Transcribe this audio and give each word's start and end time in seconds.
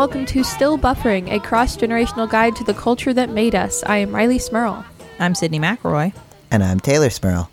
Hello 0.00 0.10
and 0.10 0.16
welcome 0.16 0.34
to 0.34 0.42
Still 0.42 0.78
Buffering, 0.78 1.30
a 1.30 1.38
cross 1.40 1.76
generational 1.76 2.26
guide 2.26 2.56
to 2.56 2.64
the 2.64 2.72
culture 2.72 3.12
that 3.12 3.28
made 3.28 3.54
us. 3.54 3.84
I 3.84 3.98
am 3.98 4.12
Rileigh 4.12 4.40
Smirl. 4.40 4.82
I'm 5.18 5.34
Sydnee 5.34 5.60
McElroy. 5.60 6.14
And 6.50 6.64
I'm 6.64 6.80
Teylor 6.80 7.12
Smirl. 7.12 7.50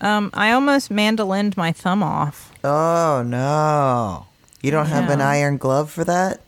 Um, 0.00 0.30
I 0.32 0.52
almost 0.52 0.92
mandolined 0.92 1.56
my 1.56 1.72
thumb 1.72 2.04
off. 2.04 2.52
Oh 2.62 3.24
no. 3.26 4.26
You 4.62 4.70
don't 4.70 4.86
have 4.86 5.10
an 5.10 5.20
iron 5.20 5.56
glove 5.56 5.90
for 5.90 6.04
that? 6.04 6.40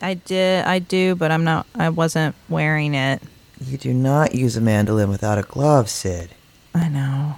I 0.00 0.14
did, 0.14 0.64
I 0.64 0.78
do, 0.78 1.16
but 1.16 1.32
I'm 1.32 1.42
not. 1.42 1.66
I 1.74 1.88
wasn't 1.88 2.36
wearing 2.48 2.94
it. 2.94 3.20
You 3.60 3.78
do 3.78 3.92
not 3.92 4.32
use 4.32 4.56
a 4.56 4.60
mandolin 4.60 5.08
without 5.08 5.38
a 5.38 5.42
glove, 5.42 5.90
Sid. 5.90 6.30
I 6.72 6.88
know. 6.88 7.34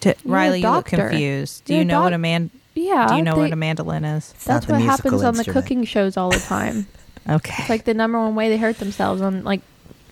T- 0.00 0.14
You're 0.24 0.34
a 0.34 0.38
Rileigh, 0.38 0.60
you 0.60 0.70
look 0.70 0.86
doctor. 0.86 1.10
confused. 1.10 1.66
Do 1.66 1.74
You're 1.74 1.82
you 1.82 1.86
a 1.86 1.92
know 1.92 2.00
what 2.00 2.14
a 2.14 2.18
man? 2.18 2.50
Yeah. 2.78 3.08
Do 3.08 3.16
you 3.16 3.22
know 3.22 3.34
they- 3.34 3.42
what 3.42 3.52
a 3.52 3.56
mandolin 3.56 4.04
is? 4.04 4.32
It's 4.34 4.44
That's 4.44 4.66
what 4.66 4.78
musical 4.78 5.18
happens 5.18 5.24
on 5.24 5.34
the 5.34 5.52
cooking 5.52 5.84
shows 5.84 6.16
all 6.16 6.30
the 6.30 6.40
time. 6.40 6.86
Okay. 7.30 7.54
it's 7.58 7.68
like 7.68 7.84
the 7.84 7.92
number 7.92 8.18
one 8.18 8.34
way 8.34 8.48
they 8.48 8.56
hurt 8.56 8.78
themselves 8.78 9.20
on, 9.20 9.44
like, 9.44 9.60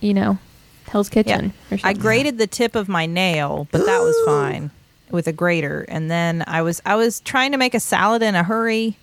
you 0.01 0.13
know, 0.13 0.37
Hell's 0.87 1.09
Kitchen 1.09 1.51
or 1.71 1.79
I 1.83 1.93
grated 1.93 2.37
the 2.37 2.45
tip 2.45 2.75
of 2.75 2.87
my 2.87 3.07
nail, 3.07 3.67
but 3.71 3.87
that 3.87 3.99
was 4.01 4.15
fine 4.23 4.69
with 5.09 5.25
a 5.27 5.33
grater. 5.33 5.83
And 5.89 6.11
then 6.11 6.43
I 6.45 6.61
was 6.61 6.79
I 6.85 6.95
was 6.95 7.19
trying 7.21 7.53
to 7.53 7.57
make 7.57 7.73
a 7.73 7.79
salad 7.79 8.21
in 8.21 8.35
a 8.35 8.43
hurry, 8.43 8.97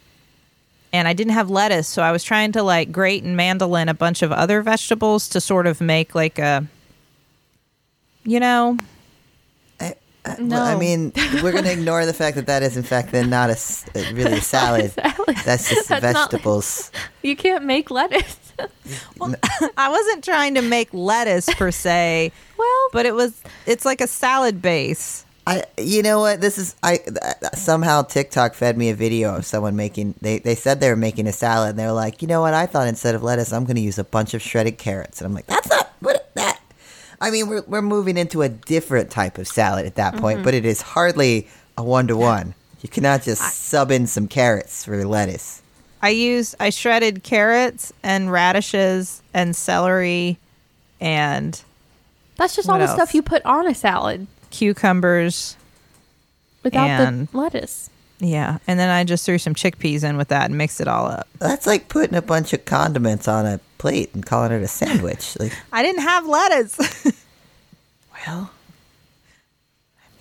and 0.92 1.08
I 1.08 1.12
didn't 1.12 1.32
have 1.32 1.50
lettuce, 1.50 1.88
so 1.88 2.02
I 2.02 2.12
was 2.12 2.22
trying 2.22 2.52
to 2.52 2.62
like 2.62 2.92
grate 2.92 3.24
and 3.24 3.36
mandolin 3.36 3.88
a 3.88 3.94
bunch 3.94 4.22
of 4.22 4.30
other 4.30 4.62
vegetables 4.62 5.28
to 5.30 5.40
sort 5.40 5.66
of 5.66 5.80
make 5.80 6.14
like 6.14 6.38
a, 6.38 6.64
you 8.22 8.38
know, 8.38 8.78
I, 8.78 8.78
I, 8.78 8.93
No. 10.38 10.56
well, 10.56 10.62
I 10.64 10.76
mean, 10.78 11.12
we're 11.42 11.52
going 11.52 11.64
to 11.70 11.72
ignore 11.72 12.06
the 12.06 12.14
fact 12.14 12.36
that 12.36 12.46
that 12.46 12.62
is, 12.62 12.76
in 12.76 12.82
fact, 12.82 13.12
then 13.12 13.28
not 13.28 13.50
a 13.50 13.52
uh, 13.52 14.12
really 14.14 14.32
a 14.38 14.40
salad. 14.40 14.92
salad. 14.92 15.36
That's 15.44 15.68
just 15.68 15.88
That's 15.88 16.02
not- 16.14 16.30
vegetables. 16.30 16.90
You 17.22 17.36
can't 17.36 17.64
make 17.64 17.90
lettuce. 17.90 18.36
well, 19.18 19.34
I 19.78 19.88
wasn't 19.88 20.22
trying 20.24 20.54
to 20.56 20.62
make 20.62 20.88
lettuce 20.92 21.48
per 21.54 21.70
se, 21.70 22.32
well, 22.58 22.88
but 22.92 23.06
it 23.06 23.14
was 23.14 23.40
it's 23.66 23.84
like 23.86 24.02
a 24.02 24.06
salad 24.06 24.60
base. 24.60 25.24
I, 25.46 25.64
you 25.78 26.02
know 26.02 26.20
what? 26.20 26.40
This 26.42 26.58
is 26.58 26.74
I 26.82 27.00
uh, 27.20 27.50
somehow 27.54 28.02
TikTok 28.02 28.54
fed 28.54 28.76
me 28.78 28.90
a 28.90 28.94
video 28.94 29.34
of 29.36 29.44
someone 29.46 29.74
making. 29.74 30.14
They 30.20 30.38
they 30.38 30.54
said 30.54 30.80
they 30.80 30.88
were 30.90 30.96
making 30.96 31.26
a 31.26 31.32
salad, 31.32 31.70
and 31.70 31.78
they 31.78 31.86
were 31.86 31.92
like, 31.92 32.20
you 32.22 32.28
know 32.28 32.40
what? 32.42 32.52
I 32.54 32.66
thought 32.66 32.88
instead 32.88 33.14
of 33.14 33.22
lettuce, 33.22 33.52
I'm 33.54 33.64
going 33.64 33.76
to 33.76 33.82
use 33.82 33.98
a 33.98 34.04
bunch 34.04 34.34
of 34.34 34.42
shredded 34.42 34.76
carrots, 34.78 35.20
and 35.20 35.26
I'm 35.26 35.34
like, 35.34 35.46
that's 35.46 35.68
not 35.70 35.90
what 36.00 36.30
that. 36.34 36.53
I 37.24 37.30
mean, 37.30 37.48
we're 37.48 37.62
we're 37.62 37.80
moving 37.82 38.18
into 38.18 38.42
a 38.42 38.50
different 38.50 39.10
type 39.10 39.38
of 39.38 39.48
salad 39.48 39.86
at 39.86 39.94
that 39.94 40.16
point, 40.16 40.36
mm-hmm. 40.36 40.44
but 40.44 40.52
it 40.52 40.66
is 40.66 40.82
hardly 40.82 41.48
a 41.78 41.82
one 41.82 42.06
to 42.08 42.16
one. 42.16 42.54
You 42.82 42.90
cannot 42.90 43.22
just 43.22 43.40
sub 43.42 43.90
in 43.90 44.06
some 44.06 44.28
carrots 44.28 44.84
for 44.84 45.02
lettuce. 45.06 45.62
I 46.02 46.10
used 46.10 46.54
I 46.60 46.68
shredded 46.68 47.22
carrots 47.22 47.94
and 48.02 48.30
radishes 48.30 49.22
and 49.32 49.56
celery 49.56 50.36
and 51.00 51.60
that's 52.36 52.54
just 52.56 52.68
what 52.68 52.74
all 52.74 52.78
the 52.80 52.84
else? 52.84 52.94
stuff 52.94 53.14
you 53.14 53.22
put 53.22 53.42
on 53.46 53.66
a 53.66 53.74
salad 53.74 54.26
cucumbers. 54.50 55.56
without 56.62 56.88
And- 56.88 57.28
the 57.28 57.36
lettuce. 57.38 57.88
Yeah, 58.20 58.58
and 58.66 58.78
then 58.78 58.90
I 58.90 59.04
just 59.04 59.26
threw 59.26 59.38
some 59.38 59.54
chickpeas 59.54 60.04
in 60.04 60.16
with 60.16 60.28
that 60.28 60.46
and 60.46 60.56
mixed 60.56 60.80
it 60.80 60.88
all 60.88 61.06
up. 61.06 61.28
That's 61.38 61.66
like 61.66 61.88
putting 61.88 62.16
a 62.16 62.22
bunch 62.22 62.52
of 62.52 62.64
condiments 62.64 63.28
on 63.28 63.44
a 63.44 63.60
plate 63.78 64.14
and 64.14 64.24
calling 64.24 64.52
it 64.52 64.62
a 64.62 64.68
sandwich. 64.68 65.36
Like, 65.40 65.52
I 65.72 65.82
didn't 65.82 66.02
have 66.02 66.26
lettuce. 66.26 67.12
well, 68.26 68.50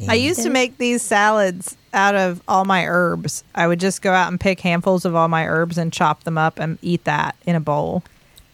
I 0.08 0.16
used 0.16 0.42
to 0.42 0.50
make 0.50 0.78
these 0.78 1.02
salads 1.02 1.78
out 1.94 2.16
of 2.16 2.42
all 2.48 2.66
my 2.66 2.86
herbs. 2.88 3.44
I 3.54 3.68
would 3.68 3.80
just 3.80 4.02
go 4.02 4.12
out 4.12 4.30
and 4.30 4.40
pick 4.40 4.60
handfuls 4.60 5.06
of 5.06 5.16
all 5.16 5.28
my 5.28 5.48
herbs 5.48 5.78
and 5.78 5.94
chop 5.94 6.24
them 6.24 6.38
up 6.38 6.60
and 6.60 6.78
eat 6.82 7.04
that 7.06 7.36
in 7.46 7.56
a 7.56 7.60
bowl. 7.60 8.04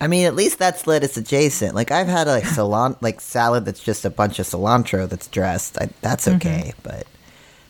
I 0.01 0.07
mean, 0.07 0.25
at 0.25 0.35
least 0.35 0.59
that's 0.59 0.87
lettuce 0.87 1.17
adjacent. 1.17 1.75
Like 1.75 1.91
I've 1.91 2.07
had 2.07 2.27
like 2.27 2.43
salan 2.45 2.97
like 3.01 3.21
salad 3.21 3.65
that's 3.65 3.83
just 3.83 4.05
a 4.05 4.09
bunch 4.09 4.39
of 4.39 4.45
cilantro 4.45 5.07
that's 5.09 5.27
dressed. 5.27 5.77
I, 5.79 5.89
that's 6.01 6.27
okay, 6.27 6.73
mm-hmm. 6.73 6.79
but 6.83 7.07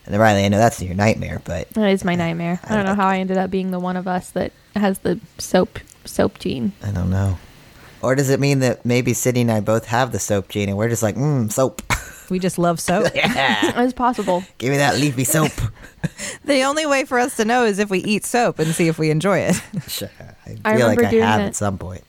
and 0.10 0.14
then 0.16 0.20
Rileigh, 0.20 0.46
I 0.46 0.48
know 0.48 0.58
that's 0.58 0.82
your 0.82 0.96
nightmare, 0.96 1.40
but 1.46 1.70
That 1.72 1.90
is 1.90 2.04
my 2.04 2.16
nightmare. 2.16 2.60
I 2.64 2.76
don't 2.76 2.86
know 2.86 2.96
how 2.96 3.08
I 3.08 3.20
ended 3.20 3.38
up 3.38 3.52
being 3.52 3.70
the 3.70 3.80
one 3.80 3.96
of 3.96 4.08
us 4.08 4.32
that 4.32 4.52
has 4.76 4.98
the 5.00 5.20
soap 5.38 5.78
soap 6.04 6.40
gene. 6.40 6.74
I 6.84 6.90
don't 6.90 7.12
know. 7.12 7.38
Or 8.02 8.16
does 8.16 8.30
it 8.32 8.40
mean 8.40 8.60
that 8.60 8.84
maybe 8.86 9.12
Sydnee 9.12 9.42
and 9.42 9.52
I 9.52 9.60
both 9.60 9.86
have 9.86 10.12
the 10.12 10.18
soap 10.20 10.50
gene, 10.50 10.68
and 10.70 10.78
we're 10.80 10.90
just 10.90 11.04
like, 11.04 11.16
mmm, 11.16 11.52
soap. 11.52 11.84
We 12.30 12.40
just 12.40 12.58
love 12.58 12.80
soap. 12.80 13.08
yeah, 13.16 13.82
It's 13.84 13.94
possible. 13.94 14.44
give 14.58 14.72
me 14.72 14.78
that 14.78 14.96
leafy 14.96 15.24
soap. 15.26 15.52
the 16.46 16.62
only 16.64 16.86
way 16.88 17.04
for 17.06 17.20
us 17.20 17.36
to 17.38 17.46
know 17.46 17.66
is 17.66 17.78
if 17.78 17.90
we 17.92 18.00
eat 18.00 18.24
soap 18.26 18.58
and 18.60 18.74
see 18.74 18.88
if 18.88 18.98
we 18.98 19.10
enjoy 19.12 19.40
it. 19.40 19.62
sure, 19.88 20.10
I 20.46 20.50
feel 20.50 20.60
I 20.66 20.72
like 20.72 20.80
remember 21.00 21.06
I 21.06 21.10
doing 21.12 21.24
have 21.24 21.40
that. 21.42 21.48
at 21.50 21.56
some 21.56 21.78
point. 21.78 22.04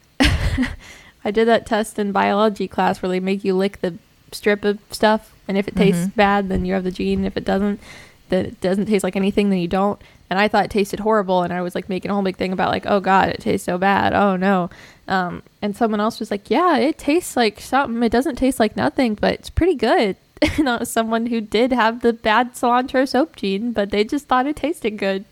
I 1.22 1.31
did 1.31 1.47
that 1.49 1.67
test 1.67 1.99
in 1.99 2.12
biology 2.12 2.67
class 2.69 3.03
where 3.03 3.11
they 3.11 3.21
make 3.21 3.44
you 3.44 3.55
lick 3.55 3.81
the 3.81 3.94
strip 4.32 4.64
of 4.64 4.78
stuff, 4.91 5.34
and 5.48 5.58
if 5.58 5.68
it 5.68 5.76
tastes 5.76 6.06
bad, 6.08 6.48
then 6.48 6.64
you 6.64 6.74
have 6.74 6.84
the 6.84 6.91
gene. 6.91 7.24
If 7.24 7.36
it 7.36 7.44
doesn't, 7.44 7.80
then 8.28 8.46
it 8.46 8.60
doesn't 8.60 8.86
taste 8.86 9.04
like 9.04 9.16
anything, 9.16 9.50
then 9.50 9.58
you 9.58 9.68
don't. 9.68 10.00
And 10.28 10.38
I 10.38 10.46
thought 10.46 10.66
it 10.66 10.70
tasted 10.70 11.00
horrible, 11.00 11.42
and 11.42 11.52
I 11.52 11.60
was 11.60 11.74
like 11.74 11.88
making 11.88 12.10
a 12.10 12.14
whole 12.14 12.22
big 12.22 12.36
thing 12.36 12.52
about 12.52 12.70
like, 12.70 12.86
oh 12.86 13.00
god, 13.00 13.30
it 13.30 13.40
tastes 13.40 13.66
so 13.66 13.78
bad. 13.78 14.12
Oh 14.14 14.36
no. 14.36 14.70
Um, 15.08 15.42
and 15.60 15.74
someone 15.76 16.00
else 16.00 16.20
was 16.20 16.30
like, 16.30 16.50
yeah, 16.50 16.76
it 16.76 16.96
tastes 16.98 17.36
like 17.36 17.60
something. 17.60 18.00
It 18.02 18.12
doesn't 18.12 18.36
taste 18.36 18.60
like 18.60 18.76
nothing, 18.76 19.16
but 19.16 19.34
it's 19.34 19.50
pretty 19.50 19.74
good. 19.74 20.16
And 20.56 20.66
that 20.69 20.80
was 20.80 20.90
someone 20.90 21.26
who 21.26 21.42
did 21.42 21.70
have 21.70 22.00
the 22.00 22.14
bad 22.14 22.54
cilantro 22.54 23.06
soap 23.06 23.36
gene, 23.36 23.72
but 23.72 23.90
they 23.90 24.04
just 24.04 24.26
thought 24.26 24.46
it 24.46 24.56
tasted 24.56 24.96
good. 24.96 25.24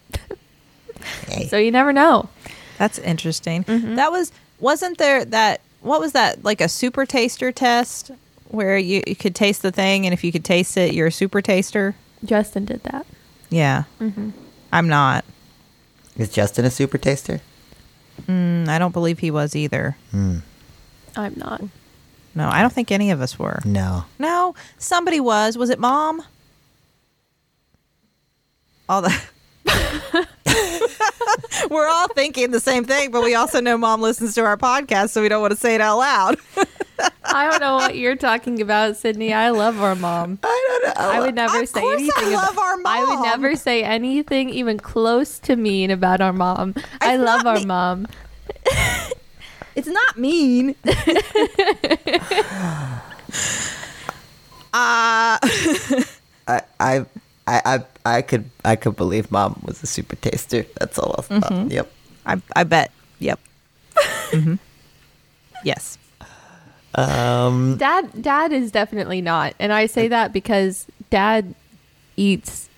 Hey. 1.27 1.47
So 1.49 1.57
you 1.57 1.71
never 1.71 1.95
know. 1.95 2.29
That's 2.77 2.99
interesting. 2.99 3.63
That 3.97 4.13
was 4.13 4.33
wasn't 4.61 4.99
there 4.99 5.25
that 5.25 5.61
what 5.81 6.01
was 6.01 6.13
that 6.13 6.45
like 6.45 6.61
a 6.61 6.69
super 6.69 7.07
taster 7.07 7.53
test 7.53 8.11
where 8.49 8.77
you, 8.79 9.03
you 9.07 9.17
could 9.17 9.35
taste 9.35 9.63
the 9.63 9.71
thing 9.73 10.07
and 10.07 10.13
if 10.13 10.25
you 10.25 10.33
could 10.33 10.45
taste 10.45 10.77
it 10.77 10.95
you're 10.95 11.09
a 11.09 11.13
super 11.13 11.41
taster? 11.41 11.95
Justin 12.25 12.65
did 12.65 12.83
that. 12.85 13.07
Yeah. 13.51 13.85
I'm 14.73 14.89
not. 14.89 15.25
Is 16.17 16.31
Justin 16.31 16.65
a 16.65 16.71
super 16.71 16.99
taster? 16.99 17.41
Mm, 18.27 18.69
I 18.69 18.79
don't 18.79 18.93
believe 18.93 19.21
he 19.21 19.31
was 19.31 19.55
either. 19.55 19.97
I'm 20.13 20.43
not. 21.37 21.63
No, 22.35 22.49
I 22.49 22.61
don't 22.61 22.73
think 22.73 22.91
any 22.93 23.11
of 23.11 23.21
us 23.21 23.39
were. 23.39 23.61
No. 23.65 24.05
No, 24.19 24.55
somebody 24.79 25.21
was. 25.21 25.57
Was 25.57 25.71
it 25.71 25.79
mom? 25.79 26.23
All 28.89 29.03
the 29.03 29.15
We're 31.71 31.89
all 31.89 32.09
thinking 32.09 32.51
the 32.51 32.61
same 32.61 32.85
thing, 32.85 33.11
but 33.11 33.23
we 33.23 33.35
also 33.35 33.61
know 33.61 33.77
mom 33.77 34.01
listens 34.01 34.35
to 34.37 34.45
our 34.45 34.57
podcast, 34.57 35.11
so 35.11 35.21
we 35.23 35.29
don't 35.29 35.43
want 35.43 35.53
to 35.53 35.59
say 35.59 35.75
it 35.75 35.81
out 35.81 35.99
loud. 35.99 36.37
I 37.25 37.49
don't 37.51 37.61
know 37.61 37.77
what 37.77 37.97
you're 37.97 38.17
talking 38.17 38.61
about, 38.61 38.95
Sydnee. 38.95 39.33
I 39.33 39.51
love 39.51 39.81
our 39.81 39.95
mom. 39.95 40.39
I 40.43 40.81
don't 40.83 40.83
know. 40.97 41.11
I 41.11 41.21
would 41.21 41.35
never 41.35 41.63
Of 41.63 41.69
say 41.69 41.81
course 41.81 42.01
I 42.01 42.03
anything. 42.23 42.33
love 42.35 42.53
about, 42.53 42.59
our 42.59 42.77
I 42.87 43.05
would 43.09 43.21
never 43.25 43.55
say 43.57 43.83
anything 43.85 44.51
even 44.51 44.79
close 44.79 45.39
to 45.41 45.57
mean 45.57 45.91
about 45.91 46.21
our 46.21 46.33
mom. 46.33 46.75
I 47.01 47.17
love 47.17 47.47
our 47.47 47.61
me- 47.61 47.67
mom. 47.67 48.07
It's 49.77 49.87
not 49.87 50.19
mean. 50.19 50.75
uh 54.75 55.39
I, 56.49 56.63
I, 56.81 57.05
I, 57.47 57.85
I, 58.07 58.23
could, 58.23 58.51
I 58.65 58.75
could 58.77 58.97
believe 58.97 59.31
mom 59.31 59.61
was 59.65 59.83
a 59.83 59.87
super 59.87 60.17
taster. 60.17 60.65
That's 60.81 60.99
all. 60.99 61.15
I'll, 61.19 61.25
Mm-hmm. 61.41 61.71
yep. 61.71 61.93
I 62.27 62.41
I 62.57 62.65
bet. 62.65 62.91
Yep. 63.21 63.39
hmm 64.33 64.55
Yes. 65.65 65.99
Um, 66.99 67.77
Dad, 67.77 68.11
dad 68.23 68.53
is 68.53 68.71
definitely 68.73 69.21
not, 69.21 69.55
and 69.59 69.73
I 69.73 69.87
say 69.87 70.09
that 70.09 70.33
because 70.33 70.87
dad 71.11 71.55
eats 72.17 72.69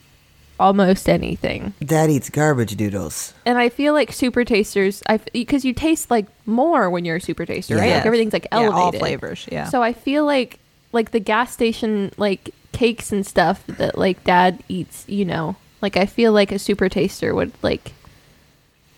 almost 0.59 1.09
anything, 1.09 1.73
Dad 1.83 2.11
eats 2.11 2.29
garbage 2.29 2.77
doodles. 2.77 3.33
and 3.47 3.57
I 3.57 3.71
feel 3.71 3.95
like 3.95 4.13
super 4.13 4.45
tasters. 4.45 5.03
I 5.09 5.19
because 5.33 5.65
you 5.65 5.73
taste 5.73 6.11
like 6.11 6.27
more 6.47 6.91
when 6.91 7.05
you're 7.07 7.17
a 7.17 7.21
super 7.21 7.47
taster, 7.47 7.77
right? 7.77 7.93
Like 7.95 8.05
everything's 8.07 8.33
like 8.35 8.47
Yeah, 8.53 8.59
elevated. 8.59 8.79
all 8.79 8.93
flavors. 8.93 9.47
Yeah. 9.51 9.65
So 9.65 9.83
I 9.83 9.93
feel 9.95 10.25
like 10.27 10.59
like 10.93 11.13
the 11.13 11.21
gas 11.21 11.53
station 11.53 12.13
like 12.19 12.51
cakes 12.73 13.11
and 13.13 13.27
stuff 13.27 13.67
that 13.69 13.97
like 13.97 14.23
dad 14.25 14.63
eats, 14.69 15.05
you 15.09 15.25
know. 15.25 15.57
Like 15.81 15.97
I 15.97 16.05
feel 16.05 16.33
like 16.33 16.53
a 16.53 16.59
super 16.59 16.91
taster 16.91 17.35
would 17.35 17.53
like 17.63 17.93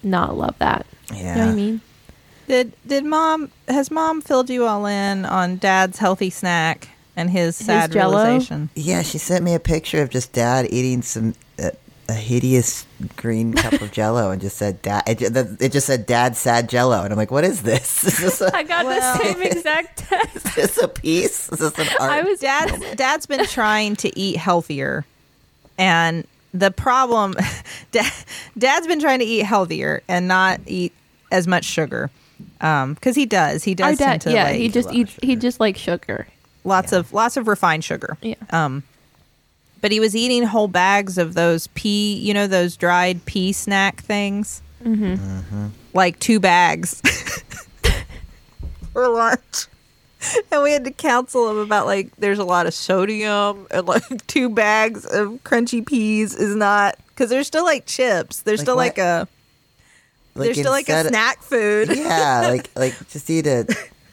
not 0.02 0.36
love 0.36 0.58
that. 0.58 0.84
Yeah. 1.14 1.18
You 1.18 1.24
know 1.40 1.46
what 1.46 1.52
I 1.52 1.54
mean? 1.54 1.80
Did 2.52 2.74
did 2.86 3.06
mom 3.06 3.50
has 3.66 3.90
mom 3.90 4.20
filled 4.20 4.50
you 4.50 4.66
all 4.66 4.84
in 4.84 5.24
on 5.24 5.56
dad's 5.56 5.96
healthy 5.96 6.28
snack 6.28 6.88
and 7.16 7.30
his 7.30 7.56
sad 7.56 7.92
Jell-O? 7.92 8.14
realization? 8.14 8.68
Yeah, 8.74 9.00
she 9.00 9.16
sent 9.16 9.42
me 9.42 9.54
a 9.54 9.58
picture 9.58 10.02
of 10.02 10.10
just 10.10 10.34
dad 10.34 10.66
eating 10.68 11.00
some 11.00 11.34
uh, 11.58 11.70
a 12.10 12.12
hideous 12.12 12.84
green 13.16 13.54
cup 13.54 13.80
of 13.80 13.90
Jello, 13.98 14.30
and 14.32 14.38
just 14.42 14.58
said 14.58 14.82
dad. 14.82 15.04
It, 15.06 15.22
it 15.62 15.72
just 15.72 15.86
said 15.86 16.04
dad 16.04 16.36
sad 16.36 16.68
Jello, 16.68 17.02
and 17.02 17.10
I'm 17.10 17.16
like, 17.16 17.30
what 17.30 17.44
is 17.44 17.62
this? 17.62 18.04
Is 18.04 18.18
this 18.18 18.40
a, 18.42 18.54
I 18.54 18.64
got 18.64 18.84
Well- 18.84 19.16
the 19.16 19.24
same 19.32 19.42
exact 19.42 20.00
text. 20.00 20.36
is 20.46 20.54
this 20.54 20.76
a 20.76 20.88
piece? 20.88 21.48
Is 21.50 21.58
this 21.60 21.78
an 21.78 21.86
art? 22.00 22.12
I 22.12 22.20
was 22.20 22.38
Dad 22.40 22.96
dad's 22.98 23.24
been 23.24 23.46
trying 23.46 23.96
to 23.96 24.18
eat 24.18 24.36
healthier 24.36 25.06
and 25.78 26.26
the 26.52 26.70
problem, 26.70 27.34
Dad, 27.92 28.12
Dad's 28.58 28.86
been 28.86 29.00
trying 29.00 29.20
to 29.20 29.24
eat 29.24 29.46
healthier 29.46 30.02
and 30.06 30.28
not 30.28 30.60
eat 30.66 30.92
as 31.30 31.46
much 31.46 31.64
sugar. 31.64 32.10
Um, 32.60 32.94
because 32.94 33.16
he 33.16 33.26
does, 33.26 33.64
he 33.64 33.74
does 33.74 33.98
dad, 33.98 34.20
tend 34.20 34.22
to 34.22 34.32
yeah, 34.32 34.44
like 34.44 34.56
he 34.56 34.68
just 34.68 34.92
eats. 34.92 35.16
He 35.22 35.36
just 35.36 35.58
likes 35.60 35.78
sugar. 35.80 36.26
lots 36.64 36.92
Yeah. 36.92 36.98
of 37.00 37.12
lots 37.12 37.36
of 37.36 37.48
refined 37.48 37.84
sugar. 37.84 38.16
Yeah. 38.22 38.34
Um, 38.50 38.82
but 39.80 39.90
he 39.90 39.98
was 40.00 40.14
eating 40.14 40.44
whole 40.44 40.68
bags 40.68 41.18
of 41.18 41.34
those 41.34 41.66
pea, 41.68 42.14
you 42.16 42.32
know, 42.32 42.46
those 42.46 42.76
dried 42.76 43.24
pea 43.26 43.52
snack 43.52 44.00
things, 44.00 44.62
mm-hmm. 44.84 45.66
like 45.92 46.18
two 46.20 46.38
bags 46.38 47.00
for 48.92 49.08
lunch. 49.08 49.66
And 50.52 50.62
we 50.62 50.70
had 50.70 50.84
to 50.84 50.92
counsel 50.92 51.50
him 51.50 51.58
about 51.58 51.86
like 51.86 52.14
there's 52.16 52.38
a 52.38 52.44
lot 52.44 52.66
of 52.68 52.74
sodium 52.74 53.66
and 53.72 53.86
like 53.88 54.04
two 54.28 54.48
bags 54.48 55.04
of 55.04 55.42
crunchy 55.42 55.84
peas 55.84 56.34
is 56.36 56.54
not 56.54 56.96
because 57.08 57.28
they're 57.28 57.42
still 57.42 57.64
like 57.64 57.86
chips. 57.86 58.42
They're 58.42 58.54
Like 58.54 58.60
still 58.60 58.76
what? 58.76 58.82
like 58.82 58.98
a 58.98 59.26
they're 60.34 60.54
still 60.54 60.70
like 60.72 60.88
a 60.88 61.00
of- 61.00 61.06
snack 61.08 61.42
food. 61.42 61.88
Yeah, 61.96 62.48
like 62.48 62.70
like 62.76 63.08
just 63.08 63.28
eat 63.30 63.46
a 63.46 63.66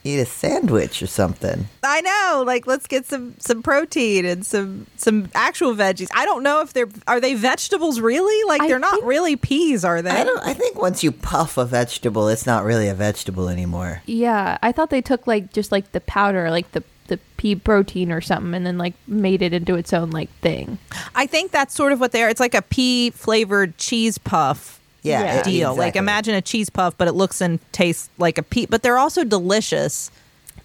eat 0.03 0.19
a 0.19 0.25
sandwich 0.25 1.03
or 1.03 1.07
something. 1.07 1.67
I 1.83 2.01
know. 2.01 2.43
Like, 2.45 2.65
let's 2.67 2.87
get 2.87 3.05
some 3.05 3.35
some 3.39 3.61
protein 3.61 4.25
and 4.25 4.45
some 4.45 4.87
some 4.95 5.29
actual 5.35 5.73
veggies. 5.75 6.07
I 6.13 6.25
don't 6.25 6.43
know 6.43 6.61
if 6.61 6.73
they're 6.73 6.87
are 7.07 7.19
they 7.19 7.33
vegetables 7.35 7.99
really? 7.99 8.47
Like, 8.47 8.61
I 8.61 8.67
they're 8.67 8.79
not 8.79 9.03
really 9.03 9.35
peas, 9.35 9.83
are 9.83 10.01
they? 10.01 10.11
I 10.11 10.23
don't. 10.23 10.39
I 10.39 10.53
think 10.53 10.79
once 10.79 11.03
you 11.03 11.11
puff 11.11 11.57
a 11.57 11.65
vegetable, 11.65 12.27
it's 12.27 12.45
not 12.45 12.63
really 12.63 12.87
a 12.87 12.93
vegetable 12.93 13.49
anymore. 13.49 14.01
Yeah, 14.05 14.57
I 14.61 14.71
thought 14.71 14.89
they 14.89 15.01
took 15.01 15.27
like 15.27 15.51
just 15.53 15.71
like 15.71 15.91
the 15.91 16.01
powder, 16.01 16.49
like 16.49 16.71
the 16.71 16.83
the 17.07 17.19
pea 17.37 17.55
protein 17.55 18.11
or 18.11 18.21
something, 18.21 18.53
and 18.53 18.65
then 18.65 18.77
like 18.77 18.93
made 19.07 19.41
it 19.41 19.51
into 19.53 19.75
its 19.75 19.93
own 19.93 20.11
like 20.11 20.29
thing. 20.41 20.77
I 21.15 21.25
think 21.25 21.51
that's 21.51 21.73
sort 21.73 21.91
of 21.91 21.99
what 21.99 22.11
they 22.11 22.23
are. 22.23 22.29
It's 22.29 22.39
like 22.39 22.55
a 22.55 22.61
pea 22.61 23.09
flavored 23.09 23.77
cheese 23.77 24.17
puff. 24.17 24.78
Yeah, 25.09 25.23
Yeah. 25.23 25.37
it- 25.39 25.43
Deal 25.43 25.75
like 25.75 25.95
imagine 25.95 26.35
a 26.35 26.41
cheese 26.41 26.69
puff, 26.69 26.95
but 26.97 27.07
it 27.07 27.13
looks 27.13 27.41
and 27.41 27.59
tastes 27.71 28.09
like 28.17 28.37
a 28.37 28.43
pea. 28.43 28.65
But 28.65 28.83
they're 28.83 28.97
also 28.97 29.23
delicious. 29.23 30.11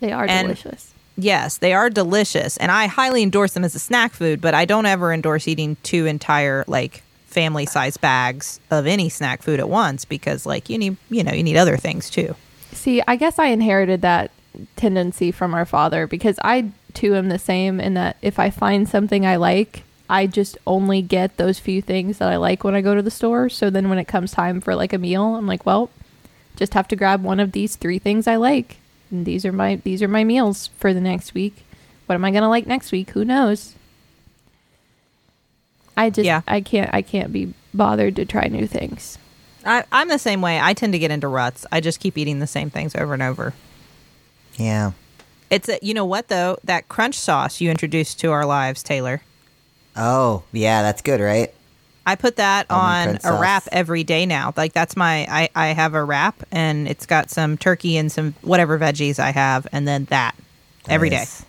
They 0.00 0.12
are 0.12 0.26
And- 0.28 0.48
delicious. 0.48 0.88
Yes, 1.16 1.58
they 1.58 1.72
are 1.72 1.88
delicious, 1.90 2.56
and 2.56 2.72
I 2.72 2.86
highly 2.86 3.22
endorse 3.22 3.52
them 3.52 3.62
as 3.64 3.74
a 3.76 3.78
snack 3.78 4.12
food. 4.12 4.40
But 4.40 4.52
I 4.52 4.64
don't 4.64 4.84
ever 4.86 5.12
endorse 5.12 5.46
eating 5.46 5.76
two 5.84 6.06
entire 6.06 6.64
like 6.66 7.02
family 7.28 7.66
size 7.66 7.96
bags 7.96 8.58
of 8.70 8.86
any 8.86 9.08
snack 9.08 9.42
food 9.42 9.60
at 9.60 9.68
once 9.68 10.04
because 10.04 10.44
like 10.46 10.68
you 10.68 10.76
need 10.78 10.96
you 11.10 11.22
know 11.22 11.32
you 11.32 11.42
need 11.44 11.56
other 11.56 11.76
things 11.76 12.10
too. 12.10 12.34
See, 12.72 13.00
I 13.06 13.14
guess 13.16 13.38
I 13.38 13.46
inherited 13.46 14.02
that 14.02 14.30
tendency 14.76 15.30
from 15.30 15.54
our 15.54 15.64
father 15.64 16.06
because 16.08 16.38
I 16.44 16.66
too 16.94 17.14
am 17.14 17.28
the 17.28 17.38
same 17.38 17.80
in 17.80 17.94
that 17.94 18.16
if 18.22 18.38
I 18.38 18.50
find 18.50 18.88
something 18.88 19.24
I 19.26 19.36
like, 19.36 19.82
I 20.08 20.26
just 20.26 20.58
only 20.66 21.00
get 21.00 21.36
those 21.36 21.58
few 21.58 21.80
things 21.80 22.18
that 22.18 22.30
I 22.30 22.36
like 22.36 22.62
when 22.62 22.74
I 22.74 22.82
go 22.82 22.94
to 22.94 23.02
the 23.02 23.10
store. 23.10 23.48
So 23.48 23.70
then 23.70 23.88
when 23.88 23.98
it 23.98 24.04
comes 24.06 24.32
time 24.32 24.60
for 24.60 24.74
like 24.74 24.92
a 24.92 24.98
meal, 24.98 25.36
I'm 25.36 25.46
like, 25.46 25.64
well, 25.64 25.90
just 26.56 26.74
have 26.74 26.88
to 26.88 26.96
grab 26.96 27.22
one 27.22 27.40
of 27.40 27.52
these 27.52 27.76
three 27.76 27.98
things 27.98 28.26
I 28.26 28.36
like. 28.36 28.76
And 29.10 29.24
these 29.24 29.44
are 29.44 29.52
my 29.52 29.76
these 29.76 30.02
are 30.02 30.08
my 30.08 30.24
meals 30.24 30.68
for 30.78 30.92
the 30.92 31.00
next 31.00 31.34
week. 31.34 31.64
What 32.06 32.14
am 32.16 32.24
I 32.24 32.30
going 32.30 32.42
to 32.42 32.48
like 32.48 32.66
next 32.66 32.92
week? 32.92 33.10
Who 33.10 33.24
knows? 33.24 33.74
I 35.96 36.10
just 36.10 36.26
Yeah. 36.26 36.42
I 36.46 36.60
can't 36.60 36.92
I 36.92 37.02
can't 37.02 37.32
be 37.32 37.54
bothered 37.72 38.16
to 38.16 38.24
try 38.24 38.48
new 38.48 38.66
things. 38.66 39.18
I, 39.64 39.84
I'm 39.90 40.08
the 40.08 40.18
same 40.18 40.42
way. 40.42 40.60
I 40.60 40.74
tend 40.74 40.92
to 40.92 40.98
get 40.98 41.10
into 41.10 41.28
ruts. 41.28 41.64
I 41.72 41.80
just 41.80 42.00
keep 42.00 42.18
eating 42.18 42.38
the 42.38 42.46
same 42.46 42.68
things 42.68 42.94
over 42.94 43.14
and 43.14 43.22
over. 43.22 43.54
Yeah. 44.56 44.92
It's 45.48 45.68
a, 45.68 45.78
you 45.80 45.94
know 45.94 46.04
what 46.04 46.28
though 46.28 46.58
that 46.64 46.88
crunch 46.88 47.18
sauce 47.18 47.60
you 47.60 47.70
introduced 47.70 48.20
to 48.20 48.32
our 48.32 48.44
lives, 48.44 48.84
Teylor. 48.84 49.20
Oh, 49.96 50.42
yeah. 50.52 50.82
That's 50.82 51.02
good, 51.02 51.20
right? 51.20 51.52
I 52.06 52.16
put 52.16 52.36
that 52.36 52.66
Almond 52.70 53.10
on 53.10 53.16
a 53.16 53.20
sauce. 53.20 53.40
wrap 53.40 53.68
every 53.72 54.04
day 54.04 54.26
now. 54.26 54.52
Like 54.56 54.72
that's 54.74 54.94
my 54.96 55.26
I, 55.30 55.48
I 55.54 55.66
have 55.68 55.94
a 55.94 56.04
wrap 56.04 56.42
and 56.52 56.86
it's 56.86 57.06
got 57.06 57.30
some 57.30 57.56
turkey 57.56 57.96
and 57.96 58.12
some 58.12 58.34
whatever 58.42 58.78
veggies 58.78 59.18
I 59.18 59.30
have 59.30 59.66
and 59.72 59.88
then 59.88 60.04
that 60.06 60.34
every 60.86 61.08
day. 61.08 61.16
Nice. 61.18 61.44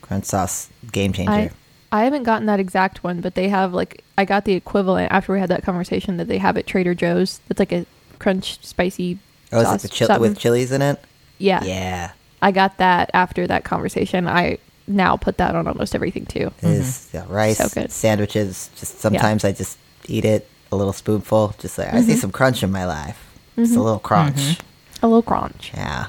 Crunch 0.00 0.24
sauce, 0.24 0.70
game 0.92 1.12
changer. 1.12 1.32
I 1.32 1.50
I 1.90 2.04
haven't 2.04 2.22
gotten 2.22 2.46
that 2.46 2.60
exact 2.60 3.04
one, 3.04 3.20
but 3.20 3.34
they 3.34 3.48
have 3.48 3.74
like 3.74 4.02
I 4.16 4.24
got 4.24 4.44
the 4.46 4.54
equivalent 4.54 5.12
after 5.12 5.32
we 5.34 5.40
had 5.40 5.50
that 5.50 5.62
conversation 5.62 6.16
that 6.16 6.28
they 6.28 6.38
have 6.38 6.56
at 6.56 6.66
Trader 6.66 6.94
Joe's. 6.94 7.40
It's 7.50 7.58
like 7.58 7.72
a 7.72 7.84
crunch 8.18 8.64
spicy. 8.64 9.18
oh, 9.52 9.60
is 9.60 9.62
it 9.62 9.66
sauce, 9.66 9.82
the 9.82 9.88
chili 9.88 10.18
with 10.18 10.38
chilies 10.38 10.72
in 10.72 10.80
it? 10.80 10.98
Yeah, 11.38 11.62
Yeah. 11.64 12.12
I 12.40 12.52
got 12.52 12.78
that 12.78 13.10
after 13.14 13.46
that 13.46 13.64
conversation. 13.64 14.26
I 14.28 14.58
now 14.88 15.16
put 15.16 15.38
that 15.38 15.54
on 15.54 15.66
almost 15.66 15.94
everything 15.94 16.26
too. 16.26 16.52
It 16.62 16.68
is 16.68 17.08
mm-hmm. 17.12 17.16
yeah, 17.16 17.24
rice, 17.28 17.58
So 17.58 17.68
good. 17.68 17.92
sandwiches. 17.92 18.70
Just 18.76 18.98
sometimes 18.98 19.44
I 19.44 19.52
just 19.52 19.78
eat 20.06 20.24
it 20.24 20.48
a 20.72 20.76
little 20.76 20.92
spoonful. 20.92 21.54
Just 21.58 21.78
like 21.78 21.88
I 21.88 22.00
see 22.00 22.12
mm-hmm. 22.12 22.20
some 22.20 22.32
crunch 22.32 22.62
in 22.62 22.70
my 22.70 22.84
life. 22.84 23.24
Just 23.56 23.72
a 23.72 23.74
mm-hmm. 23.74 23.84
little 23.84 23.98
crunch. 23.98 24.58
A 25.02 25.06
little 25.06 25.22
crunch. 25.22 25.72
Yeah. 25.74 26.08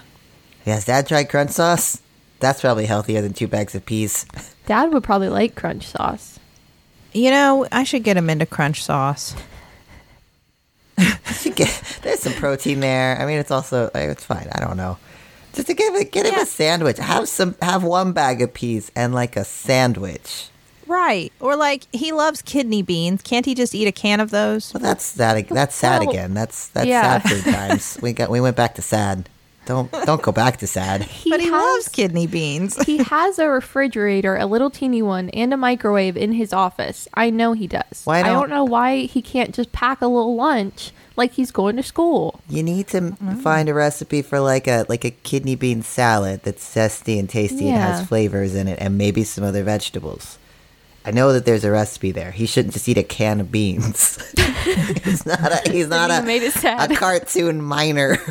Yes, 0.66 0.86
Dad 0.86 1.08
tried 1.08 1.30
crunch 1.30 1.52
sauce? 1.52 2.02
That's 2.40 2.62
probably 2.62 2.86
healthier 2.86 3.22
than 3.22 3.34
two 3.34 3.48
bags 3.48 3.76
of 3.76 3.86
peas. 3.86 4.26
Dad 4.66 4.94
would 4.94 5.04
probably 5.04 5.30
like 5.30 5.56
crunch 5.56 5.88
sauce. 5.88 6.40
You 7.14 7.31
know, 7.31 7.68
I 7.72 7.84
should 7.84 8.04
get 8.04 8.18
him 8.18 8.30
into 8.30 8.46
crunch 8.46 8.84
sauce. 8.84 9.36
Get- 11.56 12.00
There's 12.04 12.20
some 12.20 12.34
protein 12.34 12.80
there. 12.81 13.20
I 13.20 13.26
mean, 13.26 13.40
it's 13.40 13.52
also 13.52 13.90
it's 13.96 14.24
fine. 14.24 14.48
I 14.52 14.64
don't 14.64 14.78
know. 14.78 14.98
Just 15.54 15.68
to 15.68 15.74
give 15.74 15.96
it, 15.96 16.12
get 16.12 16.25
him 16.25 16.34
Yeah. 16.36 16.44
a 16.44 16.46
sandwich. 16.46 16.98
Have 16.98 17.28
some, 17.28 17.56
have 17.62 17.84
one 17.84 18.12
bag 18.13 18.42
of 18.42 18.54
peas 18.54 18.92
and 18.96 19.13
like 19.13 19.36
a 19.36 19.44
sandwich. 19.46 20.50
Right. 20.88 21.31
Or 21.40 21.56
like 21.56 21.86
he 21.92 22.12
loves 22.12 22.42
kidney 22.42 22.81
beans. 22.81 23.22
Can't 23.22 23.46
he 23.46 23.54
just 23.56 23.75
eat 23.75 23.88
a 23.88 23.92
can 23.92 24.19
of 24.19 24.31
those? 24.31 24.74
Well, 24.74 24.81
that's 24.81 25.12
that. 25.13 25.48
That's 25.50 25.75
sad 25.75 26.01
Well, 26.01 26.10
again. 26.10 26.34
That's 26.34 26.68
that's 26.69 26.88
yeah. 26.88 27.19
sad 27.22 27.30
food 27.44 27.54
times. 27.54 28.00
we 28.01 28.13
got 28.13 28.30
we 28.31 28.42
went 28.42 28.56
back 28.56 28.76
to 28.76 28.81
sad. 28.81 29.30
Don't 29.66 29.92
don't 29.92 30.21
go 30.24 30.31
back 30.31 30.57
to 30.57 30.68
sad. 30.68 31.04
He 31.04 31.30
but 31.30 31.40
he 31.42 31.45
has, 31.45 31.54
loves 31.54 31.90
kidney 31.90 32.26
beans. 32.26 32.76
he 32.85 32.97
has 33.04 33.38
a 33.38 33.47
refrigerator, 33.50 34.35
a 34.35 34.47
little 34.47 34.71
teeny 34.71 35.04
one, 35.04 35.30
and 35.30 35.54
a 35.54 35.57
microwave 35.57 36.18
in 36.18 36.31
his 36.31 36.54
office. 36.54 37.07
I 37.14 37.30
know 37.30 37.54
he 37.54 37.68
does. 37.68 38.02
Why 38.06 38.19
I 38.19 38.24
don't- 38.24 38.31
I 38.31 38.40
don't 38.40 38.50
know 38.50 38.64
why 38.64 39.02
he 39.02 39.21
can't 39.21 39.54
just 39.54 39.71
pack 39.71 40.02
a 40.02 40.07
little 40.07 40.35
lunch 40.35 40.92
like 41.19 41.33
he's 41.33 41.52
going 41.52 41.76
to 41.76 41.83
school. 41.83 42.40
You 42.49 42.64
need 42.64 42.88
to 42.88 43.11
find 43.44 43.69
a 43.69 43.73
recipe 43.76 44.23
for 44.23 44.40
like 44.40 44.68
a 44.68 44.85
like 44.90 45.06
a 45.06 45.11
kidney 45.11 45.56
bean 45.56 45.83
salad 45.83 46.42
that's 46.44 46.64
zesty 46.76 47.19
and 47.19 47.30
tasty 47.30 47.69
and 47.69 47.78
has 47.78 48.07
flavors 48.07 48.56
in 48.56 48.68
it, 48.68 48.80
and 48.81 48.97
maybe 48.97 49.23
some 49.23 49.44
other 49.44 49.64
vegetables. 49.64 50.40
I 51.06 51.11
know 51.11 51.31
that 51.33 51.45
there's 51.45 51.64
a 51.64 51.71
recipe 51.71 52.11
there. 52.11 52.31
He 52.31 52.45
shouldn't 52.45 52.73
just 52.73 52.88
eat 52.90 52.97
a 52.97 53.04
can 53.04 53.40
of 53.40 53.52
beans. 53.52 54.18
he's 55.04 55.26
not 55.26 55.52
a 55.52 55.71
he's 55.71 55.88
not 55.97 56.09
a, 56.11 56.26
made 56.26 56.44
it 56.44 56.54
sad. 56.54 56.92
a 56.92 56.95
cartoon 56.95 57.61
miner. 57.61 58.18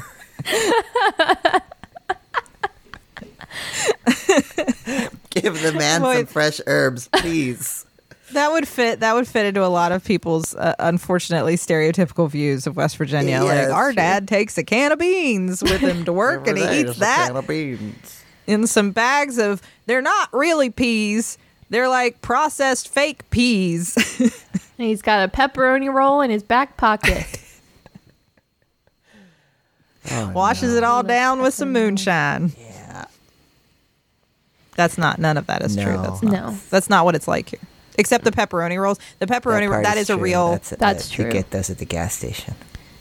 Give 5.30 5.61
the 5.62 5.73
man 5.76 6.00
some 6.00 6.26
fresh 6.26 6.61
herbs, 6.66 7.09
please. 7.09 7.87
That 8.32 8.52
would 8.52 8.68
fit. 8.68 9.00
That 9.00 9.14
would 9.14 9.26
fit 9.26 9.47
into 9.47 9.64
a 9.64 9.68
lot 9.68 9.92
of 9.92 10.04
people's 10.04 10.54
uh, 10.54 10.75
unfortunately 10.78 11.56
stereotypical 11.56 12.28
views 12.30 12.66
of 12.66 12.76
West 12.76 12.97
Virginia. 12.97 13.30
Yeah, 13.37 13.42
like 13.42 13.70
our 13.70 13.87
true. 13.88 13.94
dad 13.97 14.28
takes 14.28 14.58
a 14.58 14.64
can 14.64 14.92
of 14.92 14.99
beans 14.99 15.62
with 15.62 15.80
him 15.80 16.04
to 16.04 16.12
work, 16.12 16.47
and 16.47 16.58
he 16.58 16.80
eats 16.80 16.99
that 16.99 17.28
can 17.28 17.37
of 17.37 17.47
beans. 17.47 18.23
in 18.47 18.66
some 18.66 18.90
bags 18.90 19.38
of. 19.38 19.62
They're 19.87 20.02
not 20.02 20.28
really 20.32 20.68
peas. 20.70 21.38
They're 21.70 21.88
like 21.88 22.20
processed 22.20 22.88
fake 22.88 23.28
peas. 23.30 23.97
And 24.78 24.87
he's 24.87 25.02
got 25.02 25.25
a 25.25 25.28
pepperoni 25.28 25.92
roll 25.92 26.20
in 26.20 26.30
his 26.30 26.44
back 26.44 26.76
pocket. 26.76 27.26
Oh, 30.08 30.30
Washes 30.35 30.76
it 30.76 30.85
all 30.85 31.02
down 31.02 31.42
with 31.42 31.52
some 31.52 31.73
moonshine. 31.73 32.52
Yeah. 32.56 33.06
That's 34.76 34.97
not. 34.97 35.18
None 35.18 35.37
of 35.37 35.47
that 35.49 35.62
is 35.62 35.75
true. 35.75 36.00
That's 36.00 36.23
not. 36.23 36.32
No. 36.32 36.58
That's 36.70 36.88
not 36.88 37.04
what 37.04 37.16
it's 37.16 37.26
like 37.26 37.49
here. 37.49 37.58
Except 37.99 38.25
the 38.25 38.31
pepperoni 38.31 38.81
rolls. 38.81 38.99
The 39.19 39.26
pepperoni. 39.26 39.69
part 39.69 39.71
roll 39.71 39.83
that 39.83 39.99
is, 39.99 40.09
a 40.09 40.17
real. 40.17 40.52
That's, 40.52 40.71
That's 40.71 41.09
that- 41.09 41.14
true. 41.14 41.26
You 41.26 41.33
get 41.33 41.50
those 41.50 41.69
at 41.69 41.78
the 41.78 41.85
gas 41.85 42.17
station. 42.17 42.55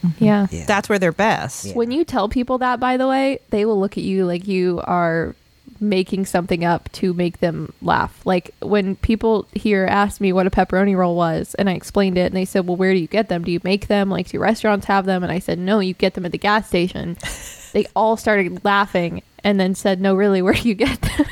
Mm-hmm. 0.04 0.24
yeah. 0.24 0.48
Yeah. 0.52 0.66
That's 0.66 0.90
where 0.90 1.00
they're 1.00 1.12
best. 1.12 1.66
Yeah. 1.66 1.74
When 1.74 1.92
you 1.92 2.04
tell 2.04 2.30
people 2.30 2.58
that, 2.60 2.80
by 2.80 2.98
the 2.98 3.08
way, 3.08 3.40
they 3.50 3.66
will 3.66 3.80
look 3.80 3.98
at 3.98 4.04
you 4.04 4.26
like 4.26 4.48
you 4.48 4.82
are 4.84 5.36
making 5.80 6.26
something 6.26 6.64
up 6.64 6.92
to 6.92 7.14
make 7.14 7.40
them 7.40 7.74
laugh. 7.82 8.20
Like 8.26 8.52
when 8.62 8.96
people 8.98 9.48
here 9.54 9.86
asked 9.86 10.22
me 10.22 10.34
what 10.34 10.48
a 10.48 10.52
pepperoni 10.52 10.96
roll 10.96 11.16
was, 11.16 11.56
and 11.56 11.70
I 11.70 11.74
explained 11.74 12.18
it, 12.18 12.28
and 12.28 12.36
they 12.36 12.46
said, 12.46 12.68
"Well, 12.68 12.78
where 12.78 12.94
do 12.94 13.00
you 13.00 13.08
get 13.08 13.30
them? 13.30 13.44
Do 13.44 13.52
you 13.52 13.60
make 13.64 13.88
them? 13.88 14.10
Like, 14.10 14.30
do 14.30 14.40
restaurants 14.40 14.86
have 14.86 15.06
them?" 15.06 15.24
And 15.24 15.32
I 15.32 15.40
said, 15.40 15.60
"No, 15.60 15.80
you 15.80 15.94
get 15.94 16.14
them 16.14 16.26
at 16.26 16.32
the 16.32 16.38
gas 16.38 16.68
station." 16.68 17.18
they 17.74 17.86
all 17.96 18.18
started 18.18 18.64
laughing, 18.64 19.24
and 19.44 19.60
then 19.60 19.76
said, 19.76 20.00
"No, 20.02 20.16
really, 20.16 20.42
where 20.42 20.54
do 20.54 20.68
you 20.68 20.76
get 20.76 21.02
them?" 21.02 21.26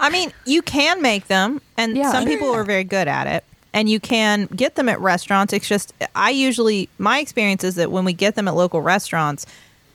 I 0.00 0.10
mean, 0.10 0.32
you 0.44 0.62
can 0.62 1.02
make 1.02 1.26
them, 1.28 1.60
and 1.76 1.96
Yeah. 1.96 2.12
some 2.12 2.24
people 2.24 2.50
are 2.52 2.64
very 2.64 2.84
good 2.84 3.08
at 3.08 3.26
it. 3.26 3.44
And 3.74 3.88
you 3.88 4.00
can 4.00 4.46
get 4.46 4.76
them 4.76 4.88
at 4.88 4.98
restaurants. 5.00 5.52
It's 5.52 5.68
just, 5.68 5.92
I 6.14 6.30
usually, 6.30 6.88
my 6.98 7.18
experience 7.20 7.62
is 7.64 7.74
that 7.74 7.90
when 7.90 8.04
we 8.04 8.12
get 8.14 8.34
them 8.34 8.48
at 8.48 8.54
local 8.54 8.80
restaurants, 8.80 9.44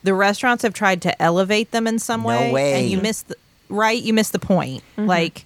the 0.03 0.13
restaurants 0.13 0.61
have 0.63 0.73
tried 0.73 1.01
to 1.03 1.21
elevate 1.21 1.71
them 1.71 1.87
in 1.87 1.97
some 1.99 2.21
No 2.21 2.27
way, 2.27 2.51
way. 2.51 2.73
and 2.81 2.89
you 2.89 2.97
miss 2.99 3.23
the 3.23 3.35
right. 3.69 4.01
You 4.01 4.13
miss 4.13 4.29
the 4.29 4.39
point. 4.39 4.83
Like 4.97 5.45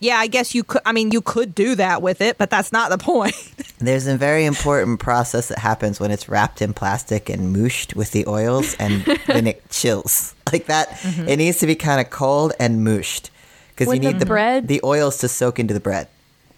yeah, 0.00 0.16
I 0.16 0.28
guess 0.28 0.54
you 0.54 0.62
could. 0.62 0.80
I 0.86 0.92
mean, 0.92 1.10
you 1.10 1.20
could 1.20 1.54
do 1.56 1.74
that 1.74 2.00
with 2.02 2.20
it, 2.20 2.38
but 2.38 2.48
that's 2.50 2.70
not 2.72 2.88
the 2.90 2.98
point. 3.12 3.34
There's 3.80 4.06
a 4.06 4.16
very 4.16 4.44
important 4.44 5.00
process 5.00 5.48
that 5.48 5.58
happens 5.58 5.98
when 5.98 6.12
it's 6.12 6.28
wrapped 6.28 6.62
in 6.62 6.72
plastic 6.72 7.28
and 7.28 7.52
mooshed 7.54 7.96
with 7.96 8.12
the 8.12 8.24
oils, 8.28 8.74
and 8.78 9.02
then 9.26 9.46
it 9.48 9.68
chills 9.70 10.34
like 10.52 10.66
that. 10.66 10.88
Mm-hmm. 10.90 11.28
It 11.28 11.36
needs 11.36 11.58
to 11.58 11.66
be 11.66 11.74
kind 11.74 12.00
of 12.00 12.10
cold 12.10 12.52
and 12.60 12.86
mooshed 12.86 13.30
because 13.78 13.86
you 13.94 14.00
With 14.00 14.02
the 14.02 14.12
need 14.12 14.20
the 14.20 14.26
bread- 14.26 14.68
the 14.68 14.80
oils 14.84 15.18
to 15.18 15.28
soak 15.28 15.58
into 15.58 15.72
the 15.74 15.80
bread. 15.80 16.08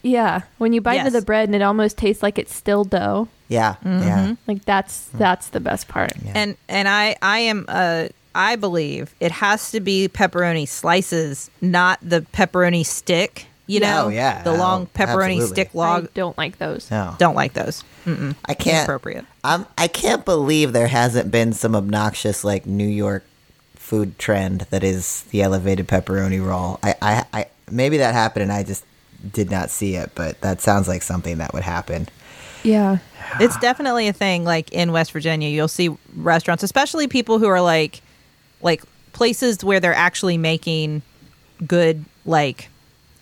Yeah, 0.03 0.43
when 0.57 0.73
you 0.73 0.81
bite 0.81 0.99
into 1.01 1.11
the 1.11 1.21
bread 1.21 1.49
and 1.49 1.55
it 1.55 1.61
almost 1.61 1.99
tastes 1.99 2.23
like 2.23 2.39
it's 2.39 2.55
still 2.55 2.85
dough. 2.85 3.29
Yeah, 3.49 3.75
yeah. 3.85 4.35
Like 4.49 4.65
that's 4.65 5.09
that's 5.15 5.49
the 5.49 5.61
best 5.61 5.89
part. 5.89 6.13
Yeah. 6.25 6.33
and 6.35 6.57
and 6.69 6.89
I 6.89 7.17
I 7.21 7.41
am 7.41 7.67
uh 7.69 8.09
I 8.35 8.57
believe 8.57 9.15
it 9.21 9.31
has 9.33 9.73
to 9.73 9.81
be 9.81 10.09
pepperoni 10.09 10.67
slices, 10.67 11.51
not 11.61 11.99
the 12.03 12.23
pepperoni 12.33 12.87
stick. 12.87 13.47
You 13.67 13.79
know, 13.79 14.07
oh, 14.07 14.09
yeah. 14.09 14.43
the 14.43 14.53
long 14.53 14.83
Oh, 14.83 14.99
pepperoni 14.99 15.35
absolutely. 15.37 15.47
stick 15.47 15.71
I 15.75 15.79
log. 15.79 16.15
don't 16.15 16.37
like 16.37 16.59
those. 16.59 16.91
No, 16.91 17.15
Don't 17.19 17.37
like 17.37 17.53
those. 17.53 17.85
Mm-mm. 18.05 18.35
I 18.45 18.55
can't. 18.55 18.79
Inappropriate. 18.79 19.25
I'm, 19.45 19.65
I 19.79 19.87
can't 19.87 20.25
believe 20.25 20.73
there 20.73 20.89
hasn't 20.89 21.31
been 21.31 21.53
some 21.53 21.77
obnoxious 21.77 22.43
like 22.43 22.67
New 22.67 22.89
York 22.89 23.23
food 23.91 24.17
trend 24.21 24.61
that 24.71 24.85
is 24.85 25.23
the 25.33 25.43
elevated 25.43 25.89
pepperoni 25.89 26.41
roll. 26.41 26.79
I, 26.81 26.95
I, 27.03 27.25
I 27.33 27.47
maybe 27.69 27.97
that 27.97 28.15
happened 28.15 28.45
and 28.45 28.53
I 28.53 28.63
just 28.63 28.85
did 29.33 29.51
not 29.51 29.69
see 29.69 29.97
it, 29.97 30.13
but 30.15 30.41
that 30.43 30.61
sounds 30.61 30.87
like 30.87 31.03
something 31.03 31.39
that 31.39 31.53
would 31.53 31.65
happen. 31.65 32.07
Yeah. 32.63 32.99
It's 33.41 33.59
definitely 33.59 34.07
a 34.07 34.13
thing. 34.13 34.45
Like 34.45 34.71
in 34.71 34.93
West 34.93 35.11
Virginia, 35.11 35.49
you'll 35.49 35.67
see 35.67 35.91
restaurants, 36.15 36.63
especially 36.63 37.09
people 37.09 37.41
who 37.41 37.49
are 37.49 37.61
like, 37.61 38.01
like 38.63 38.85
places 39.13 39.65
where 39.65 39.81
they're 39.81 39.93
actually 39.93 40.39
making 40.39 41.03
good, 41.67 42.05
like, 42.25 42.69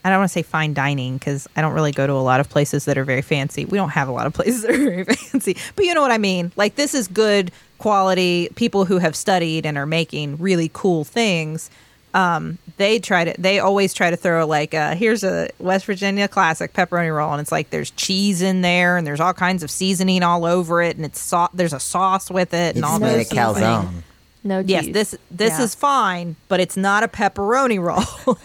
I 0.09 0.15
don't 0.15 0.21
want 0.21 0.31
to 0.31 0.33
say 0.33 0.43
fine 0.43 0.75
dining 0.75 1.19
because 1.19 1.47
I 1.57 1.61
don't 1.61 1.73
really 1.75 1.93
go 1.93 2.07
to 2.07 2.13
a 2.13 2.25
lot 2.25 2.41
of 2.41 2.49
places 2.49 2.85
that 2.87 2.99
are 2.99 3.05
very 3.05 3.23
fancy. 3.23 3.65
We 3.65 3.79
don't 3.79 3.91
have 3.91 4.09
a 4.09 4.13
lot 4.13 4.27
of 4.27 4.33
places 4.35 4.63
that 4.63 4.71
are 4.73 4.79
very 4.79 5.05
fancy, 5.05 5.57
but 5.77 5.85
you 5.85 5.95
know 5.95 6.03
what 6.03 6.11
I 6.11 6.19
mean. 6.19 6.53
Like 6.57 6.75
this 6.77 6.95
is 6.95 7.09
good 7.09 7.51
quality. 7.79 8.49
People 8.57 8.85
who 8.85 8.99
have 8.99 9.15
studied 9.15 9.65
and 9.67 9.79
are 9.79 9.87
making 9.87 10.37
really 10.39 10.71
cool 10.73 11.05
things. 11.05 11.71
Um, 12.15 12.57
they 12.79 12.99
try 12.99 13.25
to. 13.25 13.41
They 13.41 13.59
always 13.61 13.93
try 13.93 14.09
to 14.11 14.17
throw 14.17 14.47
like, 14.47 14.73
uh, 14.73 14.95
here's 14.95 15.23
a 15.23 15.51
West 15.59 15.85
Virginia 15.85 16.27
classic 16.27 16.73
pepperoni 16.73 17.15
roll, 17.15 17.33
and 17.33 17.41
it's 17.41 17.53
like 17.53 17.69
there's 17.71 17.91
cheese 17.93 18.41
in 18.41 18.63
there, 18.63 18.97
and 18.97 19.07
there's 19.07 19.21
all 19.21 19.35
kinds 19.35 19.63
of 19.63 19.71
seasoning 19.71 20.23
all 20.23 20.47
over 20.47 20.81
it, 20.83 20.97
and 20.97 21.05
it's 21.05 21.21
so- 21.21 21.51
there's 21.53 21.75
a 21.75 21.79
sauce 21.81 22.31
with 22.31 22.55
it, 22.55 22.77
You 22.77 22.79
and 22.83 22.85
all 22.87 22.99
just 22.99 23.03
made 23.03 23.21
a 23.21 23.25
calzone. 23.41 24.03
No 24.43 24.63
cheese. 24.63 24.71
Yes, 24.71 24.87
this 24.87 25.15
this 25.31 25.59
Yeah. 25.59 25.65
is 25.65 25.75
fine, 25.75 26.37
but 26.49 26.61
it's 26.61 26.77
not 26.79 27.03
a 27.05 27.09
pepperoni 27.09 27.79
roll. 28.27 28.39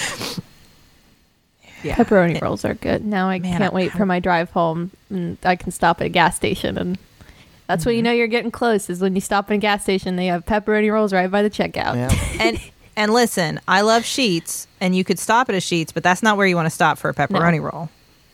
yeah. 1.82 1.96
pepperoni 1.96 2.40
rolls 2.40 2.64
are 2.64 2.74
good. 2.74 3.04
Now 3.04 3.28
I 3.28 3.38
Man, 3.38 3.58
can't 3.58 3.72
I- 3.72 3.74
wait 3.74 3.92
for 3.92 4.06
my 4.06 4.20
drive 4.20 4.50
home 4.50 4.90
and 5.08 5.38
I 5.44 5.56
can 5.56 5.72
stop 5.72 6.00
at 6.00 6.06
a 6.06 6.10
gas 6.10 6.36
station 6.36 6.78
and 6.78 6.98
that's 7.66 7.86
when 7.86 7.94
you 7.94 8.00
mm-hmm. 8.00 8.06
know 8.06 8.12
you're 8.12 8.26
getting 8.26 8.50
close 8.50 8.90
is 8.90 9.00
when 9.00 9.14
you 9.14 9.20
stop 9.20 9.48
at 9.48 9.54
a 9.54 9.58
gas 9.58 9.84
station 9.84 10.16
they 10.16 10.26
have 10.26 10.44
pepperoni 10.44 10.92
rolls 10.92 11.12
right 11.12 11.30
by 11.30 11.42
the 11.42 11.50
checkout. 11.50 11.94
Yeah. 11.94 12.10
and 12.40 12.58
and 12.96 13.14
listen, 13.14 13.60
I 13.68 13.82
love 13.82 14.04
Sheets, 14.04 14.66
and 14.80 14.94
you 14.94 15.04
could 15.04 15.18
stop 15.18 15.48
at 15.48 15.54
a 15.54 15.60
Sheets, 15.60 15.92
but 15.92 16.02
that's 16.02 16.22
not 16.22 16.36
where 16.36 16.46
you 16.46 16.56
want 16.56 16.66
to 16.66 16.70
stop 16.70 16.98
for 16.98 17.08
a 17.08 17.14
pepperoni 17.14 17.62
roll. 17.62 17.88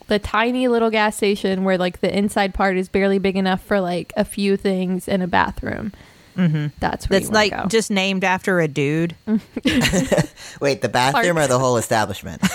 the 0.09 0.19
tiny 0.19 0.69
little 0.69 0.91
gas 0.91 1.17
station 1.17 1.65
where 1.65 1.77
like 1.77 2.01
the 2.01 2.17
inside 2.17 2.55
part 2.55 2.77
is 2.77 2.89
barely 2.89 3.19
big 3.19 3.37
enough 3.37 3.63
for 3.63 3.79
like 3.79 4.13
a 4.17 4.25
few 4.25 4.57
things 4.57 5.07
and 5.07 5.23
a 5.23 5.27
bathroom. 5.27 5.93
Mm-hmm. 6.37 6.67
That's 6.81 7.09
where 7.09 7.19
That's 7.21 7.31
you 7.31 7.35
like 7.35 7.53
go. 7.53 7.67
just 7.69 7.91
named 7.91 8.23
after 8.25 8.61
a 8.61 8.69
dude. 8.69 9.15
Wait, 9.27 10.83
the 10.83 10.91
bathroom 10.91 11.39
or 11.39 11.47
the 11.47 11.59
whole 11.59 11.77
establishment? 11.79 12.41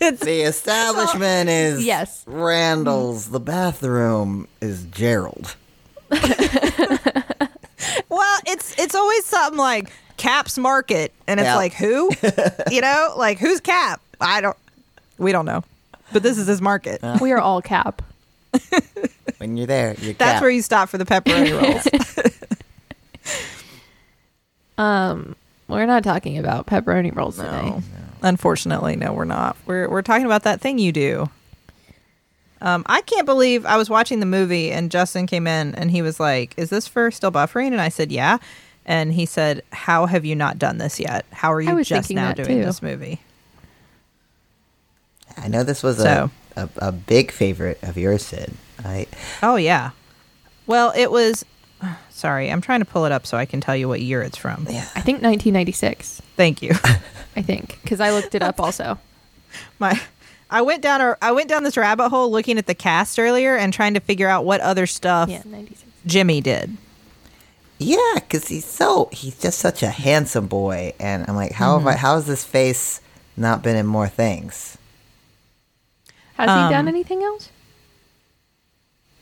the 0.00 0.42
establishment 0.46 1.48
is 1.50 1.84
Yes. 1.84 2.24
Randall's. 2.26 3.30
The 3.30 3.40
bathroom 3.40 4.48
is 4.60 4.84
Gerald. 4.84 5.56
Well, 8.08 8.40
it's 8.46 8.78
it's 8.78 8.94
always 8.94 9.26
something 9.26 9.58
like 9.58 9.90
Cap's 10.16 10.56
Market, 10.56 11.12
and 11.26 11.38
it's 11.38 11.46
Yeah. 11.46 11.56
like 11.56 11.74
who, 11.74 12.08
you 12.70 12.80
know, 12.80 13.12
like 13.16 13.38
who's 13.38 13.60
Cap? 13.60 14.00
I 14.20 14.40
don't. 14.40 14.56
We 15.18 15.32
don't 15.32 15.44
know, 15.44 15.64
but 16.12 16.22
this 16.22 16.38
is 16.38 16.46
his 16.46 16.62
market. 16.62 17.00
we 17.20 17.32
are 17.32 17.38
all 17.40 17.60
cap. 17.60 18.00
When 19.44 19.58
you're 19.58 19.66
there, 19.66 19.94
you're 20.00 20.14
That's 20.14 20.32
Cap. 20.36 20.40
where 20.40 20.48
you 20.50 20.62
stop 20.62 20.88
for 20.88 20.96
the 20.96 21.04
pepperoni 21.04 21.52
rolls. 21.62 22.32
Um, 24.78 25.36
we're 25.68 25.86
not 25.86 26.02
talking 26.02 26.36
about 26.38 26.66
pepperoni 26.66 27.14
rolls 27.14 27.36
today. 27.36 27.48
No. 27.50 27.82
Unfortunately, 28.22 28.96
no, 28.96 29.12
we're 29.12 29.24
not. 29.24 29.56
We're 29.66 29.88
we're 29.88 30.02
talking 30.02 30.26
about 30.26 30.42
that 30.44 30.60
thing 30.60 30.78
you 30.80 30.90
do. 30.90 31.28
Um, 32.60 32.82
I 32.86 33.02
can't 33.02 33.24
believe 33.26 33.64
I 33.66 33.76
was 33.76 33.88
watching 33.88 34.18
the 34.18 34.26
movie 34.26 34.72
and 34.72 34.90
Justin 34.90 35.26
came 35.28 35.46
in 35.46 35.74
and 35.76 35.90
he 35.92 36.02
was 36.02 36.18
like, 36.18 36.54
"Is 36.56 36.70
this 36.70 36.88
for 36.88 37.10
still 37.12 37.30
buffering?" 37.30 37.68
And 37.68 37.80
I 37.80 37.88
said, 37.88 38.10
"Yeah." 38.10 38.38
And 38.84 39.12
he 39.12 39.26
said, 39.26 39.62
"How 39.72 40.06
have 40.06 40.24
you 40.24 40.34
not 40.34 40.58
done 40.58 40.78
this 40.78 40.98
yet? 40.98 41.24
How 41.30 41.52
are 41.52 41.60
you 41.60 41.84
just 41.84 42.10
now 42.10 42.32
doing 42.32 42.48
too. 42.48 42.64
this 42.64 42.82
movie?" 42.82 43.20
I 45.36 45.46
know 45.46 45.62
this 45.62 45.82
was 45.84 45.98
So- 45.98 46.30
a, 46.56 46.62
a 46.62 46.88
a 46.88 46.92
big 46.92 47.30
favorite 47.30 47.78
of 47.82 47.96
yours, 47.96 48.24
Sid. 48.24 48.54
I 48.84 49.06
Oh 49.42 49.56
yeah. 49.56 49.90
Well, 50.66 50.92
it 50.96 51.10
was. 51.10 51.44
Sorry, 52.10 52.50
I'm 52.50 52.60
trying 52.60 52.80
to 52.80 52.86
pull 52.86 53.04
it 53.04 53.12
up 53.12 53.26
so 53.26 53.36
I 53.36 53.44
can 53.44 53.60
tell 53.60 53.76
you 53.76 53.88
what 53.88 54.00
year 54.00 54.22
it's 54.22 54.38
from. 54.38 54.66
yeah. 54.70 54.88
I 54.94 55.00
think 55.00 55.20
1996. 55.22 56.22
Thank 56.36 56.62
you. 56.62 56.70
I 57.36 57.42
think 57.42 57.78
because 57.82 58.00
I 58.00 58.10
looked 58.12 58.34
it 58.34 58.42
up 58.42 58.60
also. 58.60 58.98
My 59.78 60.00
I 60.50 60.62
went 60.62 60.82
down 60.82 61.00
a 61.00 61.16
I 61.20 61.32
went 61.32 61.48
down 61.48 61.64
this 61.64 61.76
rabbit 61.76 62.08
hole 62.10 62.30
looking 62.30 62.58
at 62.58 62.66
the 62.66 62.74
cast 62.74 63.18
earlier 63.18 63.56
and 63.56 63.72
trying 63.72 63.94
to 63.94 64.00
figure 64.00 64.28
out 64.28 64.44
what 64.44 64.60
other 64.60 64.86
stuff 64.86 65.28
Yeah, 65.28 65.42
96. 65.44 65.82
Jimmy 66.06 66.40
did. 66.40 66.76
Yeah, 67.78 67.96
because 68.14 68.46
he's 68.48 68.64
so 68.64 69.08
he's 69.12 69.36
just 69.38 69.58
such 69.58 69.82
a 69.82 69.88
handsome 69.88 70.46
boy, 70.46 70.94
and 71.00 71.24
I'm 71.28 71.34
like, 71.34 71.52
how 71.52 71.76
have 71.76 71.86
I, 71.88 71.96
how 71.96 72.14
has 72.14 72.26
this 72.26 72.44
face 72.44 73.00
not 73.36 73.62
been 73.62 73.74
in 73.74 73.84
more 73.86 74.06
things? 74.08 74.78
Has 76.34 76.48
Um, 76.48 76.68
he 76.68 76.72
done 76.72 76.86
anything 76.88 77.22
else? 77.24 77.50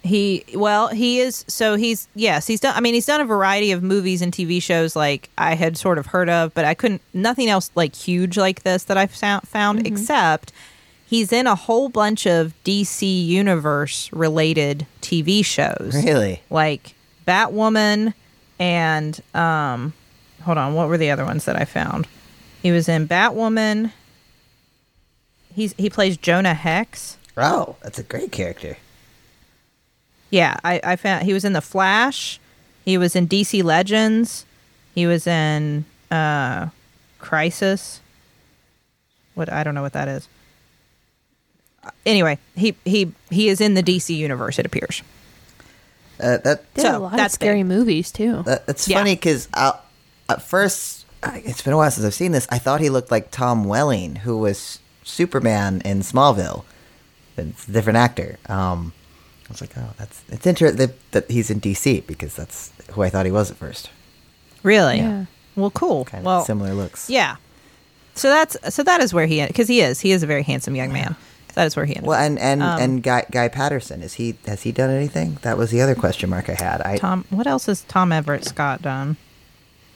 He 0.02 0.44
well, 0.54 0.88
he 0.88 1.20
is 1.20 1.44
so 1.46 1.76
he's 1.76 2.08
yes, 2.14 2.46
he's 2.48 2.58
done 2.58 2.74
I 2.76 2.80
mean 2.80 2.94
he's 2.94 3.06
done 3.06 3.20
a 3.20 3.24
variety 3.24 3.70
of 3.70 3.82
movies 3.84 4.20
and 4.20 4.32
TV 4.32 4.60
shows 4.60 4.96
like 4.96 5.30
I 5.38 5.54
had 5.54 5.76
sort 5.76 5.96
of 5.98 6.06
heard 6.06 6.28
of, 6.28 6.52
but 6.54 6.64
I 6.64 6.74
couldn't 6.74 7.02
nothing 7.14 7.48
else 7.48 7.70
like 7.76 7.94
huge 7.94 8.36
like 8.36 8.64
this 8.64 8.84
that 8.84 8.96
I've 8.96 9.12
found, 9.12 9.46
found 9.46 9.86
except 9.86 10.52
he's 11.06 11.32
in 11.32 11.46
a 11.46 11.54
whole 11.54 11.88
bunch 11.88 12.26
of 12.26 12.52
DC 12.64 13.26
universe 13.26 14.12
related 14.12 14.86
TV 15.02 15.44
shows. 15.44 15.92
Really? 15.94 16.42
Like 16.50 16.94
Batwoman 17.26 18.14
and 18.58 19.20
um 19.34 19.92
hold 20.42 20.58
on, 20.58 20.74
what 20.74 20.88
were 20.88 20.98
the 20.98 21.10
other 21.10 21.24
ones 21.24 21.44
that 21.44 21.54
I 21.54 21.64
found? 21.64 22.08
He 22.60 22.72
was 22.72 22.88
in 22.88 23.06
Batwoman. 23.06 23.92
He's 25.54 25.74
he 25.74 25.88
plays 25.90 26.16
Jonah 26.16 26.54
Hex. 26.54 27.18
Oh, 27.36 27.76
that's 27.82 27.98
a 27.98 28.02
great 28.02 28.32
character. 28.32 28.78
Yeah, 30.32 30.56
I, 30.64 30.80
I 30.82 30.96
found 30.96 31.24
he 31.24 31.32
was 31.34 31.44
in 31.44 31.52
the 31.52 31.60
Flash. 31.60 32.40
He 32.84 32.96
was 32.98 33.14
in 33.14 33.28
DC 33.28 33.62
Legends. 33.62 34.44
He 34.94 35.06
was 35.06 35.26
in 35.26 35.84
uh, 36.10 36.68
Crisis. 37.20 38.00
What 39.34 39.52
I 39.52 39.62
don't 39.62 39.74
know 39.74 39.82
what 39.82 39.92
that 39.92 40.08
is. 40.08 40.26
Anyway, 42.06 42.38
he 42.56 42.74
he 42.84 43.12
he 43.30 43.48
is 43.48 43.60
in 43.60 43.74
the 43.74 43.82
DC 43.82 44.16
universe. 44.16 44.58
It 44.58 44.66
appears. 44.66 45.02
Uh, 46.18 46.38
that 46.38 46.72
Did 46.74 46.82
so, 46.82 46.96
a 46.96 46.98
lot 46.98 47.12
of 47.12 47.16
that's 47.18 47.34
scary 47.34 47.58
big. 47.60 47.66
movies 47.66 48.10
too. 48.10 48.42
That, 48.44 48.66
that's 48.66 48.88
Yeah. 48.88 48.98
funny 48.98 49.14
because 49.16 49.48
at 49.54 50.42
first, 50.42 51.04
it's 51.24 51.60
been 51.62 51.72
a 51.74 51.76
while 51.76 51.90
since 51.90 52.06
I've 52.06 52.14
seen 52.14 52.32
this. 52.32 52.46
I 52.50 52.58
thought 52.58 52.80
he 52.80 52.88
looked 52.90 53.10
like 53.10 53.30
Tom 53.30 53.64
Welling, 53.64 54.16
who 54.16 54.38
was 54.38 54.78
Superman 55.04 55.82
in 55.84 56.00
Smallville. 56.00 56.64
It's 57.36 57.68
a 57.68 57.72
different 57.72 57.96
actor. 57.98 58.38
Um, 58.48 58.92
I 59.48 59.52
was 59.52 59.60
like, 59.60 59.76
oh, 59.76 59.92
that's 59.98 60.22
it's 60.28 60.46
interesting 60.46 60.78
that, 60.78 61.10
that 61.12 61.30
he's 61.30 61.50
in 61.50 61.60
DC 61.60 62.06
because 62.06 62.34
that's 62.36 62.72
who 62.92 63.02
I 63.02 63.10
thought 63.10 63.26
he 63.26 63.32
was 63.32 63.50
at 63.50 63.56
first. 63.56 63.90
Really? 64.62 64.98
Yeah. 64.98 65.26
Well, 65.56 65.70
cool. 65.70 66.04
Kind 66.04 66.22
of 66.22 66.26
well, 66.26 66.44
similar 66.44 66.74
looks. 66.74 67.10
yeah. 67.10 67.36
So 68.14 68.28
that's 68.28 68.56
so 68.74 68.82
that 68.82 69.00
is 69.00 69.14
where 69.14 69.26
he 69.26 69.44
because 69.46 69.68
he 69.68 69.80
is 69.80 70.00
he 70.00 70.12
is 70.12 70.22
a 70.22 70.26
very 70.26 70.42
handsome 70.42 70.76
young 70.76 70.92
man. 70.92 71.16
That 71.54 71.66
is 71.66 71.76
where 71.76 71.84
he 71.84 71.94
ended. 71.96 72.08
Well, 72.08 72.18
and 72.20 72.38
and 72.38 72.62
Um, 72.62 72.80
and 72.80 73.02
Guy 73.02 73.24
Guy 73.30 73.48
Patterson 73.48 74.02
is 74.02 74.14
he 74.14 74.36
has 74.46 74.62
he 74.62 74.72
done 74.72 74.90
anything? 74.90 75.38
That 75.42 75.58
was 75.58 75.70
the 75.70 75.80
other 75.80 75.94
question 75.94 76.30
mark 76.30 76.48
I 76.48 76.54
had. 76.54 76.80
I 76.82 76.98
Tom, 76.98 77.24
what 77.30 77.46
else 77.46 77.66
has 77.66 77.82
Tom 77.82 78.12
Everett 78.12 78.44
Scott 78.44 78.82
done? 78.82 79.16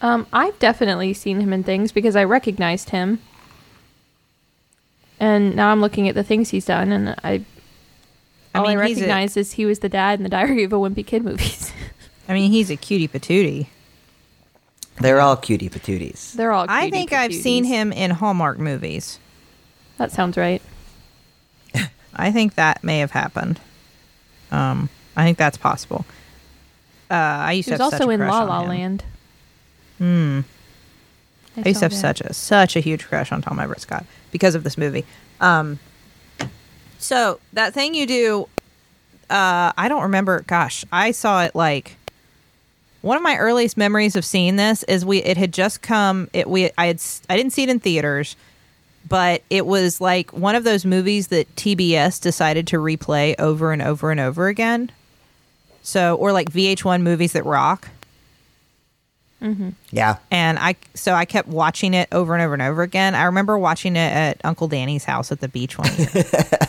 Um, 0.03 0.26
I've 0.33 0.59
definitely 0.59 1.15
seen 1.15 1.41
him 1.41 1.53
in 1.53 1.62
things 1.62 1.93
because 1.93 2.17
I 2.17 2.25
recognized 2.25 2.91
him. 2.91 3.21
And 5.19 5.57
now 5.57 5.73
I'm 5.73 5.81
looking 5.81 6.09
at 6.09 6.15
the 6.15 6.23
things 6.23 6.50
he's 6.50 6.67
done, 6.67 6.93
and 6.93 7.15
I, 7.25 7.45
I 8.57 8.59
all 8.59 8.69
I, 8.69 8.75
mean, 8.77 8.87
he's 8.87 8.99
a- 8.99 9.01
recognize 9.03 9.37
is 9.37 9.53
he 9.53 9.67
was 9.67 9.81
the 9.81 9.89
dad 9.89 10.19
in 10.19 10.23
the 10.23 10.29
Diary 10.29 10.65
of 10.65 10.73
a 10.73 10.77
Wimpy 10.77 11.07
Kid 11.07 11.25
movies. 11.25 11.73
I 12.29 12.35
mean, 12.35 12.51
he's 12.51 12.71
a 12.71 12.77
cutie 12.77 13.09
patootie. 13.09 13.69
They're 15.01 15.21
all 15.21 15.37
cutie 15.37 15.69
patooties. 15.69 16.33
They're 16.33 16.53
all. 16.53 16.67
I 16.69 16.83
cutie 16.85 16.91
think 16.93 17.13
I've 17.13 17.35
seen 17.35 17.65
him 17.65 17.93
in 17.93 18.11
Hallmark 18.13 18.59
movies. 18.59 19.19
That 19.99 20.11
sounds 20.11 20.37
right. 20.37 20.63
I 22.17 22.33
think 22.33 22.55
that 22.55 22.83
may 22.83 22.99
have 23.01 23.11
happened. 23.11 23.61
Um, 24.51 24.89
I 25.17 25.25
think 25.25 25.39
that's 25.39 25.57
possible. 25.59 26.05
Uh, 27.11 27.15
I 27.15 27.53
used 27.53 27.67
He 27.69 27.71
to 27.71 27.75
was 27.75 27.79
have 27.81 27.85
also 27.93 27.97
such 27.99 28.09
a 28.09 28.11
in 28.11 28.21
crush 28.21 28.33
La 28.33 28.43
La. 28.43 28.61
Land. 28.63 29.05
Hmm. 29.99 30.41
I 31.57 31.69
used 31.69 31.81
to 31.81 31.85
have 31.87 31.93
that. 31.93 31.97
such 31.99 32.21
a 32.21 32.35
such 32.35 32.77
a 32.77 32.81
huge 32.81 33.07
crush 33.07 33.33
on 33.33 33.41
Tom 33.43 33.59
Everett 33.59 33.81
Scott 33.81 34.05
because 34.31 34.55
of 34.55 34.65
this 34.65 34.77
movie. 34.77 35.05
Um, 35.41 35.79
so 37.07 37.41
that 37.53 37.73
thing 37.75 37.95
you 37.95 38.07
do, 38.07 38.49
uh, 39.31 39.73
I 39.77 39.87
don't 39.89 40.03
remember. 40.03 40.41
Gosh, 40.47 40.85
I 40.93 41.11
saw 41.13 41.45
it 41.45 41.55
like 41.55 41.97
one 43.03 43.17
of 43.17 43.23
my 43.23 43.37
earliest 43.37 43.77
memories 43.77 44.17
of 44.17 44.25
seeing 44.25 44.57
this 44.57 44.83
is 44.85 45.05
we. 45.05 45.19
It 45.23 45.37
had 45.37 45.53
just 45.53 45.83
come. 45.83 46.29
It 46.33 46.49
we 46.49 46.71
I 46.77 46.87
had 46.87 46.97
s- 46.97 47.23
I 47.31 47.37
didn't 47.37 47.53
see 47.53 47.63
it 47.63 47.69
in 47.69 47.81
theaters, 47.81 48.35
but 49.09 49.43
it 49.51 49.67
was 49.67 50.01
like 50.01 50.33
one 50.33 50.55
of 50.55 50.65
those 50.65 50.85
movies 50.85 51.29
that 51.29 51.55
TBS 51.57 52.21
decided 52.21 52.67
to 52.69 52.79
replay 52.79 53.35
over 53.39 53.73
and 53.73 53.83
over 53.83 54.11
and 54.11 54.19
over 54.21 54.49
again. 54.49 54.91
So 55.83 56.17
or 56.17 56.33
like 56.33 56.51
VH1 56.51 57.03
movies 57.03 57.33
that 57.33 57.45
rock 57.45 57.89
Mm-hmm. 59.43 59.69
Yeah. 59.91 60.17
and 60.31 60.59
I 60.59 60.77
so 60.95 61.13
I 61.13 61.27
kept 61.27 61.47
watching 61.47 61.93
it 61.93 62.09
over 62.11 62.35
and 62.35 62.43
over 62.43 62.55
and 62.55 62.63
over 62.63 62.81
again. 62.83 63.15
I 63.15 63.25
remember 63.25 63.59
watching 63.59 63.95
it 63.95 64.11
at 64.11 64.41
Uncle 64.45 64.67
Danny's 64.67 65.05
house 65.05 65.31
at 65.31 65.41
the 65.41 65.49
beach 65.49 65.77
one 65.77 65.91
year. 65.99 66.09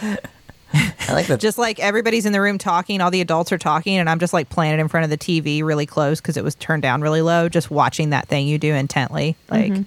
I 0.00 1.12
like 1.12 1.26
that. 1.28 1.40
just 1.40 1.56
like 1.58 1.80
everybody's 1.80 2.26
in 2.26 2.32
the 2.32 2.40
room 2.40 2.58
talking, 2.58 3.00
all 3.00 3.10
the 3.10 3.20
adults 3.20 3.52
are 3.52 3.58
talking, 3.58 3.96
and 3.96 4.08
I'm 4.08 4.18
just 4.18 4.32
like 4.32 4.50
playing 4.50 4.74
it 4.74 4.80
in 4.80 4.88
front 4.88 5.04
of 5.04 5.10
the 5.10 5.18
TV 5.18 5.62
really 5.64 5.86
close 5.86 6.20
because 6.20 6.36
it 6.36 6.44
was 6.44 6.54
turned 6.56 6.82
down 6.82 7.00
really 7.00 7.22
low. 7.22 7.48
Just 7.48 7.70
watching 7.70 8.10
that 8.10 8.28
thing 8.28 8.46
you 8.46 8.58
do 8.58 8.74
intently. 8.74 9.36
Mm-hmm. 9.48 9.74
Like, 9.74 9.84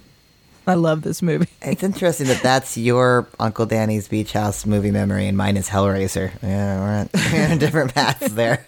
I 0.67 0.73
love 0.75 1.01
this 1.01 1.21
movie. 1.21 1.47
It's 1.61 1.83
interesting 1.83 2.27
that 2.27 2.41
that's 2.41 2.77
your 2.77 3.27
Uncle 3.39 3.65
Danny's 3.65 4.07
Beach 4.07 4.33
House 4.33 4.65
movie 4.65 4.91
memory, 4.91 5.27
and 5.27 5.37
mine 5.37 5.57
is 5.57 5.69
Hellraiser. 5.69 6.31
Yeah, 6.41 6.79
we're 6.79 6.99
on, 6.99 7.09
we're 7.33 7.51
on 7.51 7.57
different 7.57 7.93
paths 7.93 8.33
there. 8.33 8.65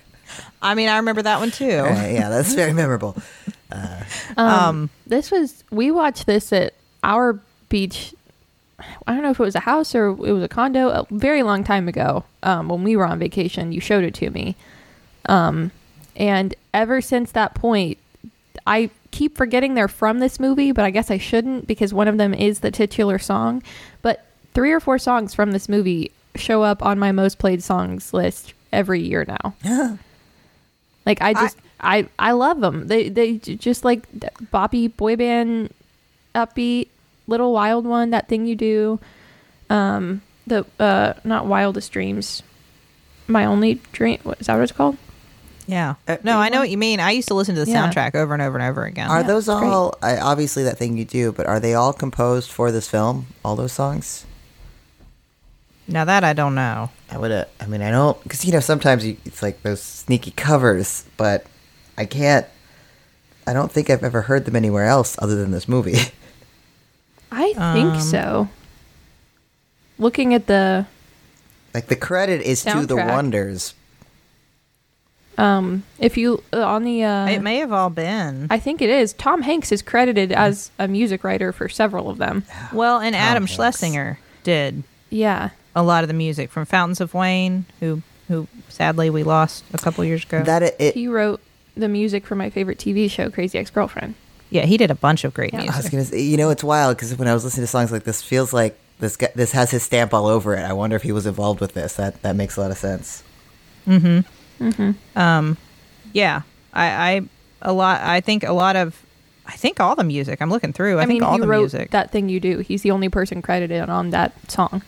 I 0.61 0.75
mean, 0.75 0.89
I 0.89 0.97
remember 0.97 1.21
that 1.23 1.39
one 1.39 1.51
too. 1.51 1.77
All 1.77 1.85
right, 1.85 2.13
yeah, 2.13 2.29
that's 2.29 2.53
very 2.53 2.73
memorable. 2.73 3.15
Uh, 3.71 4.03
um, 4.37 4.47
um, 4.47 4.89
This 5.07 5.31
was 5.31 5.63
we 5.71 5.91
watched 5.91 6.25
this 6.25 6.53
at 6.53 6.73
our 7.03 7.39
beach. 7.69 8.13
I 9.07 9.13
don't 9.13 9.23
know 9.23 9.31
if 9.31 9.39
it 9.39 9.43
was 9.43 9.55
a 9.55 9.61
house 9.61 9.93
or 9.95 10.09
it 10.09 10.31
was 10.31 10.43
a 10.43 10.47
condo. 10.47 10.89
A 10.89 11.05
very 11.11 11.43
long 11.43 11.63
time 11.63 11.87
ago, 11.87 12.23
um, 12.43 12.69
when 12.69 12.83
we 12.83 12.95
were 12.95 13.05
on 13.05 13.19
vacation, 13.19 13.71
you 13.71 13.81
showed 13.81 14.03
it 14.03 14.13
to 14.15 14.29
me, 14.29 14.55
um, 15.25 15.71
and 16.15 16.55
ever 16.73 17.01
since 17.01 17.31
that 17.31 17.55
point, 17.55 17.97
I 18.65 18.89
keep 19.11 19.37
forgetting 19.37 19.73
they're 19.73 19.87
from 19.87 20.19
this 20.19 20.39
movie, 20.39 20.71
but 20.71 20.85
I 20.85 20.89
guess 20.89 21.11
I 21.11 21.17
shouldn't 21.17 21.67
because 21.67 21.93
one 21.93 22.07
of 22.07 22.17
them 22.17 22.33
is 22.33 22.59
the 22.59 22.71
titular 22.71 23.19
song. 23.19 23.63
But 24.01 24.25
three 24.53 24.71
or 24.71 24.79
four 24.79 24.97
songs 24.97 25.33
from 25.33 25.51
this 25.51 25.67
movie 25.67 26.11
show 26.35 26.63
up 26.63 26.83
on 26.83 26.99
my 26.99 27.11
most 27.11 27.39
played 27.39 27.63
songs 27.63 28.13
list 28.13 28.53
every 28.71 29.01
year 29.01 29.25
now. 29.27 29.97
Like 31.05 31.21
I 31.21 31.33
just 31.33 31.57
I 31.79 32.07
I, 32.17 32.31
love 32.31 32.61
them. 32.61 32.87
They 32.87 33.09
they 33.09 33.37
just 33.37 33.83
like 33.83 34.09
boppy 34.11 34.95
boy 34.95 35.15
band, 35.15 35.73
upbeat, 36.33 36.87
little 37.27 37.53
wild 37.53 37.85
one. 37.85 38.09
That 38.11 38.27
thing 38.29 38.45
you 38.45 38.55
do, 38.55 38.99
um, 39.69 40.21
the 40.47 40.65
uh 40.79 41.13
not 41.23 41.45
wildest 41.47 41.91
dreams, 41.91 42.43
my 43.27 43.45
only 43.45 43.75
dream. 43.91 44.19
What 44.23 44.39
is 44.41 44.47
that? 44.47 44.55
What 44.55 44.63
it's 44.63 44.71
called? 44.71 44.97
yeah. 45.65 45.95
Uh, 46.09 46.17
no, 46.23 46.39
I 46.39 46.49
know 46.49 46.59
what 46.59 46.69
you 46.69 46.77
mean. 46.77 46.99
I 46.99 47.11
used 47.11 47.29
to 47.29 47.33
listen 47.35 47.55
to 47.55 47.63
the 47.63 47.71
Yeah. 47.71 47.89
soundtrack 47.89 48.15
over 48.15 48.33
and 48.33 48.43
over 48.43 48.57
and 48.57 48.67
over 48.69 48.83
again. 48.83 49.09
Are 49.09 49.21
Yeah, 49.21 49.27
those 49.27 49.47
all 49.47 49.97
I, 50.01 50.17
obviously 50.17 50.63
that 50.63 50.77
thing 50.77 50.97
you 50.97 51.05
do? 51.05 51.31
But 51.31 51.45
are 51.47 51.61
they 51.61 51.73
all 51.73 51.93
composed 51.93 52.51
for 52.51 52.69
this 52.71 52.89
film? 52.89 53.27
All 53.45 53.55
those 53.55 53.71
songs? 53.71 54.25
now 55.87 56.05
that 56.05 56.23
I 56.23 56.33
don't 56.33 56.55
know. 56.55 56.89
I 57.09 57.17
would. 57.17 57.31
Uh, 57.31 57.45
I 57.59 57.65
mean, 57.67 57.81
I 57.81 57.91
don't 57.91 58.21
because 58.23 58.43
you 58.45 58.51
know 58.51 58.59
sometimes 58.59 59.05
you, 59.05 59.17
it's 59.25 59.41
like 59.41 59.61
those 59.63 59.81
sneaky 59.81 60.31
covers, 60.31 61.05
but 61.17 61.45
I 61.97 62.05
can't. 62.05 62.45
I 63.45 63.53
don't 63.53 63.71
think 63.71 63.89
I've 63.89 64.03
ever 64.03 64.21
heard 64.23 64.45
them 64.45 64.55
anywhere 64.55 64.85
else 64.85 65.15
other 65.19 65.35
than 65.35 65.51
this 65.51 65.67
movie. 65.67 65.97
I 67.33 67.53
think 67.73 67.93
Um, 67.95 68.01
so. 68.01 68.49
Looking 69.99 70.33
at 70.33 70.47
the 70.47 70.85
like 71.73 71.87
the 71.87 71.95
credit 71.95 72.41
is 72.41 72.63
to 72.65 72.85
the 72.85 72.95
Wonders. 72.95 73.73
um, 75.37 75.83
if 75.97 76.17
you 76.17 76.43
uh, 76.53 76.61
on 76.63 76.83
the 76.83 77.03
uh, 77.03 77.27
it 77.27 77.41
may 77.41 77.57
have 77.57 77.71
all 77.71 77.89
been. 77.89 78.47
I 78.49 78.59
think 78.59 78.81
it 78.81 78.89
is. 78.89 79.13
Tom 79.13 79.41
Hanks 79.41 79.71
is 79.71 79.81
credited 79.81 80.31
as 80.31 80.69
a 80.77 80.87
music 80.87 81.23
writer 81.23 81.51
for 81.51 81.67
several 81.69 82.09
of 82.09 82.17
them. 82.17 82.43
well, 82.73 82.99
and 82.99 83.15
Adam 83.15 83.43
Hanks. 83.43 83.53
Schlesinger 83.53 84.19
did 84.43 84.83
Yeah. 85.09 85.49
a 85.75 85.81
lot 85.83 86.03
of 86.03 86.07
the 86.07 86.13
music 86.13 86.51
from 86.51 86.65
Fountains 86.65 87.01
of 87.01 87.13
Wayne, 87.13 87.65
who 87.79 88.01
who 88.27 88.47
sadly 88.69 89.09
we 89.09 89.23
lost 89.23 89.63
a 89.73 89.77
couple 89.77 90.03
years 90.05 90.23
ago. 90.23 90.43
That 90.43 90.63
it. 90.63 90.75
it 90.79 90.93
He 90.95 91.07
wrote 91.07 91.41
the 91.75 91.87
music 91.89 92.25
for 92.25 92.35
my 92.35 92.49
favorite 92.49 92.77
TV 92.77 93.09
show, 93.09 93.29
Crazy 93.29 93.57
Ex 93.57 93.69
Girlfriend. 93.69 94.13
Yeah, 94.53 94.65
he 94.65 94.77
did 94.77 94.91
a 94.91 94.95
bunch 94.95 95.23
of 95.23 95.33
great 95.33 95.53
Yeah. 95.53 95.61
I 95.61 95.65
was 95.65 95.75
music. 95.75 95.91
gonna 95.91 96.05
say, 96.05 96.21
you 96.21 96.37
know, 96.37 96.49
it's 96.49 96.63
wild 96.63 96.95
because 96.97 97.15
when 97.17 97.27
I 97.27 97.33
was 97.33 97.43
listening 97.43 97.63
to 97.63 97.67
songs 97.71 97.91
like 97.91 98.03
this, 98.03 98.21
feels 98.21 98.53
like 98.53 98.77
this 98.99 99.17
guy, 99.17 99.29
this 99.35 99.51
has 99.51 99.71
his 99.71 99.83
stamp 99.83 100.13
all 100.13 100.27
over 100.27 100.55
it. 100.55 100.61
I 100.63 100.73
wonder 100.73 100.95
if 100.95 101.03
he 101.03 101.11
was 101.11 101.25
involved 101.25 101.59
with 101.59 101.73
this. 101.73 101.95
That 101.95 102.21
that 102.21 102.35
makes 102.35 102.55
a 102.57 102.61
lot 102.61 102.71
of 102.71 102.77
sense. 102.77 103.23
Mhm. 103.87 104.23
Mhm. 104.59 104.95
Um, 105.15 105.57
yeah, 106.13 106.41
I, 106.73 106.85
I 106.87 107.21
a 107.61 107.73
lot. 107.73 108.01
I 108.01 108.21
think 108.21 108.43
a 108.43 108.53
lot 108.53 108.75
of. 108.75 109.01
I 109.45 109.53
think 109.57 109.79
all 109.81 109.95
the 109.95 110.05
music. 110.05 110.41
I'm 110.41 110.49
looking 110.49 110.71
through. 110.71 110.99
I, 110.99 111.03
I, 111.03 111.05
think 111.05 111.19
mean, 111.19 111.23
all 111.23 111.33
he 111.33 111.41
the 111.41 111.47
wrote 111.47 111.59
music. 111.63 111.91
that 111.91 112.11
thing 112.11 112.29
you 112.29 112.39
do. 112.39 112.59
He's 112.59 112.81
the 112.81 112.91
only 112.91 113.09
person 113.09 113.41
credited 113.41 113.89
on 113.89 114.11
that 114.11 114.31
song. 114.49 114.81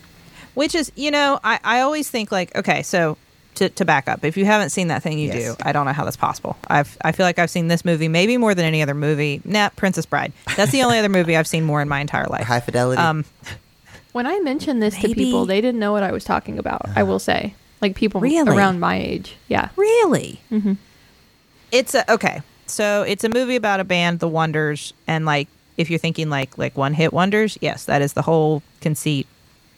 Which 0.53 0.73
is, 0.73 0.93
you 0.95 1.11
know, 1.11 1.39
I, 1.43 1.59
I 1.61 1.81
always 1.81 2.09
think 2.09 2.31
like, 2.31 2.55
okay, 2.55 2.81
so 2.81 3.17
to, 3.55 3.69
to 3.69 3.85
back 3.85 4.07
up, 4.07 4.23
if 4.23 4.37
you 4.37 4.45
haven't 4.45 4.69
seen 4.69 4.87
that 4.89 5.01
thing 5.03 5.17
you 5.19 5.27
Yes. 5.27 5.55
do, 5.55 5.63
I 5.63 5.71
don't 5.71 5.85
know 5.85 5.93
how 5.93 6.03
that's 6.03 6.17
possible. 6.17 6.57
I've 6.67 6.97
I 7.01 7.11
feel 7.11 7.25
like 7.25 7.39
I've 7.39 7.49
seen 7.49 7.67
this 7.67 7.83
movie 7.85 8.07
maybe 8.07 8.37
more 8.37 8.53
than 8.55 8.65
any 8.65 8.81
other 8.81 8.93
movie. 8.93 9.41
Nah, 9.45 9.69
Princess 9.69 10.05
Bride. 10.05 10.33
That's 10.55 10.71
the 10.71 10.83
only 10.83 10.99
other 10.99 11.09
movie 11.09 11.35
I've 11.37 11.47
seen 11.47 11.63
more 11.63 11.81
in 11.81 11.89
my 11.89 11.99
entire 11.99 12.27
life. 12.27 12.45
High 12.45 12.59
fidelity. 12.59 13.01
Um, 13.01 13.25
When 14.13 14.25
I 14.27 14.39
mentioned 14.39 14.81
this 14.81 14.97
to 15.01 15.13
people, 15.13 15.45
they 15.45 15.59
didn't 15.59 15.79
know 15.79 15.91
what 15.91 16.03
I 16.03 16.11
was 16.13 16.23
talking 16.23 16.57
about. 16.57 16.87
I 16.95 17.03
will 17.03 17.19
say, 17.19 17.53
like 17.81 17.95
people 17.95 18.21
Really? 18.21 18.55
around 18.55 18.79
my 18.79 18.97
age. 18.97 19.35
Yeah. 19.49 19.69
Really? 19.75 20.39
It's 21.71 21.93
a 21.95 22.09
okay. 22.11 22.41
So 22.67 23.03
it's 23.03 23.23
a 23.23 23.29
movie 23.29 23.55
about 23.55 23.79
a 23.79 23.83
band, 23.83 24.19
The 24.19 24.27
Wonders, 24.27 24.93
and 25.07 25.25
like 25.25 25.47
if 25.77 25.89
you're 25.89 25.99
thinking 25.99 26.29
like 26.29 26.57
like 26.57 26.77
one 26.77 26.93
hit 26.93 27.11
wonders, 27.13 27.57
yes, 27.61 27.85
that 27.85 28.01
is 28.01 28.13
the 28.13 28.21
whole 28.21 28.63
conceit. 28.81 29.27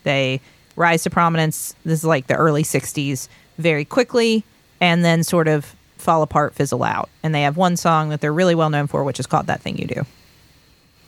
They 0.04 0.40
rise 0.76 1.04
to 1.04 1.10
prominence. 1.10 1.74
This 1.84 2.00
is 2.00 2.06
like 2.06 2.28
the 2.28 2.36
early 2.36 2.64
'60s, 2.64 3.28
very 3.58 3.86
quickly, 3.86 4.44
and 4.82 5.04
then 5.04 5.24
sort 5.24 5.48
of 5.48 5.76
fall 5.98 6.22
apart, 6.22 6.54
fizzle 6.56 6.84
out. 6.84 7.10
And 7.24 7.34
they 7.34 7.42
have 7.44 7.58
one 7.58 7.76
song 7.78 8.10
that 8.10 8.22
they're 8.22 8.34
really 8.34 8.56
well 8.56 8.70
known 8.70 8.88
for, 8.88 9.04
which 9.04 9.20
is 9.20 9.28
called 9.28 9.48
"That 9.48 9.62
Thing 9.62 9.78
You 9.78 9.88
Do." 9.88 10.06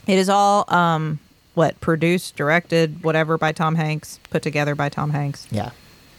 It 0.07 0.17
is 0.17 0.29
all 0.29 0.65
um, 0.73 1.19
what 1.53 1.79
produced, 1.81 2.35
directed, 2.35 3.03
whatever 3.03 3.37
by 3.37 3.51
Tom 3.51 3.75
Hanks, 3.75 4.19
put 4.29 4.41
together 4.41 4.73
by 4.75 4.89
Tom 4.89 5.11
Hanks. 5.11 5.47
yeah. 5.51 5.71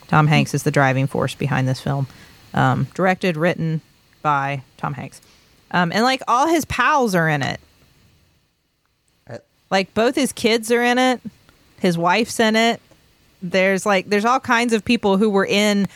Tom 0.09 0.27
Hanks 0.27 0.55
is 0.55 0.65
the 0.65 0.71
driving 0.73 1.07
force 1.07 1.35
behind 1.37 1.69
this 1.69 1.81
film. 1.81 2.07
Um, 2.53 2.89
directed, 2.95 3.37
written 3.37 3.81
by 4.23 4.63
Tom 4.77 4.95
Hanks. 4.95 5.21
Um, 5.71 5.93
and 5.93 6.03
like 6.03 6.21
all 6.27 6.49
his 6.49 6.65
pals 6.65 7.15
are 7.15 7.29
in 7.29 7.43
it. 7.43 7.61
Uh, 9.29 9.39
Like 9.71 9.95
both 9.95 10.17
his 10.17 10.33
kids 10.33 10.73
are 10.73 10.83
in 10.83 10.99
it. 10.99 11.21
His 11.79 11.97
wife's 11.97 12.41
in 12.41 12.57
it. 12.57 12.81
There's 13.41 13.87
like 13.87 14.09
there's 14.11 14.25
all 14.25 14.41
kinds 14.41 14.73
of 14.73 14.85
people 14.85 15.17
who 15.17 15.31
were 15.31 15.47
in 15.47 15.87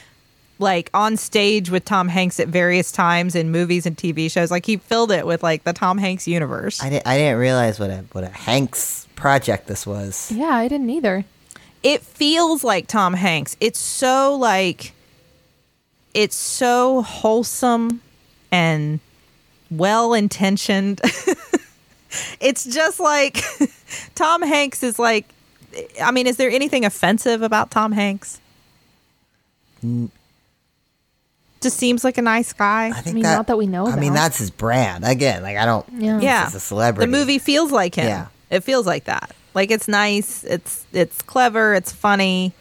like 0.59 0.91
on 0.95 1.17
stage 1.17 1.71
with 1.71 1.85
Tom 1.85 2.09
Hanks 2.09 2.39
at 2.39 2.49
various 2.49 2.93
times 2.93 3.35
in 3.35 3.51
movies 3.51 3.87
and 3.87 3.97
TV 3.97 4.31
shows. 4.31 4.51
Like 4.51 4.67
he 4.67 4.77
filled 4.77 5.11
it 5.11 5.27
with 5.27 5.43
like 5.43 5.65
the 5.65 5.73
Tom 5.73 5.99
Hanks 5.99 6.27
universe. 6.29 6.83
I 6.83 6.91
didn't. 6.91 7.07
I 7.07 7.19
didn't 7.19 7.39
realize 7.39 7.81
what 7.81 7.91
a 7.91 8.05
what 8.13 8.25
a 8.25 8.29
Hanks 8.29 9.07
project 9.17 9.67
this 9.67 9.87
was. 9.87 10.31
Yeah, 10.33 10.47
I 10.47 10.69
didn't 10.69 10.91
either. 10.91 11.25
it 11.83 12.03
feels 12.03 12.65
like 12.65 12.87
Tom 12.87 13.15
Hanks. 13.15 13.57
It's 13.61 13.79
so 13.79 14.37
like 14.37 14.93
it's 16.15 16.37
so 16.37 17.03
wholesome 17.03 18.01
and 18.53 19.01
well 19.71 20.15
intentioned. 20.15 21.01
it's 22.41 22.65
just 22.65 23.01
like 23.01 23.43
Tom 24.15 24.43
Hanks 24.43 24.83
is 24.85 24.99
like 24.99 25.27
I 26.01 26.13
mean, 26.13 26.29
is 26.29 26.37
there 26.37 26.51
anything 26.51 26.85
offensive 26.85 27.43
about 27.43 27.73
Tom 27.73 27.91
Hanks? 27.93 28.41
Just 31.65 31.79
seems 31.79 32.05
like 32.05 32.19
a 32.19 32.23
nice 32.23 32.53
guy. 32.53 32.89
I 32.89 33.01
think 33.01 33.15
mean, 33.15 33.23
that, 33.25 33.35
not 33.35 33.47
that 33.49 33.59
we 33.59 33.67
know 33.67 33.87
I 33.87 33.97
mean, 33.97 34.13
that's 34.15 34.39
his 34.39 34.51
brand. 34.51 35.05
Again, 35.05 35.43
like 35.43 35.57
I 35.57 35.65
don't. 35.65 35.87
Yeah. 35.95 36.21
yeah. 36.21 36.47
A 36.47 36.61
celebrity. 36.61 37.11
The 37.11 37.19
movie 37.19 37.39
feels 37.39 37.73
like 37.73 37.97
him. 37.97 38.07
Yeah. 38.07 38.27
It 38.51 38.61
feels 38.61 38.87
like 38.87 39.05
that. 39.05 39.35
Like 39.55 39.71
it's 39.71 39.89
nice. 39.89 40.45
It's 40.45 40.87
it's 40.93 41.23
clever. 41.23 41.75
It's 41.75 41.91
funny. 41.91 42.53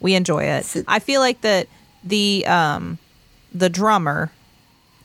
We 0.00 0.14
enjoy 0.14 0.44
it. 0.44 0.64
So- 0.64 0.84
I 0.86 0.98
feel 0.98 1.20
like 1.20 1.40
that 1.40 1.66
the 2.04 2.44
um 2.46 2.98
the 3.54 3.68
drummer, 3.68 4.30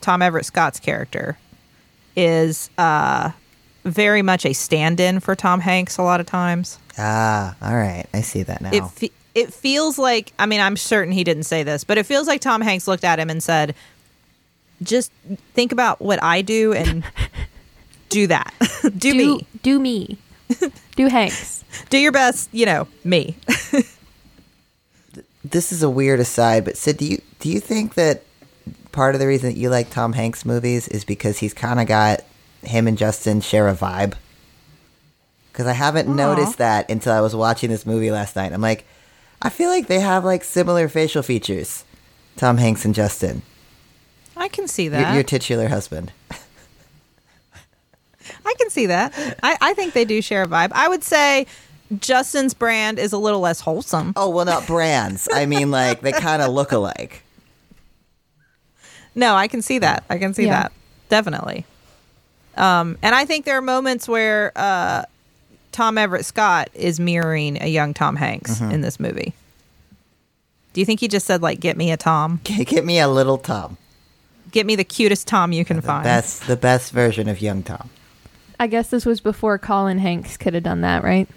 Tom 0.01 0.21
Everett 0.21 0.45
Scott's 0.45 0.79
character, 0.79 1.37
is 2.15 2.69
uh, 2.77 3.31
very 3.83 4.21
much 4.21 4.45
a 4.45 4.53
stand-in 4.53 5.19
for 5.19 5.35
Tom 5.35 5.59
Hanks 5.61 5.97
a 5.97 6.03
lot 6.03 6.19
of 6.19 6.25
times. 6.25 6.79
Ah, 6.97 7.55
all 7.61 7.75
right. 7.75 8.05
I 8.13 8.21
see 8.21 8.43
that 8.43 8.61
now. 8.61 8.71
It 8.73 8.83
fe- 8.89 9.11
it 9.37 9.53
feels 9.53 9.99
like 9.99 10.33
I 10.39 10.47
mean 10.47 10.59
I'm 10.59 10.75
certain 10.75 11.13
he 11.13 11.23
didn't 11.23 11.43
say 11.43 11.61
this, 11.61 11.83
but 11.83 11.99
it 11.99 12.07
feels 12.07 12.27
like 12.27 12.41
Tom 12.41 12.59
Hanks 12.59 12.87
looked 12.87 13.03
at 13.03 13.19
him 13.19 13.29
and 13.29 13.41
said, 13.41 13.75
"Just 14.81 15.11
think 15.53 15.71
about 15.71 16.01
what 16.01 16.21
I 16.23 16.41
do 16.41 16.73
and 16.73 17.03
do 18.09 18.25
that. 18.27 18.51
do, 18.81 18.89
do 18.97 19.13
me. 19.13 19.47
do 19.61 19.79
me, 19.79 20.17
do 20.95 21.05
Hanks. 21.07 21.63
Do 21.89 21.99
your 21.99 22.11
best, 22.11 22.49
you 22.51 22.65
know, 22.65 22.87
me." 23.03 23.37
this 25.45 25.71
is 25.71 25.83
a 25.83 25.89
weird 25.89 26.19
aside, 26.19 26.65
but 26.65 26.75
Sid, 26.75 26.97
do 26.97 27.05
you 27.05 27.21
do 27.39 27.49
you 27.49 27.59
think 27.59 27.93
that 27.93 28.23
part 28.91 29.13
of 29.13 29.21
the 29.21 29.27
reason 29.27 29.51
that 29.51 29.57
you 29.57 29.69
like 29.69 29.91
Tom 29.91 30.13
Hanks 30.13 30.45
movies 30.45 30.87
is 30.87 31.05
because 31.05 31.37
he's 31.37 31.53
kind 31.53 31.79
of 31.79 31.85
got 31.85 32.21
him 32.63 32.87
and 32.87 32.97
Justin 32.97 33.39
share 33.41 33.67
a 33.67 33.75
vibe? 33.75 34.15
Because 35.51 35.67
I 35.67 35.73
haven't 35.73 36.07
noticed 36.07 36.57
that 36.57 36.89
until 36.89 37.13
I 37.13 37.21
was 37.21 37.35
watching 37.35 37.69
this 37.69 37.85
movie 37.85 38.11
last 38.11 38.35
night. 38.35 38.51
I'm 38.51 38.61
like, 38.61 38.85
I 39.41 39.49
feel 39.49 39.69
like 39.69 39.87
they 39.87 39.99
have 39.99 40.25
like 40.25 40.43
similar 40.43 40.87
facial 40.89 41.21
features, 41.23 41.83
Tom 42.35 42.57
Hanks 42.57 42.85
and 42.85 42.93
Justin, 42.95 43.41
I 44.35 44.47
can 44.47 44.67
see 44.67 44.83
your, 44.83 44.91
that. 44.93 45.13
your 45.15 45.23
titular 45.23 45.67
husband. 45.67 46.11
I 48.45 48.53
can 48.59 48.69
see 48.69 48.85
that. 48.87 49.13
I, 49.43 49.57
I 49.61 49.73
think 49.73 49.93
they 49.93 50.05
do 50.05 50.21
share 50.21 50.43
a 50.43 50.47
vibe. 50.47 50.71
I 50.73 50.87
would 50.87 51.03
say 51.03 51.45
Justin's 51.99 52.53
brand 52.53 52.99
is 52.99 53.13
a 53.13 53.17
little 53.17 53.39
less 53.39 53.59
wholesome. 53.61 54.13
Oh 54.15 54.29
well, 54.29 54.45
not 54.45 54.67
brands. 54.67 55.27
I 55.31 55.45
mean, 55.45 55.71
like 55.71 56.01
they 56.01 56.11
kind 56.11 56.41
of 56.41 56.51
look 56.51 56.71
alike. 56.71 57.23
No, 59.15 59.35
I 59.35 59.47
can 59.47 59.61
see 59.61 59.79
that. 59.79 60.03
I 60.09 60.17
can 60.17 60.33
see 60.33 60.45
Yeah. 60.45 60.63
that. 60.63 60.71
Definitely. 61.09 61.65
Um, 62.55 62.97
and 63.01 63.15
I 63.15 63.25
think 63.25 63.45
there 63.45 63.57
are 63.57 63.61
moments 63.61 64.07
where 64.07 64.51
uh, 64.55 65.03
Tom 65.77 65.95
Everett 65.99 66.25
Scott 66.25 66.69
is 66.73 66.99
mirroring 66.99 67.61
a 67.61 67.67
young 67.67 67.93
Tom 67.93 68.15
Hanks 68.15 68.59
in 68.61 68.81
this 68.81 68.99
movie. 68.99 69.35
Do 70.73 70.79
you 70.81 70.85
think 70.85 70.99
he 70.99 71.07
just 71.07 71.27
said 71.27 71.43
like 71.43 71.59
"Get 71.59 71.77
me 71.77 71.91
a 71.91 71.97
Tom"? 71.97 72.39
Get 72.43 72.83
me 72.83 72.97
a 72.99 73.07
little 73.07 73.37
Tom. 73.37 73.77
Get 74.49 74.65
me 74.65 74.75
the 74.75 74.83
cutest 74.83 75.27
Tom 75.27 75.51
you 75.51 75.63
can 75.63 75.75
The 75.75 75.81
find. 75.83 76.03
best, 76.03 76.47
the 76.47 76.55
best 76.55 76.91
version 76.91 77.29
of 77.29 77.41
young 77.43 77.61
Tom. 77.61 77.91
I 78.59 78.65
guess 78.65 78.89
this 78.89 79.05
was 79.05 79.19
before 79.21 79.59
Colin 79.59 79.99
Hanks 79.99 80.35
could 80.35 80.55
have 80.55 80.63
done 80.63 80.81
that, 80.81 81.03
right? 81.03 81.27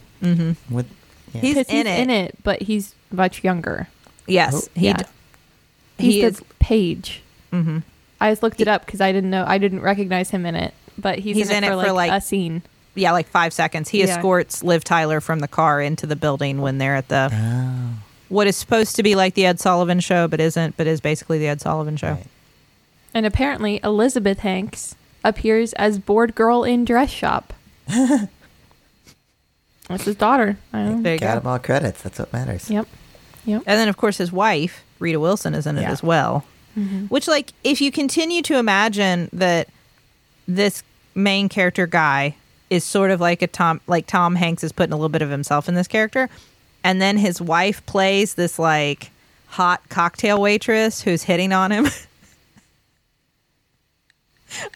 What? 0.70 0.87
Yeah. 1.35 1.40
He's 1.42 1.55
'Cause 1.57 1.66
in 1.68 1.87
it. 1.87 2.00
in 2.00 2.09
it, 2.09 2.38
but 2.42 2.62
he's 2.62 2.94
much 3.12 3.44
younger. 3.44 3.88
Yes, 4.26 4.55
Oh. 4.68 4.81
he. 4.81 4.87
Yeah. 4.87 4.96
d- 4.96 5.05
He's 5.98 6.14
he 6.14 6.20
the 6.22 6.26
is. 6.29 6.40
page. 6.61 7.22
hmm 7.50 7.81
I 8.22 8.31
just 8.31 8.42
looked 8.42 8.62
it 8.62 8.68
up 8.68 8.87
because 8.87 9.03
I 9.03 9.12
didn't 9.12 9.29
know 9.29 9.44
I 9.46 9.59
didn't 9.59 9.81
recognize 9.83 10.31
him 10.31 10.46
in 10.46 10.55
it, 10.55 10.72
but 10.96 11.18
he's, 11.18 11.37
He's 11.37 11.50
in, 11.50 11.62
it, 11.62 11.68
for, 11.68 11.92
like, 11.92 12.11
a 12.11 12.22
scene. 12.22 12.62
Yeah, 12.94 13.12
like 13.12 13.29
five 13.29 13.53
seconds. 13.53 13.88
He 13.88 14.00
Yeah. 14.00 14.07
escorts 14.16 14.62
Liv 14.62 14.83
Tyler 14.85 15.20
from 15.20 15.38
the 15.40 15.48
car 15.48 15.81
into 15.81 16.07
the 16.07 16.16
building 16.16 16.61
when 16.61 16.79
they're 16.79 16.96
at 16.96 17.09
the 17.09 17.31
Oh. 17.33 17.90
what 18.29 18.46
is 18.46 18.57
supposed 18.57 18.96
to 18.96 19.03
be 19.03 19.14
like 19.14 19.35
the 19.35 19.46
Ed 19.46 19.61
Sullivan 19.61 20.00
show, 20.00 20.26
but 20.29 20.40
isn't, 20.40 20.76
but 20.76 20.87
is 20.87 21.00
basically 21.00 21.38
the 21.38 21.46
Ed 21.48 21.61
Sullivan 21.61 21.96
show. 21.96 22.12
Right. 22.12 22.26
And 23.14 23.26
apparently 23.26 23.81
Elizabeth 23.83 24.40
Hanks 24.40 24.94
appears 25.24 25.72
as 25.74 25.98
bored 25.98 26.35
girl 26.35 26.64
in 26.64 26.85
dress 26.85 27.11
shop. 27.11 27.53
That's 29.88 30.05
his 30.05 30.16
daughter. 30.16 30.57
I 30.72 30.79
don't 30.85 30.96
know. 30.96 31.03
There 31.03 31.14
you 31.14 31.18
Got 31.20 31.35
go. 31.35 31.40
him 31.40 31.46
all 31.48 31.59
credits. 31.59 32.03
That's 32.03 32.18
what 32.18 32.33
matters. 32.33 32.70
Yep. 32.70 32.87
Yep. 33.44 33.62
And 33.66 33.81
then, 33.81 33.88
of 33.88 33.96
course, 33.96 34.18
his 34.18 34.31
wife, 34.31 34.85
Rita 34.98 35.18
Wilson, 35.18 35.55
is 35.55 35.66
in 35.66 35.79
it 35.79 35.85
as 35.85 36.03
well. 36.03 36.44
Mm-hmm. 36.79 37.07
Which, 37.07 37.26
like, 37.26 37.53
if 37.64 37.81
you 37.81 37.90
continue 37.90 38.42
to 38.42 38.57
imagine 38.59 39.29
that 39.33 39.68
this 40.46 40.83
main 41.14 41.48
character 41.48 41.87
guy 41.88 42.37
is 42.70 42.85
sort 42.85 43.11
of 43.11 43.20
like 43.20 43.42
a 43.42 43.46
Tom, 43.46 43.80
like 43.87 44.06
Tom 44.06 44.37
Hanks 44.37 44.64
is 44.64 44.72
putting 44.72 44.92
a 44.92 44.96
little 44.96 45.09
bit 45.09 45.22
of 45.22 45.30
himself 45.30 45.68
in 45.68 45.74
this 45.74 45.88
character, 45.88 46.30
and 46.83 47.02
then 47.02 47.18
his 47.18 47.40
wife 47.40 47.85
plays 47.87 48.35
this 48.35 48.59
like 48.59 49.11
hot 49.48 49.88
cocktail 49.88 50.40
waitress 50.40 51.02
who's 51.02 51.24
hitting 51.24 51.52
on 51.52 51.72
him. 51.72 51.87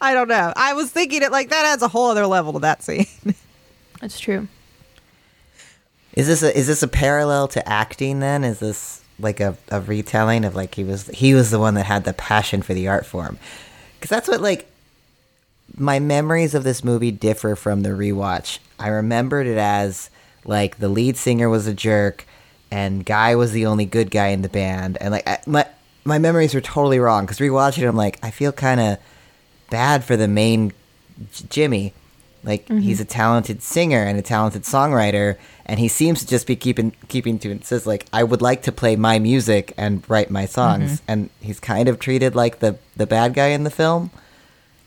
I 0.01 0.13
don't 0.13 0.27
know. 0.27 0.53
I 0.55 0.73
was 0.73 0.91
thinking 0.91 1.21
it 1.21 1.31
like 1.31 1.49
that 1.49 1.65
adds 1.65 1.81
a 1.81 1.87
whole 1.87 2.09
other 2.09 2.27
level 2.27 2.53
to 2.53 2.59
that 2.59 2.83
scene. 2.83 3.07
That's 4.01 4.19
true. 4.19 4.47
Is 6.13 6.27
this 6.27 6.43
a 6.43 6.57
is 6.57 6.67
this 6.67 6.83
a 6.83 6.87
parallel 6.87 7.47
to 7.49 7.67
acting 7.67 8.19
then? 8.19 8.43
Is 8.43 8.59
this 8.59 9.01
like 9.19 9.39
a, 9.39 9.57
a 9.69 9.81
retelling 9.81 10.45
of 10.45 10.55
like 10.55 10.75
he 10.75 10.83
was 10.83 11.07
he 11.07 11.33
was 11.33 11.51
the 11.51 11.59
one 11.59 11.73
that 11.75 11.85
had 11.85 12.03
the 12.03 12.13
passion 12.13 12.61
for 12.61 12.73
the 12.73 12.87
art 12.87 13.05
form? 13.05 13.37
Because 13.95 14.09
that's 14.09 14.27
what 14.27 14.41
like 14.41 14.69
my 15.77 15.99
memories 15.99 16.53
of 16.53 16.63
this 16.63 16.83
movie 16.83 17.11
differ 17.11 17.55
from 17.55 17.81
the 17.81 17.89
rewatch. 17.89 18.59
I 18.79 18.87
remembered 18.87 19.47
it 19.47 19.57
as 19.57 20.09
like 20.45 20.77
the 20.77 20.89
lead 20.89 21.17
singer 21.17 21.49
was 21.49 21.67
a 21.67 21.73
jerk 21.73 22.25
and 22.71 23.05
guy 23.05 23.35
was 23.35 23.51
the 23.51 23.65
only 23.65 23.85
good 23.85 24.11
guy 24.11 24.27
in 24.27 24.41
the 24.41 24.49
band 24.49 24.97
and 24.99 25.11
like 25.11 25.27
I, 25.27 25.39
my 25.47 25.65
my 26.03 26.19
memories 26.19 26.53
were 26.53 26.61
totally 26.61 26.99
wrong 26.99 27.25
because 27.25 27.39
rewatching 27.39 27.83
it 27.83 27.87
I'm 27.87 27.95
like 27.95 28.19
I 28.23 28.31
feel 28.31 28.51
kind 28.51 28.79
of 28.79 28.97
bad 29.69 30.03
for 30.03 30.15
the 30.15 30.27
main 30.27 30.71
J- 31.31 31.45
Jimmy. 31.49 31.93
Like 32.43 32.65
mm-hmm. 32.65 32.79
he's 32.79 33.01
a 33.01 33.05
talented 33.05 33.63
singer 33.63 34.03
and 34.03 34.19
a 34.19 34.21
talented 34.21 34.63
songwriter, 34.63 35.37
and 35.65 35.79
he 35.79 35.87
seems 35.87 36.19
to 36.19 36.27
just 36.27 36.45
be 36.45 36.55
keeping 36.55 36.93
keeping 37.07 37.39
to 37.39 37.51
it. 37.51 37.65
Says 37.65 37.87
like 37.87 38.05
I 38.13 38.23
would 38.23 38.41
like 38.41 38.61
to 38.63 38.71
play 38.71 38.95
my 38.95 39.17
music 39.17 39.73
and 39.77 40.07
write 40.07 40.29
my 40.29 40.45
songs, 40.45 41.01
mm-hmm. 41.01 41.11
and 41.11 41.29
he's 41.41 41.59
kind 41.59 41.89
of 41.89 41.99
treated 41.99 42.35
like 42.35 42.59
the 42.59 42.77
the 42.95 43.07
bad 43.07 43.33
guy 43.33 43.47
in 43.47 43.63
the 43.63 43.71
film, 43.71 44.11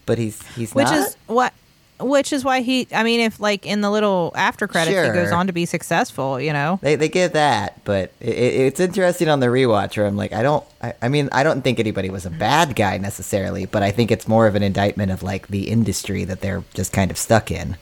but 0.08 0.18
he's 0.18 0.42
he's 0.56 0.74
which 0.74 0.86
not. 0.86 0.94
is 0.94 1.16
what 1.28 1.52
which 2.00 2.32
is 2.32 2.44
why 2.44 2.60
he 2.60 2.88
i 2.92 3.02
mean 3.02 3.20
if 3.20 3.38
like 3.38 3.66
in 3.66 3.80
the 3.80 3.90
little 3.90 4.32
after 4.34 4.66
credits 4.66 5.06
he 5.06 5.12
goes 5.12 5.30
on 5.30 5.46
to 5.46 5.52
be 5.52 5.66
successful 5.66 6.40
you 6.40 6.52
know? 6.52 6.78
They 6.82 6.96
they 6.96 7.08
give 7.08 7.32
that, 7.32 7.84
but 7.84 8.12
it, 8.20 8.30
it, 8.30 8.54
it's 8.66 8.80
interesting 8.80 9.28
on 9.28 9.40
the 9.40 9.46
rewatch 9.46 9.96
where 9.96 10.06
I'm 10.06 10.16
like, 10.16 10.32
I 10.32 10.42
don't, 10.42 10.64
I, 10.82 10.94
I 11.02 11.08
mean, 11.08 11.28
I 11.32 11.42
don't 11.42 11.62
think 11.62 11.78
anybody 11.78 12.10
was 12.10 12.26
a 12.26 12.30
bad 12.30 12.76
guy 12.76 12.98
necessarily, 12.98 13.66
but 13.66 13.82
I 13.82 13.90
think 13.90 14.10
it's 14.10 14.28
more 14.28 14.46
of 14.46 14.54
an 14.54 14.62
indictment 14.62 15.10
of 15.10 15.22
like 15.22 15.48
the 15.48 15.68
industry 15.68 16.24
that 16.24 16.40
they're 16.40 16.64
just 16.74 16.92
kind 16.92 17.10
of 17.10 17.18
stuck 17.18 17.50
in. 17.50 17.76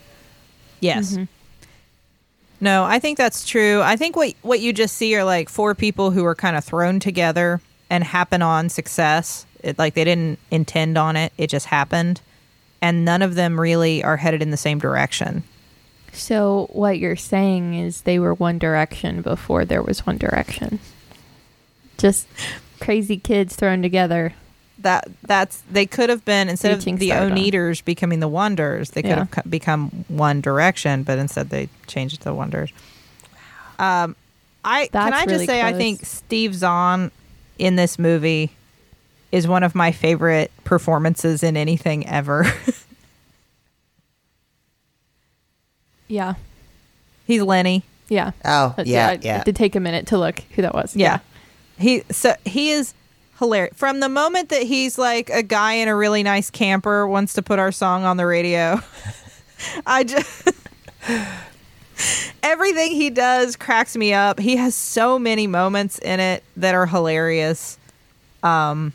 yes. 0.81 1.13
Mm-hmm. 1.13 1.25
No 2.59 2.85
i 2.85 2.99
think 2.99 3.19
that's 3.19 3.47
true. 3.47 3.83
I 3.83 3.97
think 3.97 4.17
what 4.17 4.35
what 4.43 4.61
you 4.61 4.73
just 4.73 4.97
see 4.97 5.15
are 5.17 5.25
like 5.25 5.51
four 5.51 5.75
people 5.75 6.11
who 6.11 6.25
are 6.25 6.35
kind 6.35 6.57
of 6.57 6.65
thrown 6.65 7.01
together 7.01 7.61
and 7.91 8.03
happen 8.03 8.41
on 8.41 8.71
success 8.71 9.45
it, 9.63 9.79
like 9.79 9.95
they 9.95 10.05
didn't 10.05 10.39
intend 10.51 10.97
on 10.99 11.17
it 11.17 11.33
it 11.39 11.49
just 11.49 11.67
happened 11.67 12.21
and 12.83 13.05
none 13.05 13.23
of 13.23 13.35
them 13.35 13.59
really 13.61 14.03
are 14.05 14.17
headed 14.19 14.43
in 14.43 14.51
the 14.51 14.57
same 14.57 14.79
direction 14.79 15.43
So 16.13 16.69
what 16.73 16.99
you're 16.99 17.17
saying 17.17 17.75
is 17.75 18.03
they 18.03 18.19
were 18.19 18.33
One 18.35 18.59
Direction 18.59 19.21
before 19.23 19.65
there 19.67 19.83
was 19.83 20.07
One 20.07 20.17
Direction. 20.19 20.79
Just 21.99 22.27
crazy 22.81 23.17
kids 23.19 23.57
thrown 23.57 23.83
together. 23.83 24.33
that 24.79 25.09
that's 25.23 25.63
they 25.71 25.87
could 25.87 26.09
have 26.11 26.25
been 26.25 26.49
instead 26.49 26.75
Reaching 26.77 26.95
of 26.95 27.01
the. 27.01 27.11
Oneders 27.11 27.83
becoming 27.85 28.21
the 28.21 28.29
Wonders, 28.29 28.91
they 28.91 29.03
could 29.03 29.11
Yeah. 29.11 29.19
have 29.21 29.31
co- 29.31 29.43
become 29.49 29.91
One 30.09 30.41
Direction, 30.43 31.03
but 31.03 31.19
instead 31.19 31.49
they 31.51 31.69
changed 31.87 32.21
to 32.23 32.33
Wonders. 32.35 32.71
Um, 33.79 34.15
I 34.65 34.89
can 34.89 35.13
I 35.13 35.25
just 35.25 35.29
really 35.29 35.47
say 35.47 35.63
I 35.63 35.73
think 35.73 36.05
Steve 36.05 36.55
Zahn 36.55 37.11
in 37.59 37.77
this 37.77 37.99
movie 37.99 38.53
is 39.33 39.47
one 39.49 39.63
of 39.63 39.75
my 39.75 39.93
favorite 39.93 40.51
performances 40.65 41.43
in 41.43 41.57
anything 41.57 42.07
ever. 42.07 42.45
Yeah. 46.09 46.35
He's 47.27 47.43
Lenny. 47.43 47.83
Yeah. 48.09 48.31
Oh 48.45 48.69
That's- 48.77 48.87
yeah, 48.87 49.09
I, 49.09 49.19
yeah. 49.21 49.41
It 49.41 49.45
did 49.45 49.57
take 49.57 49.75
a 49.75 49.81
minute 49.81 50.07
to 50.09 50.19
look 50.19 50.39
who 50.55 50.63
that 50.63 50.75
was. 50.75 50.95
Yeah. 50.95 51.19
He 51.79 52.05
so 52.11 52.35
he 52.45 52.71
is 52.71 52.95
hilarious. 53.39 53.77
From 53.77 54.01
the 54.01 54.09
moment 54.09 54.51
that 54.51 54.63
he's 54.63 54.99
like 54.99 55.31
a 55.31 55.43
guy 55.43 55.73
in 55.75 55.89
a 55.89 55.97
really 55.97 56.23
nice 56.23 56.49
camper 56.51 57.07
wants 57.07 57.33
to 57.35 57.43
put 57.43 57.59
our 57.59 57.73
song 57.73 58.05
on 58.05 58.17
the 58.17 58.27
radio. 58.27 58.79
I 59.87 60.05
just 60.05 60.49
Everything 62.43 62.93
he 62.93 63.11
does 63.11 63.57
cracks 63.57 63.97
me 63.97 64.13
up. 64.13 64.39
He 64.39 64.57
has 64.57 64.75
so 64.75 65.19
many 65.19 65.47
moments 65.49 65.99
in 65.99 66.21
it 66.21 66.45
that 66.57 66.75
are 66.77 66.87
hilarious. 66.87 67.79
Um 68.45 68.93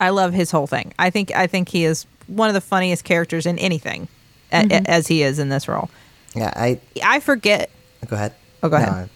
I 0.00 0.08
love 0.10 0.32
his 0.32 0.50
whole 0.50 0.66
thing. 0.66 0.92
I 0.98 1.10
think 1.10 1.30
I 1.36 1.46
think 1.46 1.68
he 1.68 1.84
is 1.84 2.06
one 2.26 2.48
of 2.48 2.54
the 2.54 2.60
funniest 2.60 3.04
characters 3.04 3.46
in 3.46 3.58
anything 3.58 4.08
Mm-hmm. 4.52 4.84
as 4.86 5.06
he 5.06 5.22
is 5.22 5.38
in 5.38 5.48
this 5.48 5.68
role. 5.68 5.88
yeah, 6.34 6.52
I 6.56 6.80
I 7.04 7.20
forget 7.20 7.70
go 8.08 8.16
ahead. 8.16 8.34
Oh, 8.64 8.68
go 8.68 8.78
No, 8.78 8.84
ahead. 8.84 9.08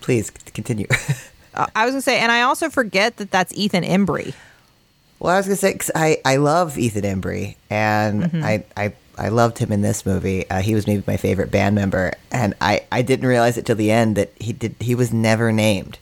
please 0.00 0.30
continue. 0.30 0.86
uh, 1.54 1.66
I 1.76 1.84
was 1.84 1.92
gonna 1.92 2.00
say, 2.02 2.18
and 2.18 2.32
I 2.32 2.42
also 2.42 2.70
forget 2.70 3.18
that 3.18 3.30
that's 3.30 3.52
Ethan 3.54 3.84
Embry. 3.84 4.32
Well, 5.18 5.34
I 5.34 5.36
was 5.36 5.46
gonna 5.46 5.56
say 5.56 5.74
'cause 5.74 5.90
I 5.94 6.18
I 6.24 6.36
love 6.36 6.78
Ethan 6.78 7.02
Embry, 7.04 7.56
and 7.68 8.22
Mm-hmm. 8.22 8.42
I 8.44 8.64
I 8.76 8.92
I 9.18 9.28
loved 9.30 9.58
him 9.58 9.72
in 9.72 9.82
this 9.82 10.06
movie. 10.06 10.48
Uh, 10.48 10.60
he 10.62 10.74
was 10.74 10.86
maybe 10.86 11.02
my 11.06 11.16
favorite 11.18 11.50
band 11.50 11.74
member, 11.74 12.12
and 12.32 12.54
I 12.60 12.82
I 12.90 13.02
didn't 13.02 13.26
realize 13.28 13.58
it 13.58 13.66
till 13.66 13.76
the 13.76 13.90
end 13.90 14.16
that 14.16 14.30
he 14.40 14.52
did 14.54 14.76
he 14.80 14.94
was 14.94 15.12
never 15.12 15.52
named. 15.52 15.98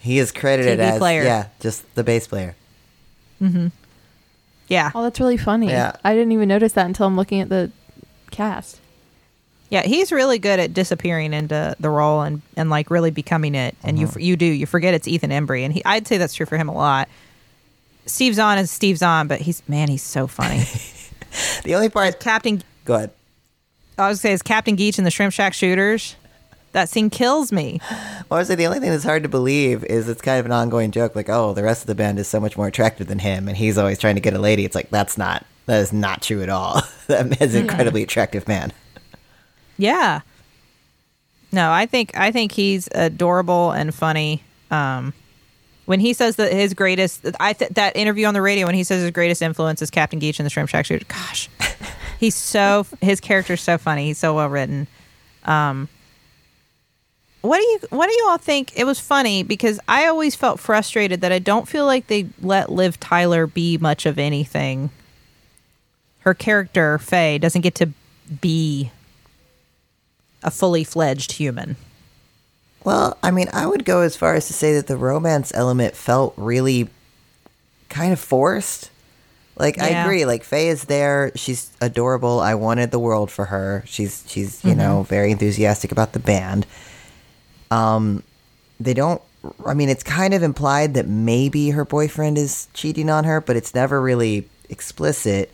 He 0.00 0.18
is 0.18 0.32
credited 0.32 0.78
TV 0.80 0.82
as 0.92 0.98
player. 0.98 1.22
yeah, 1.22 1.46
just 1.60 1.84
the 1.94 2.02
bass 2.02 2.26
player. 2.26 2.56
Mm-hmm. 3.40 3.68
Yeah. 4.68 4.90
Oh, 4.94 5.02
that's 5.02 5.20
really 5.20 5.36
funny. 5.36 5.68
Yeah. 5.68 5.92
I 6.04 6.14
didn't 6.14 6.32
even 6.32 6.48
notice 6.48 6.72
that 6.72 6.86
until 6.86 7.06
I'm 7.06 7.16
looking 7.16 7.40
at 7.40 7.48
the 7.48 7.70
cast. 8.30 8.80
Yeah, 9.68 9.82
he's 9.82 10.12
really 10.12 10.38
good 10.38 10.60
at 10.60 10.74
disappearing 10.74 11.32
into 11.32 11.74
the 11.80 11.90
role 11.90 12.22
and, 12.22 12.40
and 12.56 12.70
like 12.70 12.88
really 12.90 13.10
becoming 13.10 13.54
it. 13.54 13.76
And 13.82 13.98
you 13.98 14.06
uh-huh. 14.06 14.20
you 14.20 14.36
do 14.36 14.46
you 14.46 14.66
forget 14.66 14.94
it's 14.94 15.08
Ethan 15.08 15.30
Embry, 15.30 15.62
and 15.62 15.72
he 15.72 15.84
I'd 15.84 16.06
say 16.06 16.18
that's 16.18 16.34
true 16.34 16.46
for 16.46 16.56
him 16.56 16.68
a 16.68 16.74
lot. 16.74 17.08
Steve 18.06 18.34
Zahn 18.34 18.58
is 18.58 18.70
Steve 18.70 18.96
Zahn, 18.98 19.26
but 19.26 19.40
he's 19.40 19.68
man, 19.68 19.88
he's 19.88 20.02
so 20.02 20.26
funny. 20.26 20.64
The 21.64 21.74
only 21.74 21.88
part. 21.88 22.08
Is 22.08 22.14
Captain, 22.16 22.62
Go 22.84 22.94
ahead. 22.94 23.10
I 23.98 24.08
was 24.08 24.18
gonna 24.18 24.30
say 24.30 24.32
is 24.32 24.42
Captain 24.42 24.76
Geach 24.76 24.98
in 24.98 25.04
the 25.04 25.10
Shrimp 25.10 25.32
Shack 25.32 25.54
Shooters. 25.54 26.16
That 26.76 26.90
scene 26.90 27.08
kills 27.08 27.52
me. 27.52 27.80
Well, 28.28 28.32
I 28.32 28.36
would 28.36 28.46
say 28.48 28.54
the 28.54 28.66
only 28.66 28.80
thing 28.80 28.90
that's 28.90 29.02
hard 29.02 29.22
to 29.22 29.30
believe 29.30 29.82
is 29.84 30.10
it's 30.10 30.20
kind 30.20 30.38
of 30.38 30.44
an 30.44 30.52
ongoing 30.52 30.90
joke, 30.90 31.16
like, 31.16 31.30
oh, 31.30 31.54
the 31.54 31.62
rest 31.62 31.80
of 31.80 31.86
the 31.86 31.94
band 31.94 32.18
is 32.18 32.28
so 32.28 32.38
much 32.38 32.58
more 32.58 32.66
attractive 32.66 33.06
than 33.06 33.18
him, 33.18 33.48
and 33.48 33.56
he's 33.56 33.78
always 33.78 33.98
trying 33.98 34.16
to 34.16 34.20
get 34.20 34.34
a 34.34 34.38
lady. 34.38 34.66
It's 34.66 34.74
like 34.74 34.90
that's 34.90 35.16
not 35.16 35.46
that 35.64 35.80
is 35.80 35.90
not 35.90 36.20
true 36.20 36.42
at 36.42 36.50
all. 36.50 36.82
that 37.06 37.30
man's 37.30 37.54
an 37.54 37.62
incredibly 37.62 38.02
attractive 38.02 38.46
man. 38.46 38.74
Yeah. 39.78 40.20
No, 41.50 41.70
I 41.70 41.86
think 41.86 42.14
I 42.14 42.30
think 42.30 42.52
he's 42.52 42.90
adorable 42.92 43.70
and 43.70 43.94
funny. 43.94 44.42
Um, 44.70 45.14
when 45.86 45.98
he 45.98 46.12
says 46.12 46.36
that 46.36 46.52
his 46.52 46.74
greatest, 46.74 47.26
I 47.40 47.54
th- 47.54 47.70
that 47.70 47.96
interview 47.96 48.26
on 48.26 48.34
the 48.34 48.42
radio 48.42 48.66
when 48.66 48.74
he 48.74 48.84
says 48.84 49.00
his 49.00 49.12
greatest 49.12 49.40
influence 49.40 49.80
is 49.80 49.90
Captain 49.90 50.18
Geach 50.18 50.38
in 50.38 50.44
the 50.44 50.50
Shrimp 50.50 50.68
Shack 50.68 50.84
Shooter. 50.84 51.06
Gosh, 51.08 51.48
he's 52.20 52.34
so 52.34 52.84
his 53.00 53.18
character's 53.18 53.62
so 53.62 53.78
funny. 53.78 54.08
He's 54.08 54.18
so 54.18 54.34
well 54.34 54.50
written. 54.50 54.86
Um, 55.44 55.88
what 57.46 57.58
do 57.58 57.64
you 57.64 57.80
what 57.90 58.08
do 58.08 58.12
you 58.14 58.26
all 58.28 58.38
think? 58.38 58.76
It 58.76 58.84
was 58.84 58.98
funny 58.98 59.42
because 59.42 59.80
I 59.88 60.06
always 60.06 60.34
felt 60.34 60.60
frustrated 60.60 61.20
that 61.20 61.32
I 61.32 61.38
don't 61.38 61.68
feel 61.68 61.86
like 61.86 62.06
they 62.06 62.28
let 62.42 62.70
Liv 62.70 62.98
Tyler 63.00 63.46
be 63.46 63.78
much 63.78 64.06
of 64.06 64.18
anything. 64.18 64.90
Her 66.20 66.34
character 66.34 66.98
Faye 66.98 67.38
doesn't 67.38 67.60
get 67.60 67.74
to 67.76 67.90
be 68.40 68.90
a 70.42 70.50
fully 70.50 70.84
fledged 70.84 71.32
human. 71.32 71.76
Well, 72.84 73.18
I 73.22 73.30
mean, 73.32 73.48
I 73.52 73.66
would 73.66 73.84
go 73.84 74.02
as 74.02 74.16
far 74.16 74.34
as 74.34 74.46
to 74.46 74.52
say 74.52 74.74
that 74.74 74.86
the 74.86 74.96
romance 74.96 75.52
element 75.54 75.96
felt 75.96 76.34
really 76.36 76.88
kind 77.88 78.12
of 78.12 78.20
forced. 78.20 78.90
Like 79.58 79.80
I 79.80 79.88
agree, 79.88 80.24
like 80.26 80.44
Faye 80.44 80.68
is 80.68 80.84
there, 80.84 81.32
she's 81.34 81.70
adorable. 81.80 82.40
I 82.40 82.54
wanted 82.54 82.90
the 82.90 82.98
world 82.98 83.30
for 83.30 83.46
her. 83.46 83.82
She's 83.86 84.22
she's, 84.28 84.62
you 84.62 84.70
mm-hmm. 84.70 84.78
know, 84.78 85.02
very 85.02 85.30
enthusiastic 85.30 85.92
about 85.92 86.12
the 86.12 86.18
band. 86.18 86.66
Um 87.70 88.22
they 88.80 88.94
don't 88.94 89.22
I 89.64 89.74
mean, 89.74 89.88
it's 89.88 90.02
kind 90.02 90.34
of 90.34 90.42
implied 90.42 90.94
that 90.94 91.06
maybe 91.06 91.70
her 91.70 91.84
boyfriend 91.84 92.36
is 92.36 92.66
cheating 92.74 93.08
on 93.08 93.24
her, 93.24 93.40
but 93.40 93.56
it's 93.56 93.74
never 93.74 94.00
really 94.00 94.48
explicit. 94.68 95.52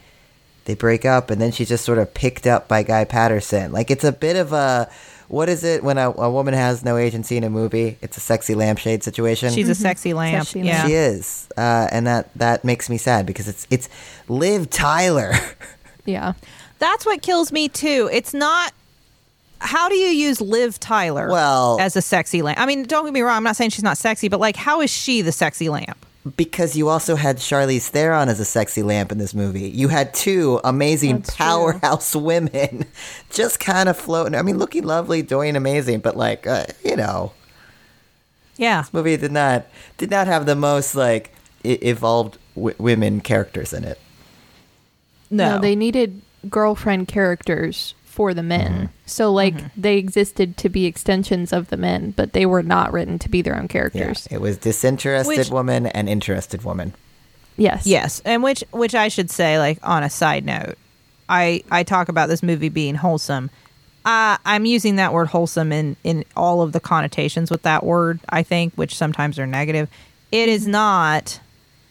They 0.65 0.75
break 0.75 1.05
up 1.05 1.31
and 1.31 1.41
then 1.41 1.53
she's 1.53 1.69
just 1.69 1.85
sort 1.85 1.99
of 1.99 2.15
picked 2.15 2.47
up 2.47 2.69
by 2.69 2.85
Guy 2.85 3.05
Patterson. 3.05 3.73
Like 3.73 3.91
it's 3.91 4.05
a 4.05 4.13
bit 4.13 4.37
of 4.37 4.53
a 4.53 4.89
what 5.29 5.49
is 5.49 5.65
it 5.65 5.83
when 5.83 5.97
a, 5.97 6.11
a 6.11 6.31
woman 6.31 6.53
has 6.53 6.85
no 6.85 6.99
agency 6.99 7.39
in 7.39 7.45
a 7.45 7.51
movie? 7.51 7.97
It's 8.03 8.19
a 8.19 8.21
sexy 8.21 8.55
lampshade 8.55 9.03
situation. 9.03 9.51
She's 9.53 9.69
a 9.69 9.75
sexy 9.75 10.13
lamp. 10.13 10.47
Sexy 10.47 10.61
yeah. 10.61 10.87
She 10.87 10.93
is, 10.93 11.49
uh, 11.57 11.89
and 11.91 12.07
that 12.07 12.33
that 12.37 12.65
makes 12.65 12.91
me 12.91 12.99
sad 12.99 13.25
because 13.25 13.49
it's 13.49 13.67
it's 13.71 13.89
Liv 14.29 14.71
Tyler. 14.71 15.33
Yeah. 16.05 16.33
That's 16.81 17.07
what 17.07 17.23
kills 17.23 17.53
me 17.53 17.69
too. 17.69 18.11
It's 18.13 18.35
not 18.35 18.73
how 19.63 19.89
do 19.89 19.95
you 19.97 20.09
use 20.09 20.41
Liv 20.41 20.79
Tyler 20.81 21.29
Well- 21.31 21.79
as 21.81 21.97
a 21.97 22.03
sexy 22.03 22.43
lamp? 22.43 22.59
I 22.61 22.67
mean, 22.67 22.83
don't 22.85 23.05
get 23.05 23.13
me 23.15 23.21
wrong, 23.23 23.37
I'm 23.39 23.45
not 23.45 23.57
saying 23.57 23.71
she's 23.71 23.83
not 23.85 23.97
sexy, 23.99 24.29
but 24.29 24.41
like 24.41 24.57
how 24.57 24.81
is 24.81 24.91
she 24.91 25.23
the 25.23 25.33
sexy 25.33 25.69
lamp? 25.69 26.07
because 26.37 26.77
you 26.77 26.89
also 26.89 27.17
had 27.17 27.37
Charlize 27.39 27.89
Theron 27.89 28.29
as 28.29 28.39
a 28.39 28.45
sexy 28.45 28.85
lamp 28.85 29.11
in 29.11 29.19
this 29.19 29.35
movie. 29.35 29.69
You 29.69 29.89
had 29.89 30.15
two 30.15 30.61
amazing 30.63 31.17
That's 31.19 31.35
true. 31.35 31.45
powerhouse 31.45 32.15
women 32.31 32.85
just 33.31 33.59
kind 33.59 33.89
of 33.89 33.97
floating. 33.97 34.37
I 34.37 34.43
mean, 34.43 34.57
looking 34.57 34.85
lovely, 34.85 35.23
doing 35.23 35.57
amazing, 35.57 35.99
but 35.99 36.17
like 36.17 36.47
uh, 36.47 36.67
you 36.85 36.95
know, 36.95 37.33
Yeah. 38.57 38.83
this 38.83 38.93
movie 38.95 39.17
did 39.17 39.33
not 39.33 39.67
did 39.99 40.11
not 40.13 40.29
have 40.29 40.47
the 40.47 40.55
most 40.55 40.95
like 40.95 41.33
I- 41.65 41.79
evolved 41.83 42.39
w- 42.55 42.77
women 42.79 43.21
characters 43.21 43.73
in 43.73 43.83
it. 43.83 43.99
No. 45.29 45.57
No, 45.57 45.61
they 45.61 45.75
needed 45.75 46.23
girlfriend 46.49 47.09
characters 47.09 47.95
for 48.13 48.35
the 48.35 48.43
men. 48.43 48.73
Mm-hmm. 48.73 48.87
So 49.07 49.33
like 49.33 49.55
they 49.75 49.97
existed 49.97 50.59
to 50.59 50.69
be 50.69 50.85
extensions 50.85 51.51
of 51.53 51.69
the 51.71 51.79
men, 51.79 52.11
but 52.15 52.35
they 52.35 52.45
were 52.45 52.63
not 52.63 52.93
written 52.93 53.19
to 53.21 53.29
be 53.31 53.41
their 53.41 53.57
own 53.57 53.63
Yeah, 53.63 53.69
characters. 53.69 54.29
it 54.31 54.39
was 54.39 54.59
disinterested 54.59 55.27
Which- 55.39 55.51
woman 55.51 55.87
and 55.87 56.09
interested 56.11 56.63
woman. 56.63 56.93
Yes. 57.57 57.87
Yes, 57.87 58.21
and 58.25 58.43
which 58.43 58.63
which 58.71 58.95
I 58.95 59.09
should 59.09 59.31
say, 59.31 59.59
like 59.59 59.79
on 59.83 60.03
a 60.03 60.11
side 60.11 60.45
note, 60.45 60.77
I 61.29 61.63
I 61.71 61.83
talk 61.85 62.09
about 62.09 62.29
this 62.29 62.43
movie 62.43 62.69
being 62.71 62.95
wholesome. 62.95 63.51
Uh, 64.05 64.37
I'm 64.45 64.65
using 64.67 64.97
that 64.97 65.13
word 65.13 65.29
wholesome 65.29 65.71
in 65.73 65.97
in 66.03 66.25
all 66.37 66.63
of 66.63 66.73
the 66.73 66.81
connotations 66.81 67.51
with 67.51 67.63
that 67.63 67.85
word. 67.85 68.21
I 68.29 68.43
think, 68.43 68.75
which 68.75 68.95
sometimes 68.97 69.39
are 69.39 69.47
negative. 69.47 69.89
It 70.31 70.49
is 70.49 70.67
not 70.67 71.41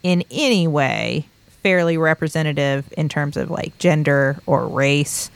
in 0.04 0.24
any 0.32 0.68
way 0.68 1.26
fairly 1.62 1.96
representative 1.98 2.92
in 2.98 3.08
terms 3.08 3.38
of 3.38 3.52
like 3.52 3.78
gender 3.78 4.40
or 4.48 4.68
race. 4.68 5.30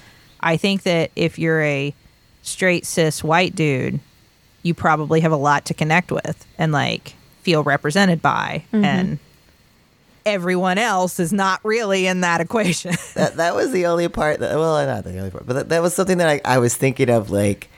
I 0.45 0.57
think 0.57 0.83
that 0.83 1.11
if 1.15 1.39
you're 1.39 1.61
a 1.61 1.93
straight 2.43 2.85
cis 2.85 3.23
white 3.23 3.55
dude, 3.55 3.99
you 4.61 4.73
probably 4.73 5.21
have 5.21 5.31
a 5.31 5.37
lot 5.37 5.65
to 5.65 5.73
connect 5.73 6.11
with 6.11 6.45
and 6.57 6.71
like 6.71 7.15
feel 7.41 7.63
represented 7.63 8.21
by. 8.21 8.63
Mm-hmm. 8.71 8.85
And 8.85 9.19
everyone 10.25 10.77
else 10.77 11.19
is 11.19 11.33
not 11.33 11.59
really 11.65 12.05
in 12.07 12.21
that 12.21 12.41
equation. 12.45 12.95
that 13.15 13.37
that 13.37 13.55
was 13.55 13.71
the 13.71 13.87
only 13.87 14.07
part 14.07 14.39
that 14.39 14.55
well 14.55 14.85
not 14.85 15.03
the 15.03 15.17
only 15.17 15.31
part 15.31 15.45
but 15.45 15.53
that, 15.53 15.69
that 15.69 15.81
was 15.81 15.93
something 15.93 16.19
that 16.19 16.29
I, 16.29 16.41
I 16.45 16.57
was 16.59 16.75
thinking 16.75 17.09
of 17.09 17.29
like 17.31 17.69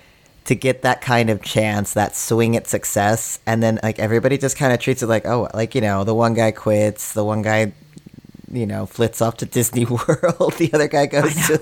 to 0.45 0.55
get 0.55 0.81
that 0.81 1.01
kind 1.01 1.29
of 1.29 1.41
chance 1.41 1.93
that 1.93 2.15
swing 2.15 2.55
at 2.55 2.67
success. 2.67 3.39
And 3.45 3.61
then 3.61 3.79
like 3.83 3.99
everybody 3.99 4.37
just 4.37 4.57
kind 4.57 4.73
of 4.73 4.79
treats 4.79 5.01
it 5.01 5.07
like 5.07 5.25
oh 5.25 5.49
like 5.53 5.73
you 5.73 5.81
know 5.81 6.03
the 6.03 6.15
one 6.15 6.33
guy 6.33 6.51
quits 6.51 7.13
the 7.13 7.23
one 7.23 7.41
guy 7.41 7.71
you 8.51 8.65
know 8.65 8.85
flits 8.85 9.21
off 9.21 9.37
to 9.37 9.45
disney 9.45 9.85
world 9.85 10.53
the 10.57 10.69
other 10.73 10.87
guy 10.87 11.05
goes 11.05 11.35
to, 11.47 11.61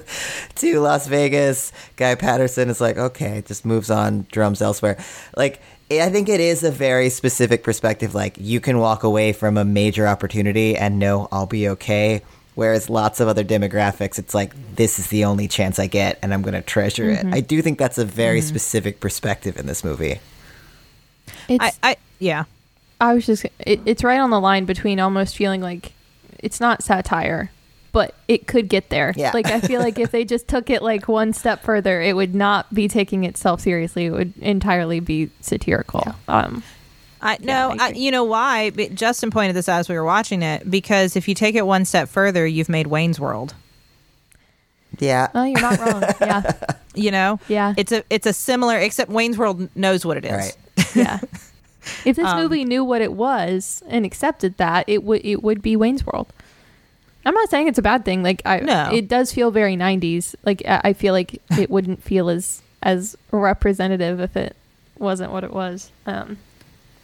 to 0.56 0.80
las 0.80 1.08
vegas 1.08 1.72
guy 1.96 2.16
patterson 2.16 2.70
is 2.70 2.80
like 2.82 2.98
okay 2.98 3.44
just 3.46 3.66
moves 3.66 3.90
on 3.90 4.26
drums 4.32 4.62
elsewhere 4.62 4.98
like 5.36 5.62
I 5.92 6.10
think 6.10 6.30
it 6.30 6.40
is 6.40 6.64
a 6.64 6.72
very 6.72 7.10
specific 7.10 7.64
perspective. 7.64 8.16
Like 8.16 8.38
you 8.40 8.60
can 8.60 8.80
walk 8.80 9.04
away 9.04 9.34
from 9.34 9.58
a 9.58 9.64
major 9.64 10.08
opportunity 10.08 10.76
and 10.76 10.98
know 10.98 11.28
I'll 11.32 11.46
be 11.46 11.70
okay. 11.70 12.24
Whereas 12.56 12.90
lots 12.90 13.20
of 13.20 13.28
other 13.28 13.44
demographics, 13.44 14.18
it's 14.18 14.34
like 14.34 14.54
this 14.76 14.98
is 14.98 15.10
the 15.10 15.26
only 15.26 15.48
chance 15.48 15.78
I 15.78 15.88
get, 15.88 16.18
and 16.22 16.34
I'm 16.34 16.42
going 16.42 16.54
to 16.54 16.62
treasure 16.62 17.10
it. 17.10 17.20
Mm-hmm. 17.20 17.34
I 17.34 17.42
do 17.42 17.62
think 17.62 17.78
that's 17.78 17.98
a 17.98 18.06
very 18.06 18.40
mm-hmm. 18.40 18.48
specific 18.48 19.00
perspective 19.02 19.58
in 19.58 19.68
this 19.68 19.84
movie. 19.84 20.20
It's, 21.50 21.80
I, 21.84 21.98
I, 22.22 22.46
I 23.02 23.14
was 23.14 23.26
just 23.26 23.46
it, 23.60 23.82
it's 23.86 24.04
right 24.04 24.20
on 24.20 24.30
the 24.30 24.40
line 24.40 24.66
between 24.66 25.00
almost 25.00 25.36
feeling 25.36 25.62
like 25.62 25.92
it's 26.40 26.60
not 26.60 26.84
satire, 26.84 27.52
but 27.92 28.14
it 28.28 28.48
could 28.48 28.68
get 28.70 28.90
there. 28.90 29.14
Yeah. 29.16 29.32
Like 29.34 29.48
I 29.48 29.62
feel 29.62 29.80
like 29.82 30.00
if 30.00 30.12
they 30.12 30.26
just 30.26 30.48
took 30.48 30.70
it 30.70 30.82
like 30.82 31.08
one 31.08 31.34
step 31.34 31.64
further, 31.64 32.02
it 32.02 32.16
would 32.16 32.36
not 32.36 32.74
be 32.74 32.88
taking 32.88 33.24
itself 33.24 33.62
seriously. 33.62 34.06
It 34.06 34.12
would 34.12 34.34
entirely 34.42 35.00
be 35.00 35.30
satirical. 35.42 36.14
Um 36.28 36.64
I 37.22 37.38
Yeah, 37.42 37.70
I 37.70 37.78
I, 37.80 37.90
you 37.90 38.12
know 38.12 38.24
why? 38.26 38.70
But 38.72 38.94
Justin 38.96 39.32
pointed 39.32 39.56
this 39.56 39.68
out 39.70 39.80
as 39.80 39.90
we 39.90 39.96
were 39.96 40.04
watching 40.04 40.42
it 40.44 40.70
because 40.70 41.16
if 41.16 41.28
you 41.28 41.34
take 41.36 41.56
it 41.56 41.66
one 41.66 41.86
step 41.86 42.10
further, 42.10 42.46
you've 42.46 42.70
made 42.70 42.88
Wayne's 42.88 43.20
World. 43.20 43.54
Yeah, 45.00 45.28
oh, 45.34 45.44
you're 45.44 45.60
not 45.62 45.80
wrong. 45.80 46.04
Yeah. 46.22 46.52
You 46.98 47.12
know, 47.12 47.42
Yeah. 47.50 47.74
it's 47.76 47.92
a 47.92 48.06
it's 48.10 48.26
a 48.26 48.32
similar 48.32 48.78
except 48.78 49.12
Wayne's 49.12 49.38
World 49.38 49.68
knows 49.76 50.06
what 50.06 50.16
it 50.16 50.24
is. 50.24 50.32
right. 50.32 50.96
yeah. 50.96 51.20
If 52.06 52.16
this 52.16 52.26
Um, 52.26 52.38
movie 52.40 52.64
knew 52.66 52.84
what 52.84 53.02
it 53.02 53.14
was 53.14 53.84
and 53.88 54.06
accepted 54.06 54.58
that, 54.58 54.86
it 54.88 55.04
would 55.04 55.22
it 55.26 55.44
would 55.44 55.62
be 55.62 55.76
Wayne's 55.76 56.06
World. 56.06 56.28
I'm 57.26 57.34
not 57.34 57.50
saying 57.50 57.68
it's 57.68 57.80
a 57.80 57.82
bad 57.82 58.06
thing. 58.06 58.22
Like 58.24 58.42
I, 58.46 58.60
No. 58.60 58.90
it 58.94 59.08
does 59.08 59.32
feel 59.34 59.50
very 59.52 59.76
90s. 59.76 60.36
Like 60.46 60.62
I 60.68 60.82
I 60.86 60.94
feel 60.94 61.14
like 61.14 61.42
it 61.58 61.70
wouldn't 61.70 62.04
feel 62.04 62.30
as 62.30 62.62
as 62.84 63.16
representative 63.32 64.20
if 64.20 64.36
it 64.38 64.56
wasn't 65.00 65.32
what 65.32 65.44
it 65.44 65.52
was. 65.54 65.92
Um, 66.06 66.38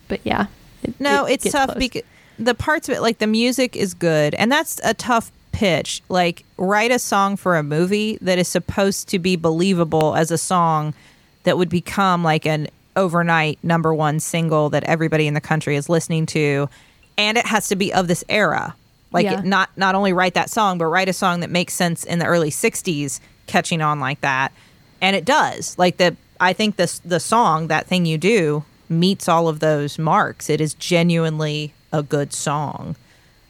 but 0.08 0.20
yeah, 0.24 0.46
it- 0.84 1.00
No, 1.00 1.26
it 1.26 1.34
it's 1.46 1.52
tough 1.52 1.70
close. 1.72 1.78
because 1.80 2.04
the 2.40 2.54
parts 2.56 2.88
of 2.90 2.96
it, 2.96 3.02
like 3.02 3.18
the 3.20 3.28
music 3.28 3.76
is 3.76 3.94
good, 3.94 4.34
and 4.36 4.52
that's 4.52 4.80
a 4.84 4.94
tough 4.94 5.32
pitch. 5.52 6.02
Like, 6.10 6.44
write 6.58 6.92
a 6.92 6.98
song 7.00 7.36
for 7.36 7.56
a 7.58 7.62
movie 7.64 8.18
that 8.22 8.38
is 8.40 8.48
supposed 8.48 9.10
to 9.10 9.20
be 9.20 9.36
believable 9.36 10.16
as 10.16 10.32
a 10.32 10.38
song 10.38 10.94
that 11.44 11.58
would 11.58 11.70
become 11.70 12.24
like 12.24 12.46
an 12.46 12.68
overnight 12.96 13.60
number 13.64 13.94
one 13.94 14.20
single 14.20 14.70
that 14.70 14.84
everybody 14.86 15.28
in 15.28 15.34
the 15.34 15.42
country 15.42 15.76
is 15.76 15.90
listening 15.90 16.26
to, 16.28 16.70
and 17.18 17.38
it 17.38 17.46
has 17.46 17.68
to 17.70 17.76
be 17.76 17.94
of 17.94 18.08
this 18.08 18.24
era. 18.30 18.76
Like, 19.12 19.26
Yeah. 19.26 19.42
not 19.44 19.70
not 19.76 19.96
only 19.96 20.14
write 20.14 20.34
that 20.36 20.50
song, 20.50 20.78
but 20.78 20.86
write 20.86 21.10
a 21.10 21.14
song 21.14 21.42
that 21.42 21.50
makes 21.50 21.74
sense 21.74 22.04
in 22.04 22.20
the 22.20 22.26
early 22.26 22.50
'60s, 22.50 23.20
catching 23.48 23.82
on 23.82 24.00
like 24.00 24.22
that, 24.22 24.52
and 25.02 25.16
it 25.16 25.26
does. 25.26 25.78
Like 25.78 25.98
the, 25.98 26.16
I 26.40 26.54
think 26.54 26.78
this 26.78 27.00
the 27.00 27.20
song 27.20 27.68
that 27.68 27.88
thing 27.88 28.06
you 28.06 28.18
do 28.18 28.64
meets 28.90 29.28
all 29.30 29.48
of 29.48 29.60
those 29.60 29.98
marks. 30.00 30.50
It 30.50 30.62
is 30.62 30.74
genuinely 30.74 31.74
a 31.94 32.04
good 32.04 32.34
song. 32.34 32.96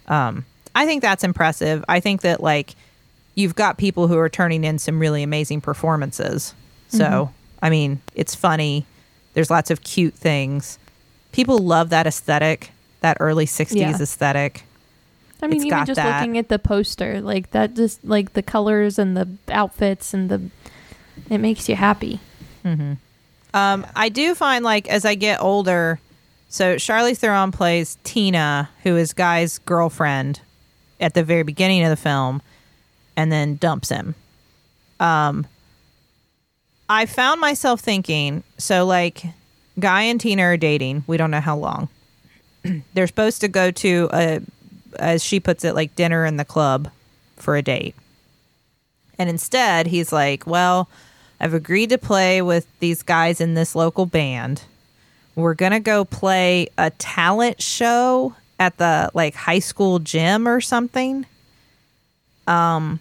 Um, 0.08 0.46
I 0.74 0.86
think 0.86 1.02
that's 1.02 1.24
impressive. 1.24 1.84
I 1.88 2.00
think 2.00 2.22
that 2.22 2.42
like 2.42 2.76
you've 3.36 3.56
got 3.56 3.78
people 3.78 4.08
who 4.08 4.18
are 4.18 4.30
turning 4.30 4.64
in 4.64 4.78
some 4.80 5.00
really 5.00 5.24
amazing 5.24 5.62
performances. 5.62 6.54
So, 6.90 7.32
I 7.62 7.70
mean, 7.70 8.02
it's 8.16 8.36
funny. 8.36 8.86
There's 9.34 9.50
lots 9.50 9.72
of 9.72 9.82
cute 9.84 10.14
things. 10.14 10.78
People 11.32 11.58
love 11.60 11.90
that 11.90 12.06
aesthetic, 12.08 12.72
that 13.02 13.18
early 13.20 13.46
60s 13.46 13.76
Yeah. 13.80 13.96
aesthetic. 14.02 14.64
I 15.42 15.48
mean, 15.48 15.58
It's 15.58 15.66
even 15.66 15.86
just 15.86 15.96
that. 15.96 16.20
looking 16.20 16.38
at 16.38 16.50
the 16.50 16.60
poster, 16.60 17.20
like 17.22 17.52
that, 17.52 17.74
just 17.76 18.04
like 18.06 18.34
the 18.34 18.44
colors 18.44 19.00
and 19.00 19.18
the 19.18 19.28
outfits 19.50 20.14
and 20.14 20.30
the, 20.30 20.42
it 21.30 21.40
makes 21.40 21.68
you 21.68 21.76
happy. 21.76 22.20
Um, 23.54 23.86
I 23.96 24.10
do 24.10 24.36
find 24.36 24.64
like 24.64 24.88
as 24.88 25.04
I 25.04 25.16
get 25.16 25.42
older, 25.42 26.00
so 26.50 26.76
Charlize 26.76 27.18
Theron 27.18 27.52
plays 27.52 27.98
Tina, 28.04 28.70
who 28.84 28.96
is 28.96 29.14
Guy's 29.14 29.58
girlfriend 29.60 30.42
at 31.00 31.14
the 31.16 31.24
very 31.24 31.44
beginning 31.44 31.84
of 31.84 31.90
the 31.90 31.96
film, 31.98 32.42
and 33.18 33.32
then 33.32 33.56
dumps 33.56 33.90
him. 33.90 34.14
Um, 35.00 35.48
I 36.94 37.06
found 37.06 37.40
myself 37.40 37.80
thinking, 37.80 38.44
so 38.58 38.86
like 38.86 39.24
Guy 39.80 40.02
and 40.02 40.20
Tina 40.20 40.44
are 40.44 40.58
dating. 40.58 41.06
We 41.08 41.16
don't 41.16 41.32
know 41.32 41.40
how 41.40 41.56
long. 41.56 41.88
They're 42.94 43.08
supposed 43.08 43.40
to 43.40 43.48
go 43.48 43.72
to 43.72 44.10
a, 44.12 44.42
as 45.00 45.24
she 45.24 45.40
puts 45.40 45.64
it, 45.64 45.74
like 45.74 45.96
dinner 45.96 46.26
in 46.26 46.36
the 46.36 46.44
club 46.44 46.92
for 47.38 47.56
a 47.56 47.62
date. 47.62 47.96
And 49.18 49.30
instead, 49.30 49.88
he's 49.88 50.12
like, 50.12 50.46
Well, 50.46 50.90
I've 51.40 51.54
agreed 51.54 51.92
to 51.92 51.98
play 51.98 52.42
with 52.42 52.68
these 52.82 53.04
guys 53.04 53.40
in 53.40 53.54
this 53.54 53.74
local 53.74 54.06
band. 54.06 54.64
We're 55.36 55.54
going 55.54 55.72
to 55.72 55.80
go 55.80 56.04
play 56.04 56.68
a 56.78 56.90
talent 56.90 57.62
show 57.62 58.36
at 58.60 58.78
the 58.80 59.10
like 59.14 59.34
high 59.34 59.60
school 59.60 60.00
gym 60.00 60.46
or 60.46 60.60
something. 60.60 61.26
Um 62.48 63.00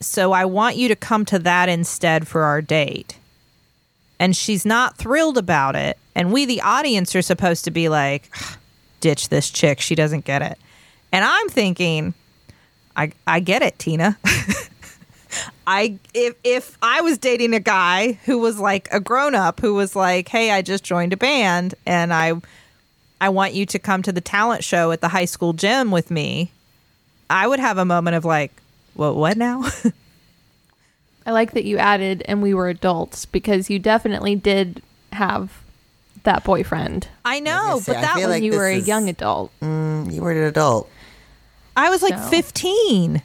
so 0.00 0.32
I 0.32 0.44
want 0.44 0.76
you 0.76 0.88
to 0.88 0.96
come 0.96 1.24
to 1.26 1.38
that 1.38 1.68
instead 1.70 2.26
for 2.28 2.42
our 2.42 2.60
date. 2.60 3.16
And 4.22 4.36
she's 4.36 4.64
not 4.64 4.96
thrilled 4.96 5.36
about 5.36 5.74
it, 5.74 5.98
and 6.14 6.32
we 6.32 6.44
the 6.46 6.60
audience 6.60 7.16
are 7.16 7.22
supposed 7.22 7.64
to 7.64 7.72
be 7.72 7.88
like 7.88 8.30
ditch 9.00 9.28
this 9.28 9.50
chick, 9.50 9.80
she 9.80 9.94
doesn't 9.94 10.24
get 10.24 10.40
it. 10.40 10.56
And 11.10 11.24
I'm 11.24 11.48
thinking 11.48 12.14
I 12.96 13.12
I 13.26 13.40
get 13.40 13.62
it, 13.62 13.78
Tina. 13.78 14.18
I 15.66 15.98
if 16.14 16.36
if 16.44 16.78
I 16.80 17.00
was 17.02 17.18
dating 17.18 17.52
a 17.54 17.60
guy 17.60 18.12
who 18.24 18.38
was 18.38 18.58
like 18.58 18.88
a 18.92 19.00
grown 19.00 19.34
up 19.34 19.60
who 19.60 19.74
was 19.74 19.94
like, 19.94 20.28
"Hey, 20.28 20.50
I 20.50 20.62
just 20.62 20.84
joined 20.84 21.12
a 21.12 21.16
band 21.16 21.74
and 21.84 22.14
I 22.14 22.34
I 23.20 23.28
want 23.28 23.54
you 23.54 23.66
to 23.66 23.78
come 23.78 24.02
to 24.02 24.12
the 24.12 24.20
talent 24.20 24.64
show 24.64 24.92
at 24.92 25.00
the 25.00 25.08
high 25.08 25.26
school 25.26 25.52
gym 25.52 25.90
with 25.90 26.10
me." 26.10 26.52
I 27.28 27.46
would 27.46 27.60
have 27.60 27.78
a 27.78 27.84
moment 27.84 28.16
of 28.16 28.24
like, 28.24 28.52
"What 28.94 29.16
what 29.16 29.36
now?" 29.36 29.64
I 31.26 31.30
like 31.32 31.52
that 31.52 31.64
you 31.64 31.78
added, 31.78 32.22
and 32.26 32.42
we 32.42 32.52
were 32.54 32.68
adults 32.68 33.26
because 33.26 33.70
you 33.70 33.78
definitely 33.78 34.34
did 34.36 34.82
have 35.12 35.60
that 36.24 36.44
boyfriend 36.44 37.08
I 37.24 37.40
know, 37.40 37.80
say, 37.80 37.92
but 37.94 38.00
that 38.00 38.14
was 38.14 38.22
when 38.24 38.30
like 38.30 38.42
you 38.42 38.52
were 38.52 38.66
a 38.68 38.76
is- 38.76 38.86
young 38.88 39.08
adult. 39.08 39.50
Mm, 39.60 40.12
you 40.12 40.20
were 40.22 40.32
an 40.32 40.38
adult. 40.44 40.88
I 41.76 41.90
was 41.90 42.02
like 42.02 42.18
So- 42.18 42.28
15. 42.28 43.22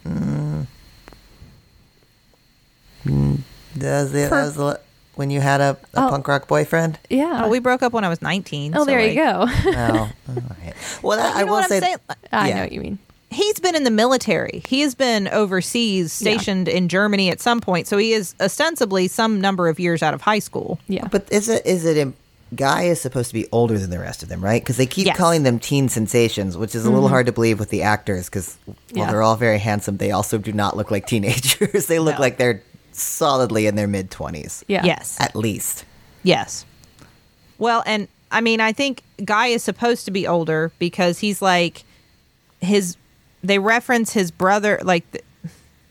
That 3.06 4.02
was, 4.02 4.14
it. 4.16 4.30
For- 4.30 4.36
that 4.36 4.44
was 4.46 4.56
the- 4.56 4.80
when 5.16 5.30
you 5.32 5.42
had 5.42 5.62
a, 5.62 5.78
a 5.94 6.06
Oh. 6.06 6.10
punk 6.10 6.28
rock 6.28 6.48
boyfriend. 6.48 7.00
Yeah. 7.10 7.42
Oh, 7.46 7.50
we 7.50 7.60
broke 7.60 7.82
up 7.84 7.92
when 7.94 8.04
I 8.04 8.10
was 8.10 8.22
19. 8.22 8.76
oh, 8.76 8.80
so, 8.82 8.86
there 8.86 9.00
you 9.00 9.16
go. 9.16 9.46
Oh, 9.48 10.12
all 10.30 10.36
right. 10.64 10.74
Well, 11.02 11.18
that, 11.18 11.34
You 11.34 11.36
I 11.36 11.40
know 11.42 11.46
will 11.48 11.54
what 11.54 11.64
I'm 11.64 11.70
say. 11.70 11.80
saying? 11.80 11.98
I 12.32 12.50
Yeah. 12.50 12.56
know 12.56 12.62
what 12.62 12.72
you 12.72 12.82
mean. 12.82 13.00
He's 13.30 13.60
been 13.60 13.76
in 13.76 13.84
the 13.84 13.92
military. 13.92 14.63
He 14.68 14.82
has 14.82 14.96
been 14.96 15.28
overseas, 15.28 16.22
Yeah. 16.22 16.32
stationed 16.38 16.68
in 16.68 16.88
Germany 16.88 17.30
at 17.30 17.42
some 17.42 17.60
point. 17.62 17.88
So 17.88 17.98
he 17.98 18.13
is 18.13 18.34
ostensibly 18.40 19.08
some 19.08 19.42
number 19.42 19.68
of 19.68 19.80
years 19.80 20.02
out 20.04 20.13
of 20.13 20.22
high 20.22 20.40
school. 20.40 20.80
Yeah. 20.88 21.08
But 21.12 21.28
is 21.32 21.50
it 21.50 21.66
is 21.66 21.86
it? 21.86 21.98
im- 21.98 22.16
Guy 22.56 22.84
is 22.84 23.02
supposed 23.02 23.28
to 23.28 23.34
be 23.34 23.46
older 23.52 23.78
than 23.78 23.90
the 23.90 24.00
rest 24.00 24.24
of 24.24 24.30
them, 24.30 24.42
right? 24.42 24.62
Because 24.62 24.78
they 24.78 24.86
keep 24.86 25.06
Yes. 25.06 25.16
Mm-hmm. 25.16 25.22
calling 25.22 25.44
them 25.44 25.60
teen 25.60 25.90
sensations, 25.90 26.56
which 26.58 26.76
is 26.76 26.86
a 26.86 26.90
little 26.90 27.10
hard 27.10 27.26
to 27.26 27.34
believe 27.34 27.60
with 27.60 27.70
the 27.72 27.82
actors. 27.84 28.30
Because 28.30 28.56
while 28.66 28.78
Yeah. 28.94 29.12
they're 29.12 29.22
all 29.22 29.36
very 29.36 29.60
handsome, 29.60 29.98
they 29.98 30.12
also 30.12 30.38
do 30.38 30.54
not 30.54 30.78
look 30.78 30.90
like 30.90 31.06
teenagers. 31.08 31.86
they 31.88 32.00
look 32.00 32.16
No. 32.16 32.22
like 32.22 32.38
they're 32.38 32.63
solidly 32.94 33.68
in 33.68 33.76
their 33.76 33.88
mid 33.88 34.10
twenties, 34.10 34.63
yeah. 34.70 34.86
Yes. 34.86 35.18
at 35.20 35.36
least. 35.36 35.84
Yes. 36.24 36.63
Well, 37.58 37.84
and 37.86 38.08
I 38.32 38.40
mean, 38.40 38.62
I 38.62 38.72
think 38.72 39.02
Guy 39.26 39.48
is 39.48 39.62
supposed 39.62 40.06
to 40.06 40.12
be 40.12 40.26
older 40.26 40.72
because 40.80 41.20
he's 41.20 41.42
like 41.42 41.84
his. 42.62 42.96
They 43.48 43.60
reference 43.60 44.14
his 44.14 44.30
brother, 44.30 44.80
like 44.84 45.10
th- 45.12 45.24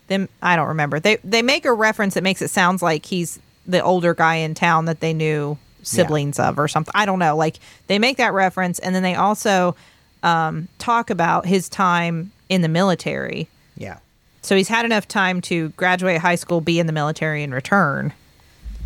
them. 0.08 0.28
I 0.42 0.56
don't 0.56 0.68
remember. 0.68 1.00
They 1.00 1.16
they 1.24 1.42
make 1.42 1.64
a 1.64 1.72
reference 1.72 2.14
that 2.14 2.22
makes 2.22 2.42
it 2.42 2.48
sounds 2.48 2.82
like 2.82 3.06
he's 3.06 3.38
the 3.66 3.80
older 3.82 4.14
guy 4.14 4.36
in 4.36 4.54
town 4.54 4.84
that 4.84 5.00
they 5.00 5.12
knew 5.12 5.58
siblings 5.82 6.38
of 6.38 6.58
or 6.58 6.68
something. 6.68 6.92
I 6.94 7.06
don't 7.06 7.18
know. 7.18 7.36
Like 7.36 7.58
they 7.86 7.98
make 7.98 8.18
that 8.18 8.32
reference, 8.32 8.78
and 8.78 8.94
then 8.94 9.02
they 9.02 9.14
also 9.14 9.74
um, 10.22 10.68
talk 10.78 11.10
about 11.10 11.46
his 11.46 11.68
time 11.68 12.30
in 12.48 12.62
the 12.62 12.68
military. 12.68 13.48
Yeah. 13.76 13.98
So 14.42 14.54
he's 14.54 14.68
had 14.68 14.84
enough 14.84 15.08
time 15.08 15.40
to 15.42 15.70
graduate 15.70 16.20
high 16.20 16.36
school, 16.36 16.60
be 16.60 16.78
in 16.78 16.86
the 16.86 16.92
military, 16.92 17.42
and 17.42 17.52
return. 17.52 18.12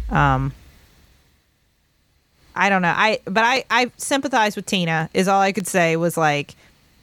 Um, 0.09 0.53
I 2.55 2.69
don't 2.69 2.83
know. 2.83 2.95
I 2.97 3.21
but 3.25 3.45
I 3.45 3.65
I 3.71 3.91
sympathize 3.97 4.57
with 4.57 4.67
Tina. 4.67 5.11
Is 5.15 5.29
all 5.29 5.41
I 5.41 5.53
could 5.53 5.67
say 5.67 5.97
was 5.97 6.17
like, 6.17 6.55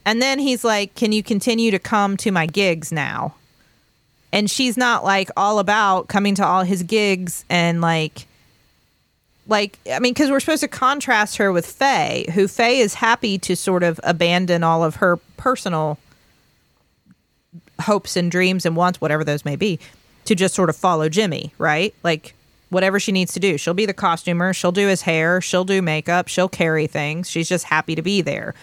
and 0.08 0.22
then 0.22 0.38
he's 0.38 0.64
like, 0.64 0.94
"Can 0.94 1.12
you 1.12 1.22
continue 1.22 1.70
to 1.70 1.78
come 1.78 2.16
to 2.16 2.30
my 2.30 2.46
gigs 2.46 2.90
now?" 2.90 3.34
And 4.32 4.50
she's 4.50 4.74
not 4.74 5.04
like 5.04 5.30
all 5.36 5.58
about 5.58 6.08
coming 6.08 6.34
to 6.36 6.46
all 6.46 6.62
his 6.62 6.82
gigs 6.82 7.44
and 7.50 7.82
like. 7.82 8.26
Like 9.46 9.78
I 9.90 9.98
mean, 9.98 10.14
because 10.14 10.30
we're 10.30 10.40
supposed 10.40 10.62
to 10.62 10.68
contrast 10.68 11.36
her 11.36 11.52
with 11.52 11.66
Faye, 11.66 12.26
who 12.34 12.48
Faye 12.48 12.80
is 12.80 12.94
happy 12.94 13.38
to 13.38 13.54
sort 13.54 13.82
of 13.82 14.00
abandon 14.02 14.62
all 14.62 14.82
of 14.82 14.96
her 14.96 15.18
personal 15.36 15.98
hopes 17.80 18.16
and 18.16 18.30
dreams 18.30 18.64
and 18.64 18.76
wants, 18.76 19.02
whatever 19.02 19.24
those 19.24 19.44
may 19.44 19.56
be, 19.56 19.78
to 20.24 20.34
just 20.34 20.54
sort 20.54 20.70
of 20.70 20.76
follow 20.76 21.08
Jimmy, 21.08 21.52
right? 21.58 21.94
Like 22.02 22.34
whatever 22.70 22.98
she 23.00 23.12
needs 23.12 23.32
to 23.34 23.40
do. 23.40 23.56
She'll 23.58 23.74
be 23.74 23.86
the 23.86 23.94
costumer, 23.94 24.52
she'll 24.54 24.72
do 24.72 24.86
his 24.86 25.02
hair, 25.02 25.40
she'll 25.40 25.64
do 25.64 25.80
makeup, 25.80 26.28
she'll 26.28 26.48
carry 26.48 26.86
things. 26.86 27.28
She's 27.30 27.48
just 27.48 27.64
happy 27.64 27.94
to 27.94 28.02
be 28.02 28.20
there. 28.20 28.54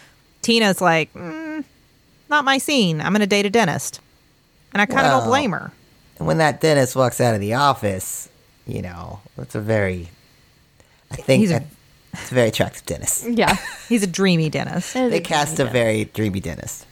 Tina's 0.46 0.80
like, 0.80 1.12
mm, 1.14 1.64
not 2.30 2.46
my 2.46 2.58
scene. 2.60 3.02
I'm 3.02 3.12
going 3.12 3.22
to 3.22 3.26
date 3.28 3.46
a 3.46 3.50
dentist. 3.50 4.00
And 4.74 4.82
I 4.82 4.86
kind 4.86 5.00
of 5.00 5.06
Well, 5.12 5.20
don't 5.22 5.30
blame 5.30 5.52
her. 5.52 5.72
And 6.20 6.28
when 6.28 6.38
that 6.38 6.62
dentist 6.62 6.96
walks 6.96 7.20
out 7.20 7.34
of 7.34 7.42
the 7.42 7.56
office, 7.56 8.30
you 8.68 8.82
know, 8.82 9.22
it's 9.38 9.56
a 9.56 9.60
very, 9.62 10.10
I 11.12 11.16
think 11.16 11.42
He's 11.42 11.50
a- 11.52 11.54
that- 11.56 11.66
it's 12.14 12.32
a 12.32 12.36
very 12.36 12.48
attractive 12.50 12.86
dentist. 12.86 13.26
Yeah. 13.30 13.58
He's 13.90 14.04
a 14.04 14.08
dreamy 14.08 14.50
dentist. 14.50 14.94
They 14.94 15.20
cast 15.20 15.60
a 15.60 15.66
very 15.66 16.06
dreamy 16.06 16.40
dentist. 16.40 16.86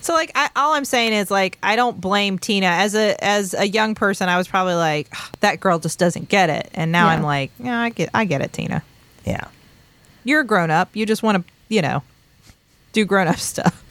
So 0.00 0.14
like 0.14 0.30
I, 0.34 0.48
all 0.56 0.72
I'm 0.74 0.84
saying 0.84 1.12
is 1.12 1.30
like 1.30 1.58
I 1.62 1.76
don't 1.76 2.00
blame 2.00 2.38
Tina 2.38 2.66
as 2.66 2.94
a 2.94 3.22
as 3.22 3.52
a 3.54 3.66
young 3.68 3.94
person 3.94 4.28
I 4.28 4.38
was 4.38 4.48
probably 4.48 4.74
like 4.74 5.08
"Ugh, 5.12 5.36
that 5.40 5.60
girl 5.60 5.78
just 5.78 5.98
doesn't 5.98 6.28
get 6.30 6.48
it 6.48 6.70
and 6.72 6.90
now 6.92 7.06
Yeah. 7.08 7.14
I'm 7.14 7.22
like 7.22 7.50
yeah 7.58 7.78
I 7.80 7.90
get 7.90 8.08
I 8.14 8.24
get 8.24 8.40
it 8.40 8.52
Tina 8.52 8.82
Yeah. 9.26 9.48
you're 10.24 10.40
a 10.40 10.44
grown 10.44 10.70
up 10.70 10.88
you 10.94 11.04
just 11.04 11.22
want 11.22 11.44
to 11.44 11.52
you 11.68 11.82
know 11.82 12.02
do 12.92 13.04
grown 13.04 13.28
up 13.28 13.38
stuff 13.52 13.84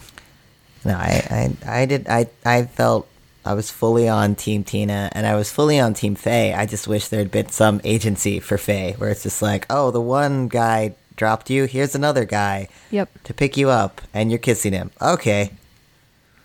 No, 0.84 0.94
I, 0.94 1.54
I, 1.66 1.80
I 1.82 1.86
did. 1.86 2.08
I, 2.08 2.26
I 2.46 2.62
felt 2.64 3.08
I 3.44 3.54
was 3.54 3.70
fully 3.70 4.08
on 4.08 4.34
Team 4.36 4.62
Tina, 4.64 5.08
and 5.12 5.26
I 5.26 5.34
was 5.34 5.50
fully 5.50 5.78
on 5.80 5.92
Team 5.94 6.14
Faye. 6.14 6.52
I 6.54 6.66
just 6.66 6.86
wish 6.86 7.08
there 7.08 7.18
had 7.20 7.30
been 7.32 7.48
some 7.48 7.80
agency 7.82 8.38
for 8.40 8.56
Faye, 8.58 8.94
where 8.98 9.10
it's 9.10 9.22
just 9.24 9.42
like, 9.42 9.66
oh, 9.70 9.90
the 9.90 10.00
one 10.00 10.46
guy 10.48 10.94
dropped 11.16 11.50
you. 11.50 11.64
Here's 11.64 11.94
another 11.96 12.24
guy 12.24 12.68
Yep. 12.90 13.08
to 13.24 13.34
pick 13.34 13.56
you 13.56 13.70
up, 13.70 14.00
and 14.14 14.30
you're 14.30 14.38
kissing 14.38 14.72
him. 14.72 14.90
Okay. 15.02 15.50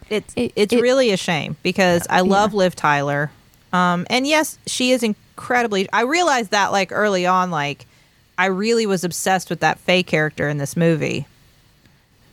it's 0.10 0.34
It- 0.36 0.52
it's 0.56 0.74
it- 0.74 0.82
really 0.82 1.12
a 1.12 1.18
shame 1.18 1.56
because 1.64 2.06
I 2.10 2.22
love 2.22 2.54
Liv 2.54 2.76
Tyler 2.76 3.32
um 3.72 4.06
and 4.10 4.28
yes 4.28 4.58
she 4.68 4.92
is 4.92 5.02
incredibly 5.04 5.88
I 5.94 6.02
realized 6.04 6.52
that 6.52 6.72
like 6.72 6.92
early 6.92 7.26
on 7.26 7.50
like 7.52 7.86
I 8.38 8.48
really 8.48 8.86
was 8.86 9.04
obsessed 9.04 9.50
with 9.50 9.60
that 9.60 9.80
Faye 9.80 10.04
character 10.04 10.50
in 10.50 10.58
this 10.58 10.76
movie 10.76 11.28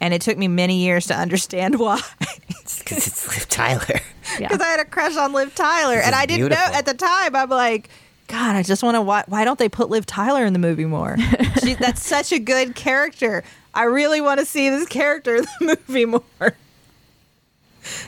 and 0.00 0.14
it 0.14 0.22
took 0.22 0.38
me 0.38 0.48
many 0.48 0.82
years 0.82 1.06
to 1.08 1.14
understand 1.14 1.78
why 1.78 2.00
Because 2.18 3.06
it's 3.06 3.28
Liv 3.28 3.48
Tyler. 3.48 4.00
Yeah. 4.38 4.48
because 4.48 4.60
I 4.60 4.68
had 4.68 4.80
a 4.80 4.84
crush 4.84 5.16
on 5.16 5.32
Liv 5.32 5.54
Tyler, 5.54 5.96
This 5.96 6.06
and 6.06 6.14
I 6.14 6.26
didn't 6.26 6.48
beautiful. 6.48 6.72
know 6.72 6.78
at 6.78 6.86
the 6.86 6.94
time. 6.94 7.36
I'm 7.36 7.50
like, 7.50 7.90
God, 8.28 8.54
I 8.56 8.62
just 8.62 8.82
want 8.82 8.94
to. 8.94 9.02
Why, 9.02 9.24
why 9.26 9.44
don't 9.44 9.58
they 9.58 9.68
put 9.68 9.90
Liv 9.90 10.06
Tyler 10.06 10.44
in 10.44 10.52
the 10.52 10.58
movie 10.58 10.84
more? 10.84 11.16
she, 11.62 11.74
that's 11.74 12.04
such 12.06 12.32
a 12.32 12.38
good 12.38 12.74
character. 12.74 13.42
I 13.74 13.84
really 13.84 14.20
want 14.20 14.40
to 14.40 14.46
see 14.46 14.70
this 14.70 14.86
character 14.88 15.36
in 15.36 15.42
the 15.42 15.78
movie 15.88 16.04
more. 16.04 16.22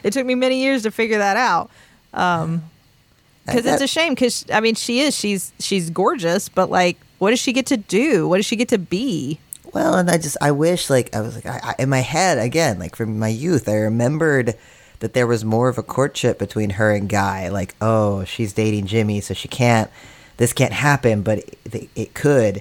It 0.05 0.13
took 0.13 0.25
me 0.25 0.35
many 0.35 0.63
years 0.63 0.85
to 0.85 0.91
figure 0.91 1.19
that 1.19 1.37
out. 1.37 1.71
Um, 2.15 2.63
because 3.45 3.67
it's 3.67 3.83
a 3.83 3.89
shame. 3.89 4.15
Because 4.15 4.47
I 4.53 4.61
mean, 4.61 4.77
she 4.77 5.01
is. 5.01 5.17
She's 5.17 5.53
she's 5.59 5.91
gorgeous, 5.91 6.49
but 6.49 6.71
like, 6.71 6.99
what 7.23 7.31
does 7.31 7.39
she 7.39 7.53
get 7.53 7.67
to 7.67 7.77
do? 7.77 8.27
What 8.27 8.39
does 8.39 8.47
she 8.47 8.57
get 8.57 8.71
to 8.71 8.79
be? 8.79 9.39
Well, 9.73 9.95
and 9.95 10.11
I 10.11 10.19
just 10.19 10.37
I 10.41 10.51
wish 10.51 10.91
like 10.91 11.15
I 11.15 11.21
was 11.21 11.37
like 11.37 11.47
I, 11.47 11.61
I, 11.63 11.75
in 11.79 11.89
my 11.89 12.01
head 12.01 12.39
again 12.39 12.81
like 12.81 12.97
from 12.97 13.17
my 13.17 13.29
youth 13.29 13.69
I 13.69 13.77
remembered 13.77 14.57
that 14.99 15.15
there 15.15 15.29
was 15.29 15.45
more 15.45 15.69
of 15.69 15.79
a 15.79 15.85
courtship 15.85 16.37
between 16.37 16.71
her 16.71 16.91
and 16.91 17.09
Guy. 17.09 17.49
Like 17.49 17.77
oh 17.81 18.25
she's 18.25 18.53
dating 18.53 18.87
Jimmy 18.87 19.21
so 19.21 19.35
she 19.35 19.47
can't 19.47 19.89
this 20.39 20.53
can't 20.53 20.73
happen 20.73 21.23
but 21.23 21.39
it, 21.73 21.89
it 21.95 22.15
could. 22.15 22.57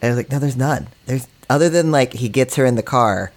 And 0.00 0.04
I 0.04 0.08
was 0.08 0.16
like 0.16 0.30
no 0.30 0.38
there's 0.38 0.56
none. 0.56 0.88
There's 1.04 1.28
other 1.50 1.68
than 1.68 1.90
like 1.90 2.14
he 2.14 2.30
gets 2.30 2.56
her 2.56 2.64
in 2.64 2.76
the 2.76 2.82
car 2.82 3.32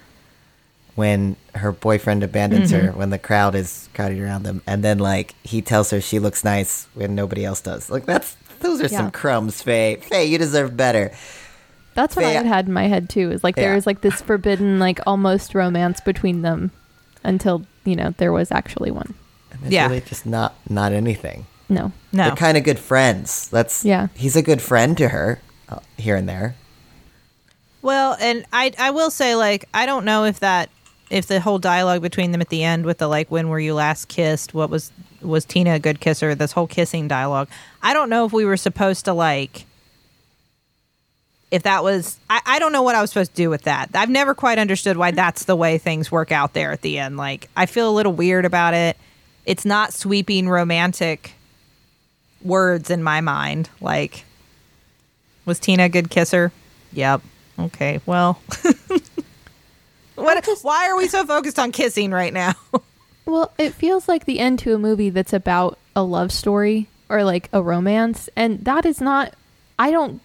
when 0.95 1.35
her 1.55 1.73
boyfriend 1.73 2.23
abandons 2.23 2.71
her 2.71 2.83
mm-hmm. 2.83 2.97
when 2.97 3.09
the 3.09 3.19
crowd 3.19 3.53
is 3.53 3.89
crowding 3.93 4.21
around 4.21 4.43
them 4.43 4.61
and 4.65 4.81
then 4.81 4.97
like 4.97 5.35
he 5.43 5.61
tells 5.61 5.89
her 5.89 5.99
she 5.99 6.19
looks 6.19 6.45
nice 6.45 6.87
when 6.93 7.15
nobody 7.15 7.43
else 7.43 7.59
does. 7.59 7.89
Like 7.89 8.05
that's 8.05 8.37
those 8.61 8.79
are 8.81 8.87
Yeah. 8.87 8.97
some 8.99 9.11
crumbs, 9.11 9.61
Faye. 9.61 9.95
Faye, 10.01 10.25
you 10.25 10.37
deserve 10.37 10.75
better. 10.77 11.11
That's 11.95 12.15
what 12.15 12.25
I 12.25 12.29
Faye, 12.29 12.33
had 12.35 12.45
had 12.45 12.67
in 12.67 12.73
my 12.73 12.87
head 12.87 13.09
too. 13.09 13.31
Is 13.31 13.43
like 13.43 13.55
there 13.55 13.75
was 13.75 13.85
like 13.85 14.01
this 14.01 14.21
forbidden, 14.21 14.79
like 14.79 14.99
almost 15.05 15.53
romance 15.55 15.99
between 16.01 16.41
them 16.43 16.71
until 17.23 17.65
you 17.83 17.95
know 17.95 18.13
there 18.17 18.31
was 18.31 18.51
actually 18.51 18.91
one. 18.91 19.13
And 19.63 19.71
Yeah. 19.73 19.87
really 19.87 20.01
just 20.01 20.25
not 20.25 20.55
not 20.69 20.93
anything. 20.93 21.45
No, 21.67 21.91
No. 22.11 22.23
They're 22.25 22.35
kind 22.35 22.57
of 22.57 22.63
good 22.63 22.79
friends. 22.79 23.47
That's 23.49 23.83
Yeah. 23.85 24.07
He's 24.15 24.35
a 24.35 24.41
good 24.41 24.61
friend 24.61 24.97
to 24.97 25.09
her 25.09 25.39
uh, 25.67 25.79
here 25.97 26.15
and 26.15 26.27
there. 26.27 26.55
Well, 27.81 28.17
and 28.19 28.45
I 28.51 28.71
I 28.79 28.91
will 28.91 29.11
say 29.11 29.35
like 29.35 29.65
I 29.73 29.85
don't 29.85 30.05
know 30.05 30.25
if 30.25 30.39
that 30.39 30.69
if 31.09 31.25
the 31.25 31.39
whole 31.39 31.59
dialogue 31.59 32.01
between 32.01 32.31
them 32.31 32.41
at 32.41 32.49
the 32.49 32.63
end 32.63 32.85
with 32.85 32.99
the 32.99 33.07
like 33.07 33.31
when 33.31 33.49
were 33.49 33.59
you 33.59 33.73
last 33.73 34.07
kissed? 34.07 34.53
What 34.53 34.69
was 34.69 34.91
was 35.21 35.45
Tina 35.45 35.75
a 35.75 35.79
good 35.79 35.99
kisser? 35.99 36.35
This 36.35 36.51
whole 36.51 36.67
kissing 36.67 37.07
dialogue. 37.07 37.49
I 37.81 37.93
don't 37.93 38.09
know 38.09 38.25
if 38.25 38.33
we 38.33 38.45
were 38.45 38.57
supposed 38.57 39.05
to 39.05 39.13
like 39.13 39.65
if 41.51 41.63
that 41.63 41.83
was 41.83 42.19
I, 42.29 42.41
I 42.45 42.59
don't 42.59 42.71
know 42.71 42.83
what 42.83 42.95
I 42.95 43.01
was 43.01 43.09
supposed 43.09 43.31
to 43.31 43.37
do 43.37 43.49
with 43.49 43.63
that. 43.63 43.89
I've 43.93 44.09
never 44.09 44.35
quite 44.35 44.59
understood 44.59 44.97
why 44.97 45.11
that's 45.11 45.45
the 45.45 45.55
way 45.55 45.77
things 45.77 46.11
work 46.11 46.31
out 46.31 46.53
there 46.53 46.71
at 46.71 46.81
the 46.81 46.99
end. 46.99 47.17
Like 47.17 47.49
I 47.57 47.65
feel 47.65 47.89
a 47.89 47.95
little 47.95 48.13
weird 48.13 48.45
about 48.45 48.73
it. 48.73 48.97
It's 49.45 49.65
not 49.65 49.93
sweeping 49.93 50.47
romantic 50.47 51.33
words 52.43 52.89
in 52.89 53.01
my 53.01 53.21
mind. 53.21 53.69
Like 53.81 54.25
was 55.45 55.59
Tina 55.59 55.85
a 55.85 55.89
good 55.89 56.11
kisser? 56.11 56.51
Yep. 56.93 57.21
Okay. 57.59 57.99
Well, 58.05 58.39
what? 60.21 60.45
why 60.61 60.89
are 60.89 60.95
we 60.95 61.07
so 61.07 61.25
focused 61.25 61.59
on 61.59 61.71
kissing 61.71 62.11
right 62.11 62.33
now? 62.33 62.53
Well, 63.29 63.53
it 63.59 63.75
feels 63.75 64.07
like 64.07 64.25
the 64.25 64.39
end 64.39 64.57
to 64.59 64.73
a 64.73 64.79
movie 64.79 65.11
that's 65.11 65.33
about 65.33 65.77
a 65.95 66.01
love 66.01 66.31
story 66.31 66.87
or 67.09 67.23
like 67.23 67.47
a 67.53 67.61
romance, 67.61 68.27
and 68.35 68.65
that 68.65 68.87
is 68.87 68.99
not. 68.99 69.35
I 69.77 69.91
don't. 69.91 70.19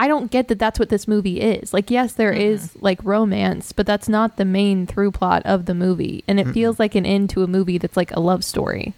I 0.00 0.08
don't 0.08 0.32
get 0.32 0.48
that 0.48 0.58
that's 0.58 0.78
what 0.78 0.88
this 0.88 1.06
movie 1.06 1.40
is. 1.40 1.72
Like, 1.72 1.92
yes, 1.92 2.14
there 2.14 2.32
is 2.32 2.74
like 2.80 2.98
romance, 3.04 3.70
but 3.70 3.86
that's 3.86 4.08
not 4.08 4.36
the 4.36 4.44
main 4.44 4.84
through 4.86 5.12
plot 5.12 5.42
of 5.44 5.66
the 5.66 5.74
movie, 5.74 6.24
and 6.26 6.40
it 6.40 6.48
feels 6.52 6.80
like 6.80 6.96
an 6.96 7.06
end 7.06 7.30
to 7.30 7.44
a 7.44 7.46
movie 7.46 7.78
that's 7.78 7.96
like 7.96 8.10
a 8.10 8.20
love 8.20 8.44
story. 8.44 8.94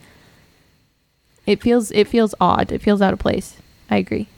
It 1.45 1.61
feels. 1.61 1.91
It 1.91 2.09
feels 2.09 2.35
odd. 2.41 2.73
It 2.73 2.81
feels 2.81 3.03
out 3.03 3.13
of 3.13 3.19
place. 3.19 3.57
I 3.91 3.97
agree. 3.97 4.29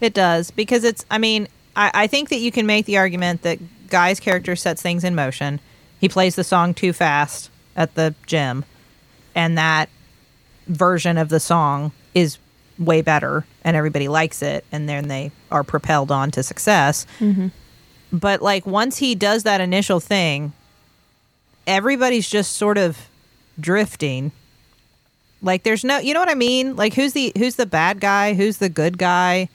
It 0.00 0.14
does 0.14 0.50
because 0.50 0.82
it's. 0.82 1.04
I 1.10 1.18
mean, 1.18 1.46
I, 1.76 1.90
I 1.94 2.06
think 2.06 2.30
that 2.30 2.38
you 2.38 2.50
can 2.50 2.66
make 2.66 2.86
the 2.86 2.96
argument 2.96 3.42
that 3.42 3.58
Guy's 3.88 4.18
character 4.18 4.56
sets 4.56 4.82
things 4.82 5.04
in 5.04 5.14
motion. 5.14 5.60
He 6.00 6.08
plays 6.08 6.34
the 6.34 6.44
song 6.44 6.74
too 6.74 6.92
fast 6.92 7.50
at 7.76 7.94
the 7.94 8.14
gym, 8.26 8.64
and 9.34 9.56
that 9.56 9.88
version 10.66 11.18
of 11.18 11.28
the 11.28 11.38
song 11.38 11.92
is 12.14 12.38
way 12.78 13.02
better, 13.02 13.46
and 13.62 13.76
everybody 13.76 14.08
likes 14.08 14.42
it, 14.42 14.64
and 14.72 14.88
then 14.88 15.08
they 15.08 15.30
are 15.50 15.62
propelled 15.62 16.10
on 16.10 16.30
to 16.32 16.42
success. 16.42 17.06
Mm-hmm. 17.20 17.48
But 18.12 18.42
like 18.42 18.66
once 18.66 18.98
he 18.98 19.14
does 19.14 19.42
that 19.44 19.60
initial 19.60 20.00
thing, 20.00 20.52
everybody's 21.66 22.28
just 22.28 22.52
sort 22.52 22.78
of 22.78 23.08
drifting. 23.58 24.32
Like 25.42 25.62
there's 25.62 25.84
no, 25.84 25.98
you 25.98 26.14
know 26.14 26.20
what 26.20 26.28
I 26.28 26.34
mean? 26.34 26.76
Like 26.76 26.94
who's 26.94 27.12
the 27.12 27.32
who's 27.36 27.56
the 27.56 27.66
bad 27.66 28.00
guy? 28.00 28.34
Who's 28.34 28.58
the 28.58 28.68
good 28.68 28.98
guy? 28.98 29.48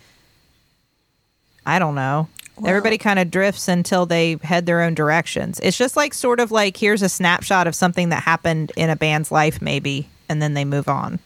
I 1.66 1.80
don't 1.80 1.96
know. 1.96 2.28
Everybody 2.64 2.98
kind 3.00 3.18
of 3.18 3.32
drifts 3.32 3.68
until 3.68 4.06
they 4.06 4.38
head 4.44 4.66
their 4.66 4.82
own 4.82 4.94
directions. 4.94 5.60
It's 5.62 5.78
just 5.78 5.96
like 5.96 6.14
sort 6.14 6.40
of 6.40 6.52
like 6.52 6.78
here's 6.78 7.02
a 7.02 7.10
snapshot 7.10 7.66
of 7.66 7.74
something 7.74 8.10
that 8.10 8.24
happened 8.24 8.72
in 8.76 8.90
a 8.90 8.96
band's 8.96 9.32
life, 9.32 9.62
maybe, 9.62 10.10
and 10.30 10.42
then 10.42 10.54
they 10.54 10.66
move 10.66 10.88
on. 10.88 11.20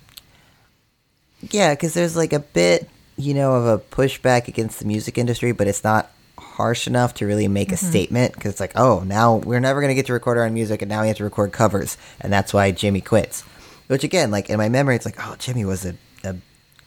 Yeah, 1.41 1.73
because 1.73 1.93
there's 1.93 2.15
like 2.15 2.31
a 2.31 2.39
bit, 2.39 2.89
you 3.17 3.33
know, 3.33 3.53
of 3.55 3.65
a 3.65 3.77
pushback 3.79 4.47
against 4.47 4.79
the 4.79 4.85
music 4.85 5.17
industry, 5.17 5.51
but 5.51 5.67
it's 5.67 5.83
not 5.83 6.09
harsh 6.37 6.87
enough 6.87 7.13
to 7.15 7.25
really 7.25 7.47
make 7.49 7.71
a 7.71 7.75
mm-hmm. 7.75 7.89
statement. 7.89 8.33
Because 8.33 8.51
it's 8.51 8.61
like, 8.61 8.73
oh, 8.75 9.01
now 9.01 9.35
we're 9.35 9.59
never 9.59 9.81
going 9.81 9.91
to 9.91 9.95
get 9.95 10.05
to 10.05 10.13
record 10.13 10.37
our 10.37 10.45
own 10.45 10.53
music, 10.53 10.81
and 10.81 10.89
now 10.89 11.01
we 11.01 11.09
have 11.09 11.17
to 11.17 11.23
record 11.23 11.51
covers, 11.51 11.97
and 12.21 12.31
that's 12.31 12.53
why 12.53 12.71
Jimmy 12.71 13.01
quits. 13.01 13.41
Which 13.87 14.03
again, 14.03 14.31
like 14.31 14.49
in 14.49 14.57
my 14.57 14.69
memory, 14.69 14.95
it's 14.95 15.05
like, 15.05 15.17
oh, 15.19 15.35
Jimmy 15.37 15.65
was 15.65 15.85
a, 15.85 15.95
a 16.23 16.35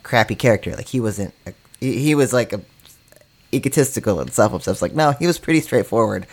crappy 0.03 0.35
character. 0.35 0.75
Like 0.75 0.89
he 0.89 1.01
wasn't. 1.01 1.35
A, 1.47 1.53
he, 1.81 2.01
he 2.01 2.15
was 2.15 2.33
like 2.33 2.53
a 2.53 2.61
egotistical 3.53 4.21
and 4.21 4.33
self-obsessed. 4.33 4.83
Like 4.83 4.95
no, 4.95 5.13
he 5.13 5.27
was 5.27 5.39
pretty 5.39 5.61
straightforward. 5.61 6.27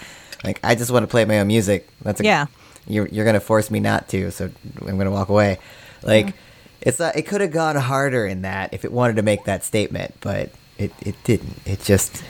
Like 0.44 0.60
I 0.64 0.76
just 0.76 0.92
want 0.92 1.04
to 1.04 1.08
play 1.08 1.26
my 1.26 1.40
own 1.40 1.48
music. 1.48 1.88
That's 2.02 2.20
a, 2.22 2.24
Yeah. 2.24 2.46
You're 2.88 3.08
you're 3.08 3.26
gonna 3.26 3.40
force 3.40 3.72
me 3.72 3.80
not 3.80 4.08
to, 4.10 4.32
so 4.32 4.50
I'm 4.82 4.98
gonna 4.98 5.12
walk 5.12 5.30
away. 5.30 5.58
Like 6.04 6.34
it's 6.82 7.00
not, 7.00 7.16
it 7.16 7.24
could 7.24 7.42
have 7.42 7.52
gone 7.52 7.76
harder 7.76 8.28
in 8.28 8.44
that 8.44 8.74
if 8.74 8.86
it 8.86 8.92
wanted 8.92 9.16
to 9.16 9.24
make 9.24 9.46
that 9.46 9.64
statement, 9.64 10.14
but 10.22 10.52
it 10.78 10.92
it 11.02 11.16
didn't. 11.24 11.60
It 11.66 11.82
just 11.82 12.24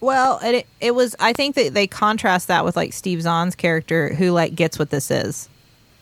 Well, 0.00 0.38
it 0.42 0.66
it 0.80 0.94
was. 0.94 1.16
I 1.18 1.32
think 1.32 1.54
that 1.56 1.72
they 1.74 1.86
contrast 1.86 2.48
that 2.48 2.64
with 2.64 2.76
like 2.76 2.92
Steve 2.92 3.22
Zahn's 3.22 3.54
character, 3.54 4.14
who 4.14 4.32
like 4.32 4.54
gets 4.54 4.78
what 4.78 4.90
this 4.90 5.10
is. 5.10 5.48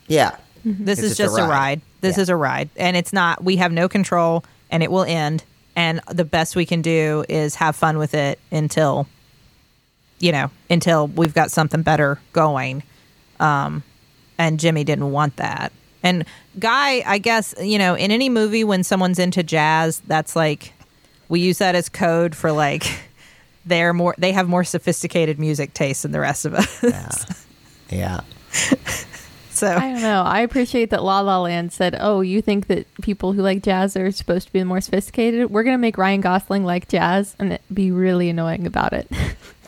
yeah. 0.08 0.36
Mm-hmm. 0.66 0.84
This 0.84 0.98
It's 0.98 1.12
is 1.12 1.16
just 1.16 1.38
a 1.38 1.44
ride. 1.44 1.80
This 2.00 2.16
Yeah. 2.16 2.22
is 2.22 2.28
a 2.28 2.34
ride, 2.34 2.68
and 2.76 2.96
it's 2.96 3.12
not. 3.12 3.44
We 3.44 3.56
have 3.56 3.70
no 3.70 3.88
control, 3.88 4.44
and 4.68 4.82
it 4.82 4.90
will 4.90 5.04
end. 5.04 5.44
And 5.76 6.00
the 6.10 6.24
best 6.24 6.56
we 6.56 6.64
can 6.64 6.80
do 6.80 7.24
is 7.28 7.54
have 7.56 7.76
fun 7.76 7.98
with 7.98 8.14
it 8.14 8.40
until, 8.50 9.06
you 10.18 10.32
know, 10.32 10.50
until 10.70 11.06
we've 11.06 11.34
got 11.34 11.50
something 11.50 11.82
better 11.82 12.18
going. 12.32 12.82
Um, 13.38 13.82
and 14.38 14.58
Jimmy 14.58 14.84
didn't 14.84 15.12
want 15.12 15.36
that. 15.36 15.72
And 16.02 16.24
Guy, 16.58 17.02
I 17.04 17.18
guess, 17.18 17.54
you 17.60 17.78
know, 17.78 17.94
in 17.94 18.10
any 18.10 18.30
movie 18.30 18.64
when 18.64 18.82
someone's 18.82 19.18
into 19.18 19.42
jazz, 19.42 20.00
that's 20.06 20.34
like 20.34 20.72
we 21.28 21.40
use 21.40 21.58
that 21.58 21.74
as 21.74 21.88
code 21.90 22.34
for 22.34 22.50
like 22.50 22.86
they're 23.66 23.92
more 23.92 24.14
they 24.16 24.32
have 24.32 24.48
more 24.48 24.64
sophisticated 24.64 25.38
music 25.38 25.74
tastes 25.74 26.02
than 26.02 26.12
the 26.12 26.20
rest 26.20 26.46
of 26.46 26.54
us. 26.54 26.82
Yeah. 27.90 28.20
so 29.56 29.68
I 29.68 29.92
don't 29.92 30.02
know. 30.02 30.22
I 30.22 30.40
appreciate 30.40 30.90
that 30.90 31.02
La 31.02 31.20
La 31.20 31.40
Land 31.40 31.72
said, 31.72 31.96
"Oh, 31.98 32.20
you 32.20 32.42
think 32.42 32.66
that 32.68 32.86
people 33.02 33.32
who 33.32 33.42
like 33.42 33.62
jazz 33.62 33.96
are 33.96 34.10
supposed 34.10 34.46
to 34.48 34.52
be 34.52 34.62
more 34.64 34.80
sophisticated? 34.80 35.50
We're 35.50 35.62
gonna 35.64 35.78
make 35.78 35.98
Ryan 35.98 36.20
Gosling 36.20 36.64
like 36.64 36.88
jazz 36.88 37.34
and 37.38 37.58
be 37.72 37.90
really 37.90 38.28
annoying 38.30 38.66
about 38.66 38.92
it." 38.92 39.08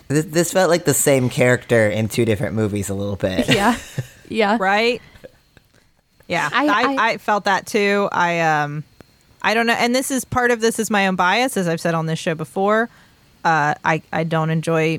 This, 0.08 0.24
this 0.24 0.52
felt 0.54 0.70
like 0.70 0.86
the 0.86 0.94
same 0.94 1.28
character 1.28 1.86
in 1.86 2.08
two 2.08 2.24
different 2.24 2.54
movies 2.54 2.88
a 2.88 2.94
little 2.94 3.16
bit. 3.16 3.46
yeah, 3.54 3.76
yeah. 4.30 4.56
right 4.58 5.02
yeah 6.26 6.48
I- 6.50 6.66
I, 6.66 6.82
I- 6.82 7.10
I, 7.12 7.16
felt 7.18 7.44
that 7.44 7.66
too 7.66 8.08
i 8.10 8.40
um 8.40 8.84
i 9.42 9.52
don't 9.52 9.66
know 9.66 9.74
and 9.74 9.94
this 9.94 10.10
is 10.10 10.24
part 10.24 10.50
of 10.50 10.62
this 10.62 10.78
is 10.78 10.90
my 10.90 11.08
own 11.08 11.16
bias 11.16 11.58
as 11.58 11.68
i've 11.68 11.80
said 11.80 11.94
on 11.94 12.06
this 12.06 12.18
show 12.18 12.34
before 12.34 12.88
uh 13.44 13.74
i 13.84 14.00
i 14.10 14.24
don't 14.24 14.48
enjoy 14.48 14.98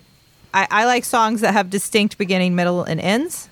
i 0.53 0.67
i 0.69 0.85
like 0.85 1.05
songs 1.05 1.41
that 1.41 1.53
have 1.53 1.71
distinct 1.71 2.17
beginning 2.19 2.55
middle 2.55 2.83
and 2.83 2.99
ends 3.01 3.48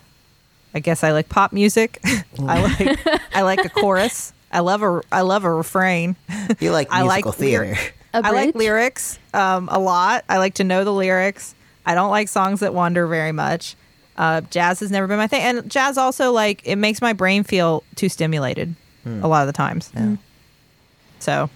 i 0.74 0.80
guess 0.80 1.04
i 1.04 1.12
like 1.12 1.30
pop 1.30 1.52
music 1.54 2.00
i 2.48 2.62
like 2.62 3.00
i 3.36 3.42
like 3.42 3.64
a 3.66 3.70
chorus 3.70 4.34
i 4.52 4.60
love 4.60 4.82
a 4.84 5.02
i 5.12 5.22
love 5.22 5.44
a 5.44 5.54
refrain 5.54 6.16
You 6.60 6.72
like 6.72 6.88
I 6.92 7.02
like 7.04 7.26
musical 7.26 7.32
theater. 7.34 7.64
lyric- 7.66 7.94
A 8.14 8.22
I 8.26 8.30
like 8.32 8.56
lyrics 8.56 9.20
um, 9.34 9.68
a 9.72 9.80
lot. 9.80 10.24
I 10.30 10.38
like 10.38 10.56
to 10.56 10.64
know 10.64 10.84
the 10.84 10.94
lyrics. 10.94 11.54
I 11.86 11.94
don't 11.94 12.10
like 12.10 12.28
songs 12.30 12.62
that 12.62 12.74
wander 12.74 13.06
very 13.08 13.32
much. 13.34 13.76
Uh, 14.18 14.42
jazz 14.42 14.80
has 14.80 14.90
never 14.90 15.06
been 15.08 15.18
my 15.18 15.28
thing, 15.28 15.42
and 15.44 15.70
jazz 15.70 15.98
also 15.98 16.32
like 16.32 16.62
it 16.66 16.78
makes 16.78 17.02
my 17.02 17.14
brain 17.14 17.44
feel 17.44 17.84
too 17.96 18.10
stimulated 18.10 18.76
a 19.06 19.28
lot 19.28 19.42
of 19.42 19.48
the 19.48 19.54
times. 19.54 19.92
So, 21.20 21.50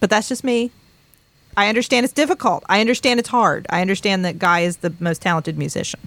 but 0.00 0.08
that's 0.10 0.28
just 0.28 0.44
me. 0.44 0.70
I 1.56 1.68
understand 1.68 2.04
it's 2.04 2.12
difficult. 2.14 2.64
I 2.68 2.80
understand 2.80 3.20
it's 3.20 3.28
hard. 3.28 3.66
I 3.68 3.80
understand 3.82 4.24
that 4.24 4.38
Guy 4.38 4.60
is 4.60 4.78
the 4.78 4.92
most 5.00 5.20
talented 5.20 5.58
musician. 5.58 6.00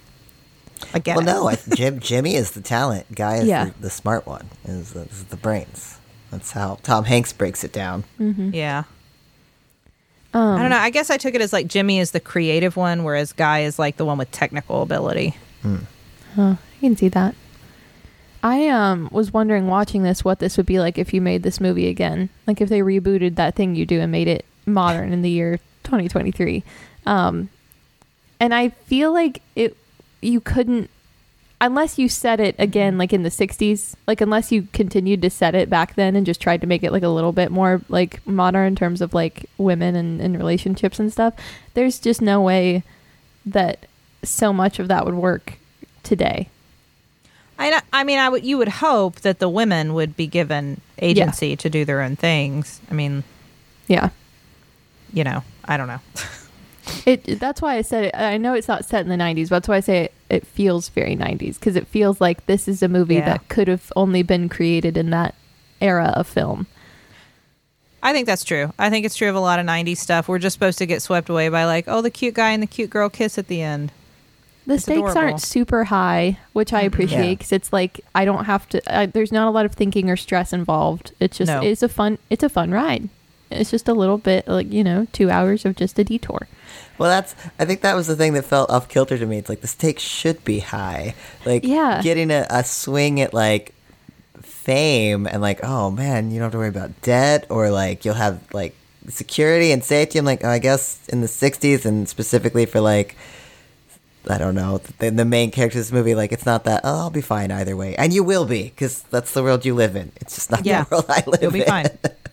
I 0.94 0.98
get 0.98 1.16
Well, 1.16 1.22
it. 1.26 1.32
no, 1.32 1.48
I, 1.48 1.58
Jim, 1.74 2.00
Jimmy 2.00 2.34
is 2.36 2.52
the 2.52 2.60
talent. 2.60 3.14
Guy 3.14 3.36
is 3.36 3.46
Yeah. 3.46 3.66
the, 3.66 3.74
the 3.82 3.90
smart 3.90 4.26
one. 4.26 4.48
Is 4.64 4.92
the, 4.92 5.02
is 5.02 5.24
the 5.24 5.36
brains. 5.36 5.98
That's 6.30 6.52
how 6.52 6.78
Tom 6.82 7.04
Hanks 7.04 7.32
breaks 7.32 7.64
it 7.64 7.72
down. 7.72 8.04
Yeah. 8.18 8.84
Um, 10.34 10.56
I 10.56 10.60
don't 10.60 10.70
know. 10.70 10.76
I 10.78 10.90
guess 10.90 11.08
I 11.08 11.16
took 11.16 11.34
it 11.34 11.40
as 11.40 11.52
like 11.52 11.66
Jimmy 11.66 11.98
is 11.98 12.10
the 12.10 12.20
creative 12.20 12.76
one, 12.76 13.04
whereas 13.04 13.32
Guy 13.32 13.60
is 13.60 13.78
like 13.78 13.96
the 13.96 14.04
one 14.04 14.18
with 14.18 14.30
technical 14.32 14.82
ability. 14.82 15.36
I 16.36 16.56
can 16.80 16.96
see 16.96 17.08
that. 17.08 17.34
I 18.42 18.68
um 18.68 19.08
was 19.10 19.32
wondering 19.32 19.66
watching 19.66 20.02
this 20.02 20.24
what 20.24 20.38
this 20.38 20.56
would 20.56 20.66
be 20.66 20.78
like 20.78 20.98
if 20.98 21.12
you 21.14 21.20
made 21.20 21.42
this 21.42 21.60
movie 21.60 21.88
again. 21.88 22.28
Like 22.46 22.60
if 22.60 22.68
they 22.68 22.80
rebooted 22.80 23.36
that 23.36 23.54
thing 23.56 23.74
you 23.74 23.86
do 23.86 23.98
and 24.00 24.12
made 24.12 24.28
it 24.28 24.44
modern 24.66 25.12
in 25.12 25.22
the 25.22 25.30
year 25.30 25.58
2023. 25.84 26.62
Um 27.06 27.48
and 28.38 28.54
I 28.54 28.68
feel 28.68 29.12
like 29.12 29.40
it 29.56 29.76
you 30.20 30.40
couldn't 30.40 30.90
unless 31.60 31.98
you 31.98 32.08
set 32.08 32.38
it 32.38 32.54
again 32.58 32.92
mm-hmm. 32.92 33.00
like 33.00 33.12
in 33.12 33.22
the 33.22 33.30
60s 33.30 33.94
like 34.06 34.20
unless 34.20 34.52
you 34.52 34.68
continued 34.72 35.22
to 35.22 35.30
set 35.30 35.54
it 35.54 35.70
back 35.70 35.94
then 35.94 36.14
and 36.14 36.26
just 36.26 36.40
tried 36.40 36.60
to 36.60 36.66
make 36.66 36.82
it 36.82 36.92
like 36.92 37.02
a 37.02 37.08
little 37.08 37.32
bit 37.32 37.50
more 37.50 37.80
like 37.88 38.24
modern 38.26 38.66
in 38.66 38.76
terms 38.76 39.00
of 39.00 39.14
like 39.14 39.48
women 39.56 39.96
and, 39.96 40.20
and 40.20 40.36
relationships 40.36 40.98
and 40.98 41.10
stuff 41.12 41.34
there's 41.74 41.98
just 41.98 42.20
no 42.20 42.40
way 42.40 42.82
that 43.44 43.86
so 44.22 44.52
much 44.52 44.78
of 44.78 44.88
that 44.88 45.04
would 45.04 45.14
work 45.14 45.54
today 46.02 46.48
I, 47.58 47.80
I 47.90 48.04
mean, 48.04 48.18
I 48.18 48.28
would 48.28 48.44
you 48.44 48.58
would 48.58 48.68
hope 48.68 49.22
that 49.22 49.38
the 49.38 49.48
women 49.48 49.94
would 49.94 50.14
be 50.14 50.26
given 50.26 50.82
agency 50.98 51.56
to 51.56 51.70
do 51.70 51.86
their 51.86 52.02
own 52.02 52.14
things. 52.14 52.82
I 52.90 52.92
mean, 52.92 53.24
yeah 53.88 54.10
you 55.12 55.24
know, 55.24 55.42
I 55.64 55.76
don't 55.76 55.88
know. 55.88 56.00
It 57.04 57.40
that's 57.40 57.60
why 57.60 57.76
I 57.76 57.82
said 57.82 58.04
it. 58.06 58.14
I 58.16 58.36
know 58.36 58.54
it's 58.54 58.68
not 58.68 58.84
set 58.84 59.00
in 59.02 59.08
the 59.08 59.16
90s, 59.16 59.48
but 59.48 59.56
that's 59.56 59.68
why 59.68 59.76
I 59.76 59.80
say 59.80 60.04
it, 60.04 60.12
it 60.28 60.46
feels 60.46 60.88
very 60.88 61.16
90s 61.16 61.58
because 61.58 61.76
it 61.76 61.86
feels 61.86 62.20
like 62.20 62.46
this 62.46 62.68
is 62.68 62.82
a 62.82 62.88
movie 62.88 63.14
Yeah. 63.16 63.26
that 63.26 63.48
could 63.48 63.68
have 63.68 63.92
only 63.96 64.22
been 64.22 64.48
created 64.48 64.96
in 64.96 65.10
that 65.10 65.34
era 65.80 66.12
of 66.16 66.26
film. 66.26 66.66
I 68.02 68.12
think 68.12 68.26
that's 68.26 68.44
true. 68.44 68.72
I 68.78 68.88
think 68.90 69.04
it's 69.04 69.16
true 69.16 69.28
of 69.28 69.34
a 69.34 69.40
lot 69.40 69.58
of 69.58 69.66
90s 69.66 69.96
stuff. 69.98 70.28
We're 70.28 70.38
just 70.38 70.54
supposed 70.54 70.78
to 70.78 70.86
get 70.86 71.02
swept 71.02 71.28
away 71.28 71.48
by 71.48 71.64
like, 71.64 71.86
oh, 71.88 72.02
the 72.02 72.10
cute 72.10 72.34
guy 72.34 72.50
and 72.50 72.62
the 72.62 72.66
cute 72.68 72.90
girl 72.90 73.08
kiss 73.08 73.36
at 73.38 73.48
the 73.48 73.62
end. 73.62 73.90
The 74.66 74.74
It's 74.74 74.82
stakes 74.84 74.98
adorable. 74.98 75.18
aren't 75.20 75.40
super 75.40 75.84
high, 75.84 76.38
which 76.52 76.72
I 76.72 76.80
mm-hmm. 76.80 76.86
appreciate 76.88 77.24
Yeah. 77.24 77.34
because 77.34 77.52
it's 77.52 77.72
like 77.72 78.00
I 78.14 78.24
don't 78.24 78.44
have 78.44 78.68
to. 78.70 78.94
I, 78.96 79.06
there's 79.06 79.32
not 79.32 79.48
a 79.48 79.50
lot 79.50 79.64
of 79.64 79.72
thinking 79.74 80.10
or 80.10 80.16
stress 80.16 80.52
involved. 80.52 81.12
It's 81.20 81.38
just 81.38 81.48
No. 81.50 81.62
it's 81.62 81.82
a 81.82 81.88
fun 81.88 82.18
it's 82.30 82.42
a 82.44 82.48
fun 82.48 82.70
ride. 82.72 83.08
It's 83.50 83.70
just 83.70 83.88
a 83.88 83.94
little 83.94 84.18
bit 84.18 84.48
like 84.48 84.72
you 84.72 84.82
know 84.84 85.06
two 85.12 85.30
hours 85.30 85.64
of 85.64 85.76
just 85.76 85.98
a 85.98 86.04
detour. 86.04 86.48
Well, 86.98 87.10
that's. 87.10 87.34
I 87.58 87.64
think 87.64 87.82
that 87.82 87.94
was 87.94 88.06
the 88.06 88.16
thing 88.16 88.32
that 88.34 88.44
felt 88.44 88.70
off 88.70 88.88
kilter 88.88 89.16
to 89.18 89.26
me. 89.26 89.38
It's 89.38 89.48
like 89.48 89.60
the 89.60 89.66
stakes 89.66 90.02
should 90.02 90.44
be 90.44 90.58
high. 90.60 91.14
Like 91.44 91.64
Yeah. 91.64 92.00
getting 92.02 92.30
a, 92.30 92.46
a 92.50 92.64
swing 92.64 93.20
at 93.20 93.32
like 93.34 93.72
fame 94.42 95.26
and 95.26 95.40
like, 95.42 95.60
oh 95.62 95.90
man, 95.90 96.30
you 96.30 96.38
don't 96.38 96.44
have 96.46 96.52
to 96.52 96.58
worry 96.58 96.68
about 96.68 97.00
debt 97.02 97.46
or 97.50 97.70
like 97.70 98.04
you'll 98.04 98.14
have 98.14 98.40
like 98.52 98.74
security 99.08 99.70
and 99.72 99.84
safety. 99.84 100.18
I'm 100.18 100.24
like, 100.24 100.42
oh, 100.44 100.48
I 100.48 100.58
guess 100.58 101.06
in 101.08 101.20
the 101.20 101.26
'60s 101.28 101.84
and 101.84 102.08
specifically 102.08 102.66
for 102.66 102.80
like. 102.80 103.16
I 104.28 104.38
don't 104.38 104.56
know. 104.56 104.78
The, 104.98 105.10
the 105.12 105.24
main 105.24 105.52
character 105.52 105.78
of 105.78 105.84
this 105.84 105.92
movie, 105.92 106.16
like, 106.16 106.32
it's 106.32 106.44
not 106.44 106.64
that, 106.64 106.80
oh, 106.82 106.98
I'll 106.98 107.10
be 107.10 107.20
fine 107.20 107.52
either 107.52 107.76
way. 107.76 107.94
And 107.94 108.12
you 108.12 108.24
will 108.24 108.44
be, 108.44 108.64
because 108.64 109.02
that's 109.04 109.32
the 109.32 109.40
world 109.40 109.64
you 109.64 109.72
live 109.72 109.94
in. 109.94 110.10
It's 110.16 110.34
just 110.34 110.50
not 110.50 110.66
Yeah. 110.66 110.82
the 110.82 110.96
world 110.96 111.04
I 111.08 111.22
live 111.28 111.34
in. 111.34 111.42
You'll 111.42 111.52
be 111.52 111.60
in. 111.60 111.66
fine. 111.66 111.86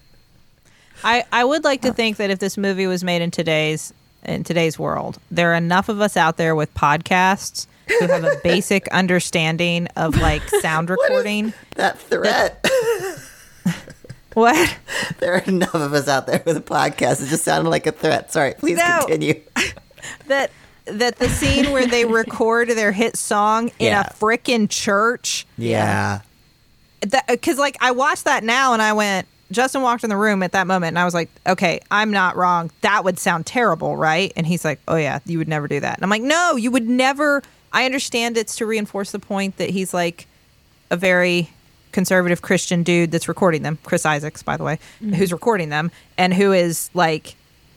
I, 1.03 1.23
I 1.31 1.43
would 1.43 1.63
like 1.63 1.81
to 1.81 1.93
think 1.93 2.17
that 2.17 2.29
if 2.29 2.39
this 2.39 2.57
movie 2.57 2.87
was 2.87 3.03
made 3.03 3.21
in 3.21 3.31
today's 3.31 3.93
in 4.23 4.43
today's 4.43 4.79
world, 4.79 5.19
there 5.31 5.51
are 5.51 5.55
enough 5.55 5.89
of 5.89 5.99
us 5.99 6.15
out 6.15 6.37
there 6.37 6.55
with 6.55 6.73
podcasts 6.73 7.67
who 7.87 8.07
have 8.07 8.23
a 8.23 8.37
basic 8.43 8.87
understanding 8.89 9.87
of 9.97 10.15
like 10.17 10.41
sound 10.61 10.89
recording. 10.89 11.53
that 11.75 11.99
threat. 11.99 12.65
What? 14.33 14.77
There 15.19 15.35
are 15.35 15.41
enough 15.41 15.75
of 15.75 15.93
us 15.93 16.07
out 16.07 16.25
there 16.25 16.41
with 16.43 16.57
a 16.57 16.61
podcast. 16.61 17.21
It 17.23 17.29
just 17.29 17.43
sounded 17.43 17.69
like 17.69 17.85
a 17.85 17.91
threat. 17.91 18.31
Sorry, 18.31 18.55
please 18.57 18.79
No. 18.79 19.01
continue. 19.01 19.39
that 20.27 20.49
that 20.85 21.17
the 21.19 21.29
scene 21.29 21.71
where 21.71 21.85
they 21.85 22.03
record 22.05 22.69
their 22.69 22.91
hit 22.91 23.15
song 23.15 23.69
in 23.77 23.93
a 23.93 24.03
frickin' 24.19 24.69
church 24.71 25.45
Yeah. 25.55 26.21
because 27.27 27.59
like 27.59 27.77
I 27.79 27.91
watched 27.91 28.23
that 28.25 28.43
now 28.43 28.73
and 28.73 28.81
I 28.81 28.93
went. 28.93 29.27
Justin 29.53 29.81
walked 29.81 30.03
in 30.03 30.09
the 30.09 30.17
room 30.17 30.43
at 30.43 30.51
that 30.51 30.67
moment 30.67 30.89
and 30.89 30.99
I 30.99 31.05
was 31.05 31.13
like, 31.13 31.29
okay, 31.47 31.79
I'm 31.91 32.11
not 32.11 32.35
wrong. 32.35 32.71
That 32.81 33.03
would 33.03 33.19
sound 33.19 33.45
terrible, 33.45 33.95
right? 33.95 34.33
And 34.35 34.45
he's 34.45 34.65
like, 34.65 34.79
oh 34.87 34.95
yeah, 34.95 35.19
you 35.25 35.37
would 35.37 35.47
never 35.47 35.67
do 35.67 35.79
that. 35.79 35.97
And 35.97 36.03
I'm 36.03 36.09
like, 36.09 36.21
no, 36.21 36.55
you 36.55 36.71
would 36.71 36.87
never. 36.87 37.41
I 37.71 37.85
understand 37.85 38.37
it's 38.37 38.55
to 38.57 38.65
reinforce 38.65 39.11
the 39.11 39.19
point 39.19 39.57
that 39.57 39.69
he's 39.69 39.93
like 39.93 40.27
a 40.91 40.97
very 40.97 41.49
conservative 41.91 42.41
Christian 42.41 42.83
dude 42.83 43.11
that's 43.11 43.27
recording 43.27 43.61
them. 43.61 43.79
Chris 43.83 44.05
Isaacs, 44.05 44.43
by 44.43 44.57
the 44.57 44.63
way, 44.63 44.79
mm-hmm. 45.01 45.13
who's 45.13 45.31
recording 45.31 45.69
them 45.69 45.91
and 46.17 46.33
who 46.33 46.51
is 46.51 46.89
like 46.93 47.35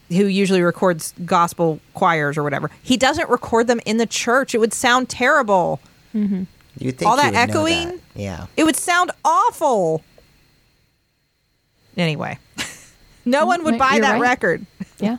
who 0.08 0.26
usually 0.26 0.62
records 0.62 1.12
gospel 1.24 1.80
choirs 1.94 2.36
or 2.38 2.42
whatever. 2.42 2.70
He 2.82 2.96
doesn't 2.96 3.28
record 3.28 3.66
them 3.66 3.80
in 3.84 3.96
the 3.96 4.06
church. 4.06 4.54
It 4.54 4.58
would 4.58 4.72
sound 4.72 5.08
terrible. 5.08 5.80
Mm-hmm. 6.14 6.44
You 6.78 6.92
think 6.92 7.10
All 7.10 7.16
that 7.16 7.32
you 7.32 7.38
would 7.38 7.48
know 7.48 7.64
echoing? 7.64 7.88
that. 7.88 8.00
Yeah. 8.14 8.46
It 8.56 8.64
would 8.64 8.76
sound 8.76 9.10
awful. 9.24 10.02
Anyway, 11.96 12.38
no 13.24 13.46
one 13.46 13.64
would 13.64 13.78
buy 13.78 13.92
you're 13.92 14.02
that 14.02 14.12
right. 14.14 14.20
record. 14.20 14.66
Yeah. 14.98 15.16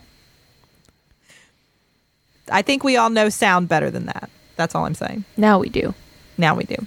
I 2.52 2.62
think 2.62 2.84
we 2.84 2.98
all 2.98 3.10
know 3.10 3.30
sound 3.30 3.68
better 3.68 3.92
than 3.92 4.06
that. 4.06 4.30
That's 4.56 4.74
all 4.76 4.86
I'm 4.86 4.96
saying. 4.96 5.26
Now 5.36 5.60
we 5.60 5.70
do. 5.70 5.94
Now 6.38 6.56
we 6.56 6.64
do. 6.64 6.76
Yeah. 6.80 6.86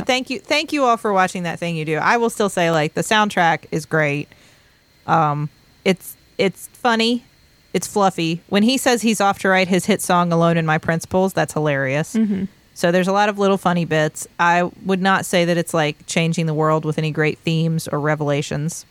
But 0.00 0.06
thank 0.06 0.30
you, 0.30 0.38
thank 0.40 0.72
you 0.72 0.84
all 0.84 0.96
for 0.96 1.12
watching 1.12 1.42
that 1.42 1.58
thing 1.58 1.76
you 1.76 1.84
do. 1.84 1.96
I 1.96 2.16
will 2.16 2.30
still 2.30 2.48
say 2.48 2.70
like 2.70 2.94
the 2.94 3.02
soundtrack 3.02 3.66
is 3.70 3.84
great. 3.84 4.28
Um, 5.06 5.50
it's 5.84 6.16
it's 6.38 6.68
funny, 6.68 7.24
it's 7.74 7.86
fluffy. 7.86 8.40
When 8.48 8.62
he 8.62 8.78
says 8.78 9.02
he's 9.02 9.20
off 9.20 9.40
to 9.40 9.48
write 9.48 9.68
his 9.68 9.86
hit 9.86 10.00
song 10.00 10.32
"Alone 10.32 10.56
in 10.56 10.64
My 10.64 10.78
Principles," 10.78 11.32
that's 11.32 11.52
hilarious. 11.52 12.16
So 12.74 12.90
there's 12.90 13.08
a 13.08 13.12
lot 13.12 13.28
of 13.28 13.38
little 13.38 13.58
funny 13.58 13.84
bits. 13.84 14.26
I 14.40 14.62
would 14.86 15.02
not 15.02 15.26
say 15.26 15.44
that 15.44 15.58
it's 15.58 15.74
like 15.74 16.06
changing 16.06 16.46
the 16.46 16.54
world 16.54 16.84
with 16.86 16.96
any 16.96 17.10
great 17.10 17.38
themes 17.40 17.86
or 17.86 18.00
revelations, 18.00 18.86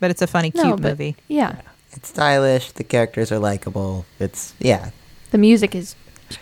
but 0.00 0.10
it's 0.10 0.22
a 0.22 0.26
funny, 0.26 0.50
cute 0.50 0.64
no, 0.64 0.76
but 0.76 0.90
movie. 0.90 1.16
yeah, 1.28 1.60
It's 1.92 2.08
stylish. 2.08 2.72
The 2.72 2.84
characters 2.84 3.30
are 3.32 3.38
likable. 3.38 4.04
It's 4.18 4.54
yeah. 4.58 4.90
the 5.30 5.38
music 5.38 5.74
is 5.74 5.94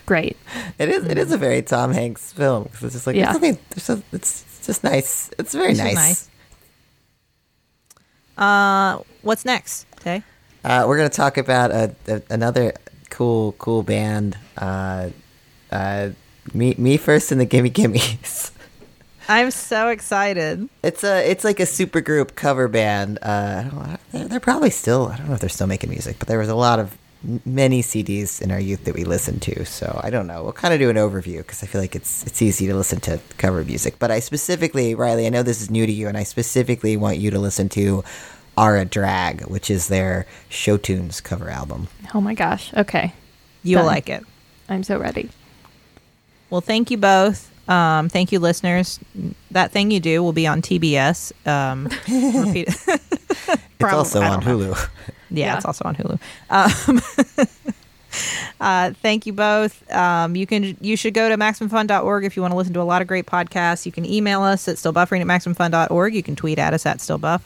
great. 0.05 0.37
It 0.79 0.89
is. 0.89 1.05
It 1.05 1.17
is 1.19 1.31
a 1.33 1.39
very 1.39 1.63
Tom 1.63 1.93
Hanks 1.93 2.33
film. 2.33 2.65
'cause 2.73 2.83
It's 2.85 2.95
just 2.95 3.07
like 3.07 3.17
Yeah. 3.17 3.27
there's 3.27 3.35
something. 3.35 3.59
There's 3.71 3.83
some, 3.85 4.03
it's, 4.13 4.45
it's 4.59 4.67
just 4.67 4.85
nice. 4.85 5.31
It's 5.39 5.53
very 5.55 5.71
It's 5.71 5.79
nice. 5.79 5.95
nice. 5.95 6.29
Uh, 8.37 8.99
what's 9.23 9.45
next? 9.45 9.87
Okay. 10.01 10.23
Uh, 10.65 10.85
we're 10.87 10.97
gonna 10.97 11.09
talk 11.09 11.39
about 11.39 11.71
a, 11.71 11.95
a, 12.09 12.23
another 12.29 12.75
cool 13.11 13.53
cool 13.53 13.83
band. 13.83 14.37
Uh, 14.59 15.11
uh, 15.71 16.11
me 16.53 16.75
me 16.79 16.97
first 16.97 17.31
and 17.33 17.41
the 17.41 17.45
Gimme 17.47 17.71
Gimmes. 17.71 18.51
I'm 19.29 19.51
so 19.51 19.89
excited. 19.89 20.69
It's 20.83 21.03
a 21.03 21.29
it's 21.29 21.45
like 21.45 21.61
a 21.61 21.67
super 21.67 22.01
group 22.01 22.37
cover 22.37 22.69
band. 22.69 23.19
Uh, 23.23 23.65
I 23.65 23.69
don't 23.69 23.75
know, 23.75 23.97
they're, 24.13 24.29
they're 24.29 24.41
probably 24.41 24.71
still. 24.71 25.09
I 25.09 25.17
don't 25.17 25.29
know 25.29 25.35
if 25.35 25.41
they're 25.41 25.49
still 25.49 25.67
making 25.67 25.91
music, 25.91 26.19
but 26.19 26.29
there 26.29 26.39
was 26.39 26.49
a 26.49 26.55
lot 26.55 26.79
of 26.79 26.97
many 27.45 27.83
CDs 27.83 28.41
in 28.41 28.53
our 28.53 28.61
youth 28.61 28.85
that 28.85 28.95
we 28.95 29.05
listened 29.05 29.43
to. 29.43 29.65
So 29.65 30.01
I 30.03 30.11
don't 30.11 30.27
know. 30.27 30.45
We'll 30.45 30.53
kind 30.53 30.73
of 30.73 30.81
do 30.81 30.91
an 30.91 30.97
overview 30.97 31.39
because 31.39 31.63
I 31.63 31.67
feel 31.67 31.81
like 31.81 31.97
it's 31.97 32.25
it's 32.27 32.41
easy 32.41 32.67
to 32.69 32.75
listen 32.75 33.01
to 33.01 33.21
cover 33.39 33.65
music. 33.65 33.99
But 33.99 34.11
I 34.11 34.21
specifically, 34.21 34.95
Rileigh, 34.95 35.27
I 35.27 35.31
know 35.31 35.43
this 35.43 35.61
is 35.61 35.71
new 35.71 35.87
to 35.87 35.93
you, 35.93 36.09
and 36.09 36.17
I 36.17 36.23
specifically 36.23 36.97
want 36.97 37.19
you 37.19 37.31
to 37.31 37.39
listen 37.39 37.69
to 37.71 38.05
"Are 38.57 38.77
a 38.77 38.85
Drag," 38.85 39.43
which 39.47 39.71
is 39.71 39.89
their 39.89 40.27
show 40.49 40.77
tunes 40.77 41.21
cover 41.21 41.51
album. 41.51 41.89
Oh 42.15 42.21
my 42.21 42.35
gosh. 42.35 42.73
Okay. 42.75 43.13
You'll 43.63 43.81
Done. 43.81 43.87
like 43.87 44.09
it. 44.09 44.25
I'm 44.69 44.85
so 44.85 44.99
ready. 44.99 45.31
Well, 46.51 46.61
thank 46.61 46.91
you 46.91 46.97
both. 46.97 47.51
Um, 47.69 48.09
thank 48.09 48.31
you, 48.33 48.39
listeners. 48.39 49.01
That 49.51 49.73
thing 49.73 49.91
you 49.91 50.01
do 50.01 50.23
will 50.23 50.33
be 50.33 50.47
on 50.47 50.63
TBS. 50.63 51.33
Um, 51.47 51.85
repeat- 52.47 52.69
It's 52.69 53.67
Probably- 53.79 53.99
also 53.99 54.23
on. 54.23 54.43
Hulu. 54.43 54.77
Yeah, 55.31 55.47
Yeah. 55.47 55.57
it's 55.57 55.65
also 55.65 55.85
on 55.85 55.97
Hulu. 55.97 56.19
Um, 56.51 57.47
uh, 58.61 58.93
thank 59.03 59.27
you 59.27 59.33
both. 59.33 59.91
Um, 59.93 60.37
you 60.37 60.47
can 60.47 60.77
you 60.81 60.97
should 60.97 61.13
go 61.15 61.29
to 61.29 61.37
maximumfun.org 61.37 62.25
if 62.25 62.37
you 62.37 62.43
want 62.43 62.53
to 62.53 62.57
listen 62.57 62.73
to 62.75 62.81
a 62.81 62.85
lot 62.85 63.03
of 63.03 63.09
great 63.09 63.27
podcasts. 63.27 63.85
You 63.85 63.93
can 63.93 64.05
email 64.07 64.43
us 64.43 64.69
at 64.69 64.77
stillbuffering 64.77 65.21
at 65.21 65.27
maximumfun.org. 65.27 66.15
You 66.15 66.23
can 66.23 66.37
tweet 66.37 66.59
at 66.59 66.73
us 66.75 66.87
at 66.87 66.99
stillbuff. 66.99 67.43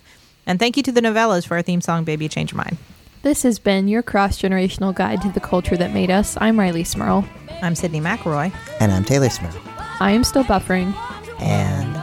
And 0.46 0.58
thank 0.58 0.76
you 0.76 0.82
to 0.84 0.92
the 0.92 1.00
Nouvellas 1.00 1.46
for 1.46 1.54
our 1.56 1.62
theme 1.62 1.80
song, 1.80 2.04
Baby 2.04 2.28
Change 2.28 2.52
Your 2.52 2.58
Mind. 2.58 2.76
This 3.22 3.42
has 3.42 3.58
been 3.58 3.88
your 3.88 4.02
cross 4.02 4.40
generational 4.40 4.94
guide 4.94 5.20
to 5.22 5.28
the 5.30 5.40
culture 5.40 5.76
that 5.76 5.92
made 5.92 6.10
us. 6.10 6.36
I'm 6.40 6.56
Rileigh 6.56 6.86
Smirl. 6.86 7.24
I'm 7.62 7.74
Sydnee 7.74 8.00
McElroy. 8.02 8.52
and 8.80 8.90
I'm 8.92 9.04
Teylor 9.04 9.30
Smirl. 9.30 9.69
I 10.02 10.12
am 10.12 10.24
still 10.24 10.44
buffering. 10.44 10.94
And 11.40 11.96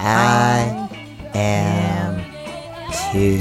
I 0.00 0.88
am 1.34 2.22
too. 3.12 3.38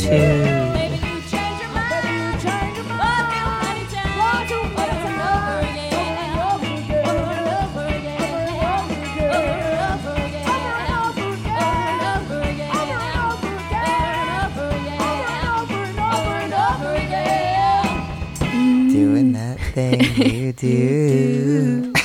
Doing 18.92 19.32
that 19.32 19.58
thing 19.74 20.02
you 20.16 20.52
do. 20.52 21.94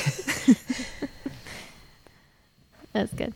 That's 2.93 3.13
good. 3.13 3.33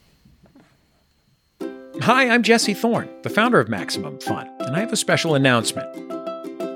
Hi, 2.21 2.29
I'm 2.29 2.43
Jesse 2.43 2.75
Thorne, 2.75 3.09
the 3.23 3.31
founder 3.31 3.59
of 3.59 3.67
Maximum 3.67 4.19
Fun, 4.19 4.47
and 4.59 4.75
I 4.75 4.79
have 4.81 4.93
a 4.93 4.95
special 4.95 5.33
announcement. 5.33 5.89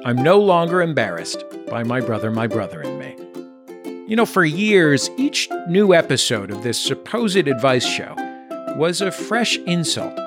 I'm 0.03 0.15
no 0.15 0.39
longer 0.39 0.81
embarrassed 0.81 1.43
by 1.67 1.83
my 1.83 2.01
brother, 2.01 2.31
my 2.31 2.47
brother, 2.47 2.81
and 2.81 2.97
me. 2.97 3.15
You 4.07 4.15
know, 4.15 4.25
for 4.25 4.43
years, 4.43 5.07
each 5.17 5.47
new 5.67 5.93
episode 5.93 6.49
of 6.49 6.63
this 6.63 6.79
supposed 6.79 7.35
advice 7.47 7.85
show 7.85 8.15
was 8.75 9.01
a 9.01 9.11
fresh 9.11 9.57
insult, 9.67 10.17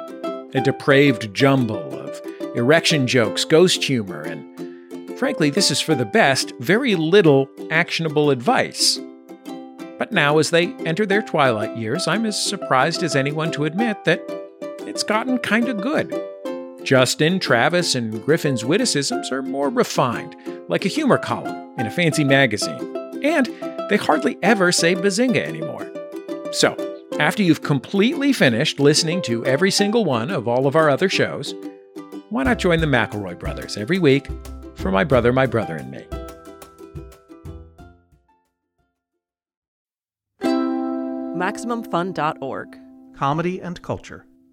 a 0.55 0.61
depraved 0.65 1.35
jumble 1.35 1.99
of 1.99 2.23
erection 2.55 3.09
jokes, 3.09 3.45
ghost 3.45 3.83
humor, 3.83 4.23
and 4.23 5.19
frankly, 5.19 5.51
this 5.51 5.73
is 5.73 5.81
for 5.81 5.97
the 5.97 6.05
best, 6.05 6.53
very 6.61 6.95
little 6.95 7.49
actionable 7.73 8.31
advice. 8.31 9.01
But 9.99 10.13
now, 10.13 10.39
as 10.39 10.51
they 10.51 10.75
enter 10.87 11.05
their 11.05 11.23
twilight 11.23 11.77
years, 11.77 12.07
I'm 12.07 12.25
as 12.25 12.41
surprised 12.41 13.03
as 13.03 13.17
anyone 13.17 13.51
to 13.51 13.65
admit 13.65 14.05
that 14.05 14.38
it's 14.89 15.03
gotten 15.03 15.39
kinda 15.39 15.75
good. 15.75 16.13
Justin, 16.83 17.39
Travis, 17.39 17.95
and 17.95 18.25
Griffin's 18.25 18.65
witticisms 18.65 19.31
are 19.31 19.43
more 19.43 19.69
refined, 19.69 20.35
like 20.69 20.87
a 20.87 20.89
humor 20.89 21.19
column 21.19 21.79
in 21.79 21.87
a 21.87 21.91
fancy 21.91 22.25
magazine. 22.25 22.97
And 23.23 23.47
they 23.91 23.99
hardly 23.99 24.39
ever 24.43 24.73
say 24.73 24.95
bazinga 24.95 25.45
anymore. 25.45 25.91
So, 26.53 26.75
after 27.19 27.43
you've 27.43 27.63
completely 27.63 28.33
finished 28.33 28.81
listening 28.81 29.21
to 29.23 29.45
every 29.45 29.71
single 29.71 30.05
one 30.05 30.31
of 30.31 30.49
all 30.49 30.67
of 30.67 30.77
our 30.77 30.89
other 30.89 31.11
shows, 31.11 31.55
why 32.31 32.45
not 32.45 32.59
join 32.59 32.81
the 32.81 32.87
McElroy 32.87 33.39
brothers 33.39 33.77
every 33.77 33.99
week 33.99 34.29
for 34.75 34.91
My 34.91 35.05
Brother, 35.05 35.33
My 35.33 35.47
Brother, 35.47 35.77
and 35.77 35.91
Me? 35.91 36.07
MaximumFun.org. 41.37 42.79
Comedy 43.17 43.61
and 43.61 43.83
culture. 43.83 44.28